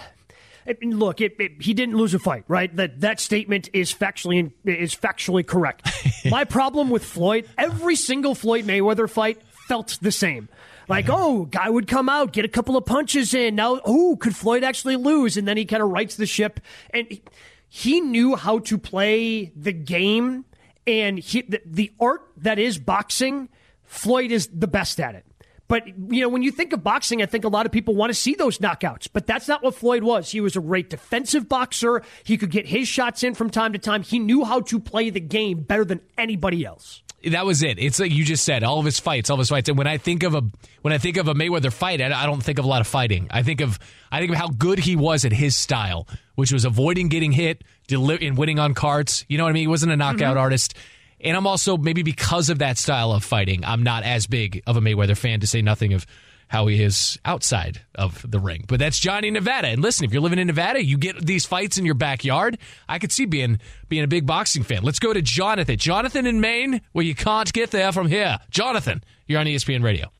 Look, 0.83 1.21
it, 1.21 1.35
it, 1.39 1.53
he 1.59 1.73
didn't 1.73 1.95
lose 1.95 2.13
a 2.13 2.19
fight, 2.19 2.43
right? 2.47 2.73
That 2.75 3.01
that 3.01 3.19
statement 3.19 3.69
is 3.73 3.91
factually 3.91 4.51
is 4.63 4.95
factually 4.95 5.45
correct. 5.45 5.89
My 6.29 6.43
problem 6.43 6.91
with 6.91 7.03
Floyd, 7.03 7.49
every 7.57 7.95
single 7.95 8.35
Floyd 8.35 8.65
Mayweather 8.65 9.09
fight 9.09 9.41
felt 9.67 9.97
the 10.01 10.11
same. 10.11 10.49
Like, 10.87 11.05
oh, 11.09 11.45
guy 11.45 11.69
would 11.69 11.87
come 11.87 12.09
out, 12.09 12.33
get 12.33 12.43
a 12.43 12.49
couple 12.49 12.75
of 12.75 12.85
punches 12.85 13.33
in. 13.33 13.55
Now, 13.55 13.79
oh, 13.85 14.17
could 14.17 14.35
Floyd 14.35 14.63
actually 14.63 14.97
lose? 14.97 15.37
And 15.37 15.47
then 15.47 15.55
he 15.55 15.65
kind 15.65 15.81
of 15.81 15.89
rights 15.89 16.17
the 16.17 16.25
ship. 16.25 16.59
And 16.89 17.21
he 17.69 18.01
knew 18.01 18.35
how 18.35 18.59
to 18.59 18.77
play 18.77 19.53
the 19.55 19.71
game, 19.71 20.43
and 20.87 21.19
he, 21.19 21.41
the, 21.43 21.61
the 21.65 21.91
art 21.99 22.21
that 22.37 22.59
is 22.59 22.77
boxing. 22.77 23.49
Floyd 23.83 24.31
is 24.31 24.47
the 24.47 24.67
best 24.67 24.99
at 24.99 25.15
it. 25.15 25.25
But 25.71 25.87
you 25.87 26.19
know, 26.19 26.27
when 26.27 26.43
you 26.43 26.51
think 26.51 26.73
of 26.73 26.83
boxing, 26.83 27.21
I 27.21 27.25
think 27.25 27.45
a 27.45 27.47
lot 27.47 27.65
of 27.65 27.71
people 27.71 27.95
want 27.95 28.09
to 28.09 28.13
see 28.13 28.35
those 28.35 28.57
knockouts. 28.57 29.07
But 29.11 29.25
that's 29.25 29.47
not 29.47 29.63
what 29.63 29.73
Floyd 29.73 30.03
was. 30.03 30.29
He 30.29 30.41
was 30.41 30.57
a 30.57 30.59
great 30.59 30.89
defensive 30.89 31.47
boxer. 31.47 32.01
He 32.25 32.37
could 32.37 32.51
get 32.51 32.65
his 32.65 32.89
shots 32.89 33.23
in 33.23 33.35
from 33.35 33.49
time 33.49 33.71
to 33.71 33.79
time. 33.79 34.03
He 34.03 34.19
knew 34.19 34.43
how 34.43 34.59
to 34.59 34.79
play 34.81 35.09
the 35.09 35.21
game 35.21 35.61
better 35.61 35.85
than 35.85 36.01
anybody 36.17 36.65
else. 36.65 37.00
That 37.29 37.45
was 37.45 37.61
it. 37.61 37.77
It's 37.77 37.99
like 37.99 38.11
you 38.11 38.25
just 38.25 38.43
said, 38.43 38.63
all 38.63 38.79
of 38.79 38.85
his 38.85 38.99
fights, 38.99 39.29
all 39.29 39.35
of 39.35 39.39
his 39.39 39.49
fights. 39.49 39.69
And 39.69 39.77
when 39.77 39.87
I 39.87 39.97
think 39.97 40.23
of 40.23 40.33
a 40.33 40.43
when 40.81 40.93
I 40.93 40.97
think 40.97 41.17
of 41.17 41.27
a 41.27 41.33
Mayweather 41.33 41.71
fight, 41.71 42.01
I 42.01 42.11
I 42.11 42.25
don't 42.25 42.41
think 42.41 42.57
of 42.57 42.65
a 42.65 42.67
lot 42.67 42.81
of 42.81 42.87
fighting. 42.87 43.27
I 43.29 43.43
think 43.43 43.61
of 43.61 43.77
I 44.11 44.19
think 44.19 44.31
of 44.31 44.37
how 44.37 44.47
good 44.47 44.79
he 44.79 44.95
was 44.95 45.23
at 45.25 45.31
his 45.31 45.55
style, 45.55 46.07
which 46.35 46.51
was 46.51 46.65
avoiding 46.65 47.09
getting 47.09 47.31
hit, 47.31 47.63
deli- 47.87 48.25
and 48.25 48.37
winning 48.37 48.59
on 48.59 48.73
cards. 48.73 49.25
You 49.27 49.37
know 49.37 49.43
what 49.43 49.51
I 49.51 49.53
mean? 49.53 49.61
He 49.61 49.67
wasn't 49.67 49.91
a 49.91 49.97
knockout 49.97 50.31
mm-hmm. 50.31 50.39
artist. 50.39 50.75
And 51.23 51.37
I'm 51.37 51.45
also 51.45 51.77
maybe 51.77 52.01
because 52.01 52.49
of 52.49 52.59
that 52.59 52.79
style 52.79 53.11
of 53.11 53.23
fighting, 53.23 53.63
I'm 53.63 53.83
not 53.83 54.03
as 54.03 54.25
big 54.25 54.63
of 54.65 54.75
a 54.75 54.81
Mayweather 54.81 55.15
fan 55.15 55.41
to 55.41 55.47
say 55.47 55.61
nothing 55.61 55.93
of 55.93 56.07
how 56.51 56.67
he 56.67 56.83
is 56.83 57.17
outside 57.23 57.79
of 57.95 58.29
the 58.29 58.37
ring. 58.37 58.65
But 58.67 58.79
that's 58.79 58.99
Johnny 58.99 59.31
Nevada. 59.31 59.69
And 59.69 59.81
listen, 59.81 60.03
if 60.03 60.11
you're 60.11 60.21
living 60.21 60.37
in 60.37 60.47
Nevada, 60.47 60.83
you 60.83 60.97
get 60.97 61.25
these 61.25 61.45
fights 61.45 61.77
in 61.77 61.85
your 61.85 61.95
backyard. 61.95 62.57
I 62.89 62.99
could 62.99 63.13
see 63.13 63.25
being 63.25 63.61
being 63.87 64.03
a 64.03 64.07
big 64.07 64.25
boxing 64.25 64.63
fan. 64.63 64.83
Let's 64.83 64.99
go 64.99 65.13
to 65.13 65.21
Jonathan. 65.21 65.77
Jonathan 65.77 66.25
in 66.25 66.41
Maine, 66.41 66.81
where 66.91 67.05
you 67.05 67.15
can't 67.15 67.51
get 67.53 67.71
there 67.71 67.93
from 67.93 68.07
here. 68.07 68.37
Jonathan, 68.49 69.01
you're 69.27 69.39
on 69.39 69.45
ESPN 69.45 69.81
Radio. 69.81 70.11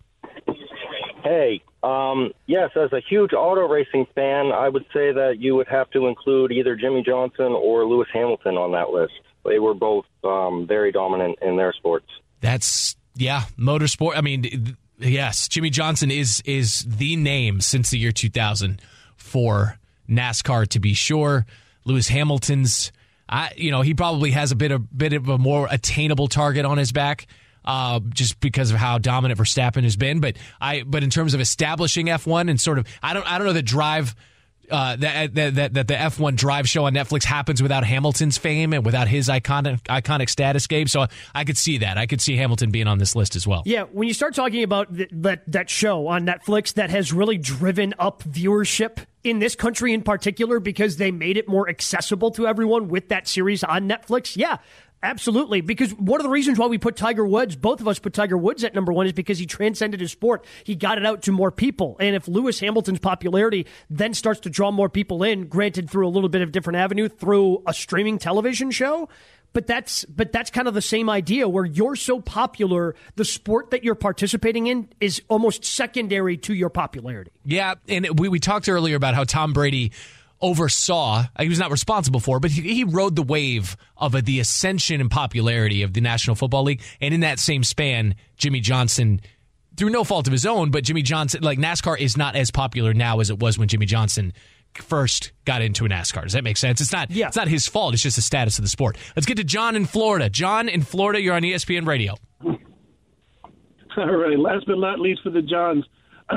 Hey, 1.22 1.62
um, 1.84 2.32
yes, 2.46 2.70
as 2.78 2.94
a 2.94 3.02
huge 3.10 3.34
auto 3.34 3.68
racing 3.68 4.08
fan, 4.16 4.54
I 4.54 4.70
would 4.70 4.86
say 4.94 5.12
that 5.12 5.36
you 5.38 5.58
would 5.58 5.68
have 5.68 5.90
to 5.92 6.08
include 6.08 6.54
either 6.54 6.78
Jimmie 6.78 7.04
Johnson 7.06 7.52
or 7.52 7.86
Lewis 7.86 8.08
Hamilton 8.14 8.56
on 8.56 8.72
that 8.72 8.92
list. 8.92 9.14
They 9.44 9.60
were 9.60 9.74
both 9.74 10.06
um, 10.24 10.66
very 10.66 10.94
dominant 10.94 11.40
in 11.42 11.58
their 11.58 11.74
sports. 11.74 12.08
That's 12.40 12.96
yeah, 13.16 13.44
motorsport. 13.60 14.16
I 14.16 14.22
mean, 14.22 14.78
yes, 15.02 15.48
Jimmie 15.48 15.70
Johnson 15.70 16.12
is 16.12 16.42
is 16.46 16.86
the 16.88 17.16
name 17.16 17.62
since 17.62 17.90
the 17.90 17.98
year 17.98 18.12
2000 18.12 18.82
for 19.16 19.78
NASCAR 20.10 20.68
to 20.70 20.80
be 20.80 20.94
sure. 20.94 21.46
Lewis 21.86 22.08
Hamilton's, 22.08 22.92
I 23.28 23.52
you 23.56 23.72
know, 23.72 23.82
he 23.82 23.94
probably 23.94 24.32
has 24.32 24.52
a 24.52 24.56
bit 24.56 24.72
of 24.72 24.98
bit 24.98 25.14
of 25.14 25.30
a 25.30 25.38
more 25.38 25.68
attainable 25.70 26.28
target 26.28 26.66
on 26.66 26.78
his 26.78 26.92
back. 26.92 27.28
Uh, 27.64 28.00
just 28.10 28.40
because 28.40 28.72
of 28.72 28.78
how 28.78 28.98
dominant 28.98 29.40
Verstappen 29.40 29.84
has 29.84 29.96
been, 29.96 30.20
but 30.20 30.36
I, 30.60 30.82
but 30.82 31.04
in 31.04 31.12
terms 31.12 31.36
of 31.36 31.42
establishing 31.42 32.08
F1 32.08 32.50
and 32.50 32.60
sort 32.60 32.80
of, 32.80 32.88
I 33.04 33.14
don't, 33.14 33.32
I 33.32 33.38
don't 33.38 33.46
know 33.46 33.54
that 33.54 33.62
drive 33.62 34.16
uh, 34.72 34.96
that, 34.98 35.34
that, 35.36 35.56
that, 35.56 35.74
that 35.74 35.88
the 35.88 35.94
F1 35.94 36.36
drive 36.36 36.68
show 36.68 36.86
on 36.86 36.94
Netflix 36.94 37.24
happens 37.24 37.62
without 37.62 37.84
Hamilton's 37.84 38.38
fame 38.38 38.74
and 38.74 38.86
without 38.86 39.08
his 39.08 39.28
iconic 39.30 39.82
iconic 39.84 40.30
status, 40.30 40.68
Gabe. 40.68 40.88
So 40.88 41.08
I 41.36 41.44
could 41.44 41.58
see 41.58 41.80
that. 41.80 41.98
I 41.98 42.06
could 42.06 42.22
see 42.22 42.36
Hamilton 42.38 42.72
being 42.72 42.88
on 42.88 42.98
this 42.98 43.16
list 43.16 43.36
as 43.36 43.48
well. 43.48 43.64
Yeah, 43.66 43.84
when 43.84 44.08
you 44.08 44.14
start 44.14 44.36
talking 44.36 44.64
about 44.64 44.96
th- 44.96 45.10
that 45.14 45.44
that 45.52 45.70
show 45.70 46.08
on 46.08 46.26
Netflix 46.26 46.74
that 46.74 46.90
has 46.90 47.14
really 47.14 47.38
driven 47.38 47.94
up 48.00 48.24
viewership 48.24 49.06
in 49.24 49.40
this 49.40 49.56
country 49.56 49.94
in 49.94 50.02
particular 50.02 50.60
because 50.60 50.98
they 50.98 51.12
made 51.12 51.38
it 51.38 51.48
more 51.48 51.70
accessible 51.70 52.32
to 52.32 52.48
everyone 52.48 52.88
with 52.88 53.10
that 53.10 53.28
series 53.28 53.64
on 53.64 53.88
Netflix. 53.88 54.36
Yeah, 54.36 54.58
Absolutely, 55.04 55.62
because 55.62 55.94
one 55.96 56.20
of 56.20 56.24
the 56.24 56.30
reasons 56.30 56.60
why 56.60 56.68
we 56.68 56.78
put 56.78 56.96
Tiger 56.96 57.26
Woods, 57.26 57.56
both 57.56 57.82
of 57.82 57.88
us 57.88 57.98
put 57.98 58.14
Tiger 58.14 58.38
Woods 58.38 58.64
at 58.64 58.76
number 58.76 58.94
one, 58.94 59.08
is 59.08 59.14
because 59.14 59.40
he 59.40 59.48
transcended 59.48 60.00
his 60.00 60.12
sport. 60.12 60.46
He 60.64 60.76
got 60.76 61.00
it 61.00 61.06
out 61.06 61.24
to 61.24 61.32
more 61.32 61.52
people. 61.52 61.98
And 62.00 62.16
if 62.16 62.28
Lewis 62.28 62.60
Hamilton's 62.60 63.00
popularity 63.00 63.66
then 63.90 64.14
starts 64.14 64.42
to 64.42 64.50
draw 64.50 64.72
more 64.72 64.90
people 64.90 65.24
in, 65.24 65.48
granted 65.48 65.90
through 65.90 66.08
a 66.08 66.10
little 66.10 66.30
bit 66.30 66.42
of 66.42 66.52
different 66.52 66.78
avenue, 66.78 67.10
through 67.10 67.64
a 67.66 67.74
streaming 67.74 68.20
television 68.20 68.70
show, 68.70 69.10
but 69.54 69.68
that's 69.68 70.06
but 70.06 70.32
that's 70.32 70.50
kind 70.50 70.68
of 70.68 70.74
the 70.74 70.82
same 70.82 71.10
idea 71.10 71.50
where 71.50 71.66
you're 71.66 71.96
so 71.96 72.22
popular, 72.22 72.96
the 73.16 73.26
sport 73.26 73.72
that 73.72 73.84
you're 73.84 73.96
participating 73.96 74.68
in 74.68 74.88
is 75.00 75.22
almost 75.28 75.66
secondary 75.66 76.38
to 76.38 76.54
your 76.54 76.70
popularity. 76.70 77.32
Yeah, 77.44 77.76
and 77.88 78.20
we, 78.20 78.30
we 78.30 78.40
talked 78.40 78.70
earlier 78.70 78.96
about 78.96 79.16
how 79.16 79.24
Tom 79.24 79.54
Brady 79.54 79.92
oversaw, 80.42 81.26
he 81.40 81.50
was 81.50 81.60
not 81.60 81.72
responsible 81.72 82.20
for, 82.20 82.40
but 82.40 82.52
he, 82.52 82.74
he 82.74 82.84
rode 82.84 83.16
the 83.16 83.24
wave 83.24 83.78
of 83.98 84.16
a, 84.16 84.22
the 84.22 84.40
ascension 84.40 85.02
and 85.02 85.10
popularity 85.10 85.84
of 85.84 85.94
the 85.94 86.02
National 86.02 86.36
Football 86.36 86.64
League. 86.64 86.82
And 87.00 87.14
in 87.14 87.22
that 87.22 87.40
same 87.40 87.64
span, 87.64 88.16
Jimmie 88.38 88.60
Johnson, 88.60 89.22
through 89.78 89.90
no 89.90 90.04
fault 90.04 90.28
of 90.28 90.34
his 90.34 90.46
own, 90.46 90.72
but 90.72 90.84
Jimmie 90.84 91.02
Johnson, 91.02 91.44
like 91.44 91.60
NASCAR 91.60 92.00
is 92.00 92.18
not 92.18 92.36
as 92.36 92.52
popular 92.52 92.94
now 92.94 93.20
as 93.20 93.30
it 93.30 93.40
was 93.40 93.58
when 93.58 93.68
Jimmie 93.68 93.86
Johnson 93.86 94.34
first 94.74 95.32
got 95.46 95.62
into 95.62 95.86
a 95.86 95.90
NASCAR. 95.90 96.24
Does 96.24 96.34
that 96.34 96.44
make 96.44 96.58
sense? 96.58 96.82
It's 96.82 96.92
not, 96.92 97.12
yeah. 97.12 97.28
it's 97.28 97.36
not 97.36 97.48
his 97.48 97.68
fault. 97.68 97.94
It's 97.94 98.04
just 98.04 98.16
the 98.16 98.22
status 98.22 98.58
of 98.58 98.64
the 98.64 98.70
sport. 98.70 98.98
Let's 99.16 99.26
get 99.26 99.38
to 99.38 99.44
John 99.44 99.76
in 99.76 99.86
Florida. 99.86 100.30
John 100.30 100.70
in 100.70 100.82
Florida, 100.82 101.22
you're 101.22 101.36
on 101.36 101.44
ESPN 101.44 101.86
Radio. 101.86 102.16
All 103.98 104.16
right. 104.16 104.40
Last 104.40 104.66
but 104.68 104.78
not 104.78 105.00
least 105.00 105.22
for 105.24 105.30
the 105.30 105.42
Johns. 105.42 105.86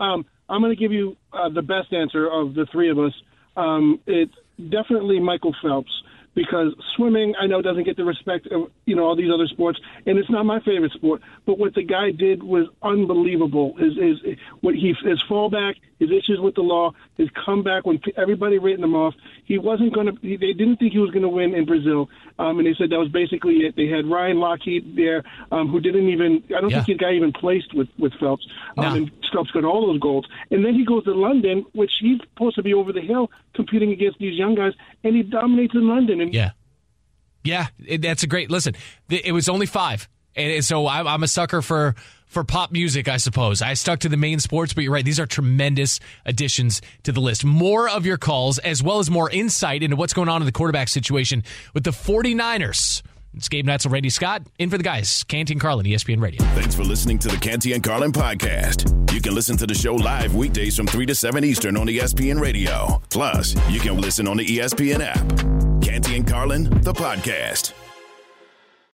um, 0.00 0.24
I'm 0.48 0.60
going 0.60 0.74
to 0.74 0.80
give 0.80 0.92
you 0.92 1.16
uh, 1.32 1.48
the 1.48 1.62
best 1.62 1.92
answer 1.92 2.30
of 2.30 2.54
the 2.54 2.66
three 2.72 2.90
of 2.90 2.98
us 2.98 3.12
um, 3.56 4.00
it's 4.06 4.34
definitely 4.70 5.20
Michael 5.20 5.54
Phelps 5.62 5.92
because 6.34 6.74
swimming 6.96 7.34
I 7.40 7.46
know 7.46 7.60
doesn't 7.62 7.84
get 7.84 7.96
the 7.96 8.04
respect 8.04 8.46
of 8.48 8.70
you 8.86 8.96
know 8.96 9.04
all 9.04 9.16
these 9.16 9.30
other 9.32 9.46
sports, 9.46 9.78
and 10.06 10.18
it's 10.18 10.30
not 10.30 10.46
my 10.46 10.60
favorite 10.60 10.92
sport. 10.92 11.20
But 11.46 11.58
what 11.58 11.74
the 11.74 11.82
guy 11.82 12.10
did 12.10 12.42
was 12.42 12.68
unbelievable. 12.82 13.74
His 13.76 13.94
his 13.96 14.36
what 14.60 14.74
he 14.74 14.94
his 15.04 15.22
fallback, 15.28 15.74
his 15.98 16.10
issues 16.10 16.40
with 16.40 16.54
the 16.54 16.62
law, 16.62 16.92
his 17.16 17.28
comeback 17.44 17.84
when 17.86 18.00
everybody 18.16 18.58
written 18.58 18.84
him 18.84 18.94
off. 18.94 19.14
He 19.44 19.58
wasn't 19.58 19.94
going 19.94 20.06
to. 20.06 20.18
They 20.22 20.52
didn't 20.52 20.76
think 20.76 20.92
he 20.92 20.98
was 20.98 21.10
going 21.10 21.22
to 21.22 21.28
win 21.28 21.54
in 21.54 21.66
Brazil, 21.66 22.08
um, 22.38 22.58
and 22.58 22.66
they 22.66 22.74
said 22.74 22.90
that 22.90 22.98
was 22.98 23.10
basically 23.10 23.66
it. 23.66 23.76
They 23.76 23.88
had 23.88 24.06
Ryan 24.06 24.38
Lochte 24.38 24.96
there, 24.96 25.22
um, 25.50 25.68
who 25.68 25.80
didn't 25.80 26.08
even. 26.08 26.42
I 26.56 26.60
don't 26.60 26.70
yeah. 26.70 26.82
think 26.82 26.98
the 26.98 27.04
guy 27.04 27.12
even 27.12 27.32
placed 27.32 27.74
with 27.74 27.88
with 27.98 28.12
Phelps. 28.18 28.46
Um, 28.78 28.84
no. 28.84 28.94
And 28.94 29.10
Phelps 29.32 29.50
got 29.50 29.64
all 29.64 29.86
those 29.86 30.00
goals, 30.00 30.26
and 30.50 30.64
then 30.64 30.74
he 30.74 30.84
goes 30.84 31.04
to 31.04 31.12
London, 31.12 31.64
which 31.72 31.92
he's 32.00 32.20
supposed 32.20 32.56
to 32.56 32.62
be 32.62 32.72
over 32.74 32.92
the 32.92 33.00
hill 33.00 33.30
competing 33.54 33.92
against 33.92 34.18
these 34.18 34.38
young 34.38 34.54
guys, 34.54 34.72
and 35.04 35.14
he 35.14 35.22
dominates 35.22 35.74
in 35.74 35.88
London. 35.88 36.21
Yeah, 36.30 36.50
yeah, 37.44 37.68
it, 37.84 38.02
that's 38.02 38.22
a 38.22 38.26
great 38.26 38.50
listen. 38.50 38.74
It 39.08 39.32
was 39.32 39.48
only 39.48 39.66
five, 39.66 40.08
and 40.36 40.64
so 40.64 40.86
I'm 40.86 41.22
a 41.22 41.28
sucker 41.28 41.62
for 41.62 41.94
for 42.32 42.44
pop 42.44 42.72
music, 42.72 43.08
I 43.08 43.18
suppose. 43.18 43.60
I 43.60 43.74
stuck 43.74 44.00
to 44.00 44.08
the 44.08 44.16
main 44.16 44.40
sports, 44.40 44.72
but 44.72 44.84
you're 44.84 44.92
right. 44.92 45.04
These 45.04 45.20
are 45.20 45.26
tremendous 45.26 46.00
additions 46.24 46.80
to 47.02 47.12
the 47.12 47.20
list. 47.20 47.44
More 47.44 47.90
of 47.90 48.06
your 48.06 48.16
calls, 48.16 48.58
as 48.58 48.82
well 48.82 49.00
as 49.00 49.10
more 49.10 49.28
insight 49.28 49.82
into 49.82 49.96
what's 49.96 50.14
going 50.14 50.30
on 50.30 50.40
in 50.40 50.46
the 50.46 50.52
quarterback 50.52 50.88
situation 50.88 51.44
with 51.74 51.84
the 51.84 51.90
49ers. 51.90 53.02
It's 53.34 53.48
Gabe 53.48 53.66
Neitzel, 53.66 53.90
Randy 53.90 54.10
Scott, 54.10 54.42
in 54.58 54.68
for 54.68 54.76
the 54.76 54.84
guys. 54.84 55.24
Canty 55.24 55.54
and 55.54 55.60
Carlin, 55.60 55.86
ESPN 55.86 56.20
Radio. 56.20 56.42
Thanks 56.54 56.74
for 56.74 56.84
listening 56.84 57.18
to 57.20 57.28
the 57.28 57.38
Canty 57.38 57.72
and 57.72 57.82
Carlin 57.82 58.12
podcast. 58.12 59.12
You 59.12 59.22
can 59.22 59.34
listen 59.34 59.56
to 59.56 59.66
the 59.66 59.74
show 59.74 59.94
live 59.94 60.34
weekdays 60.34 60.76
from 60.76 60.86
3 60.86 61.06
to 61.06 61.14
7 61.14 61.42
Eastern 61.42 61.76
on 61.78 61.86
ESPN 61.86 62.40
Radio. 62.40 63.00
Plus, 63.08 63.54
you 63.70 63.80
can 63.80 63.98
listen 63.98 64.28
on 64.28 64.36
the 64.36 64.46
ESPN 64.46 65.00
app. 65.00 65.82
Canty 65.82 66.16
and 66.16 66.26
Carlin, 66.26 66.64
the 66.82 66.92
podcast. 66.92 67.72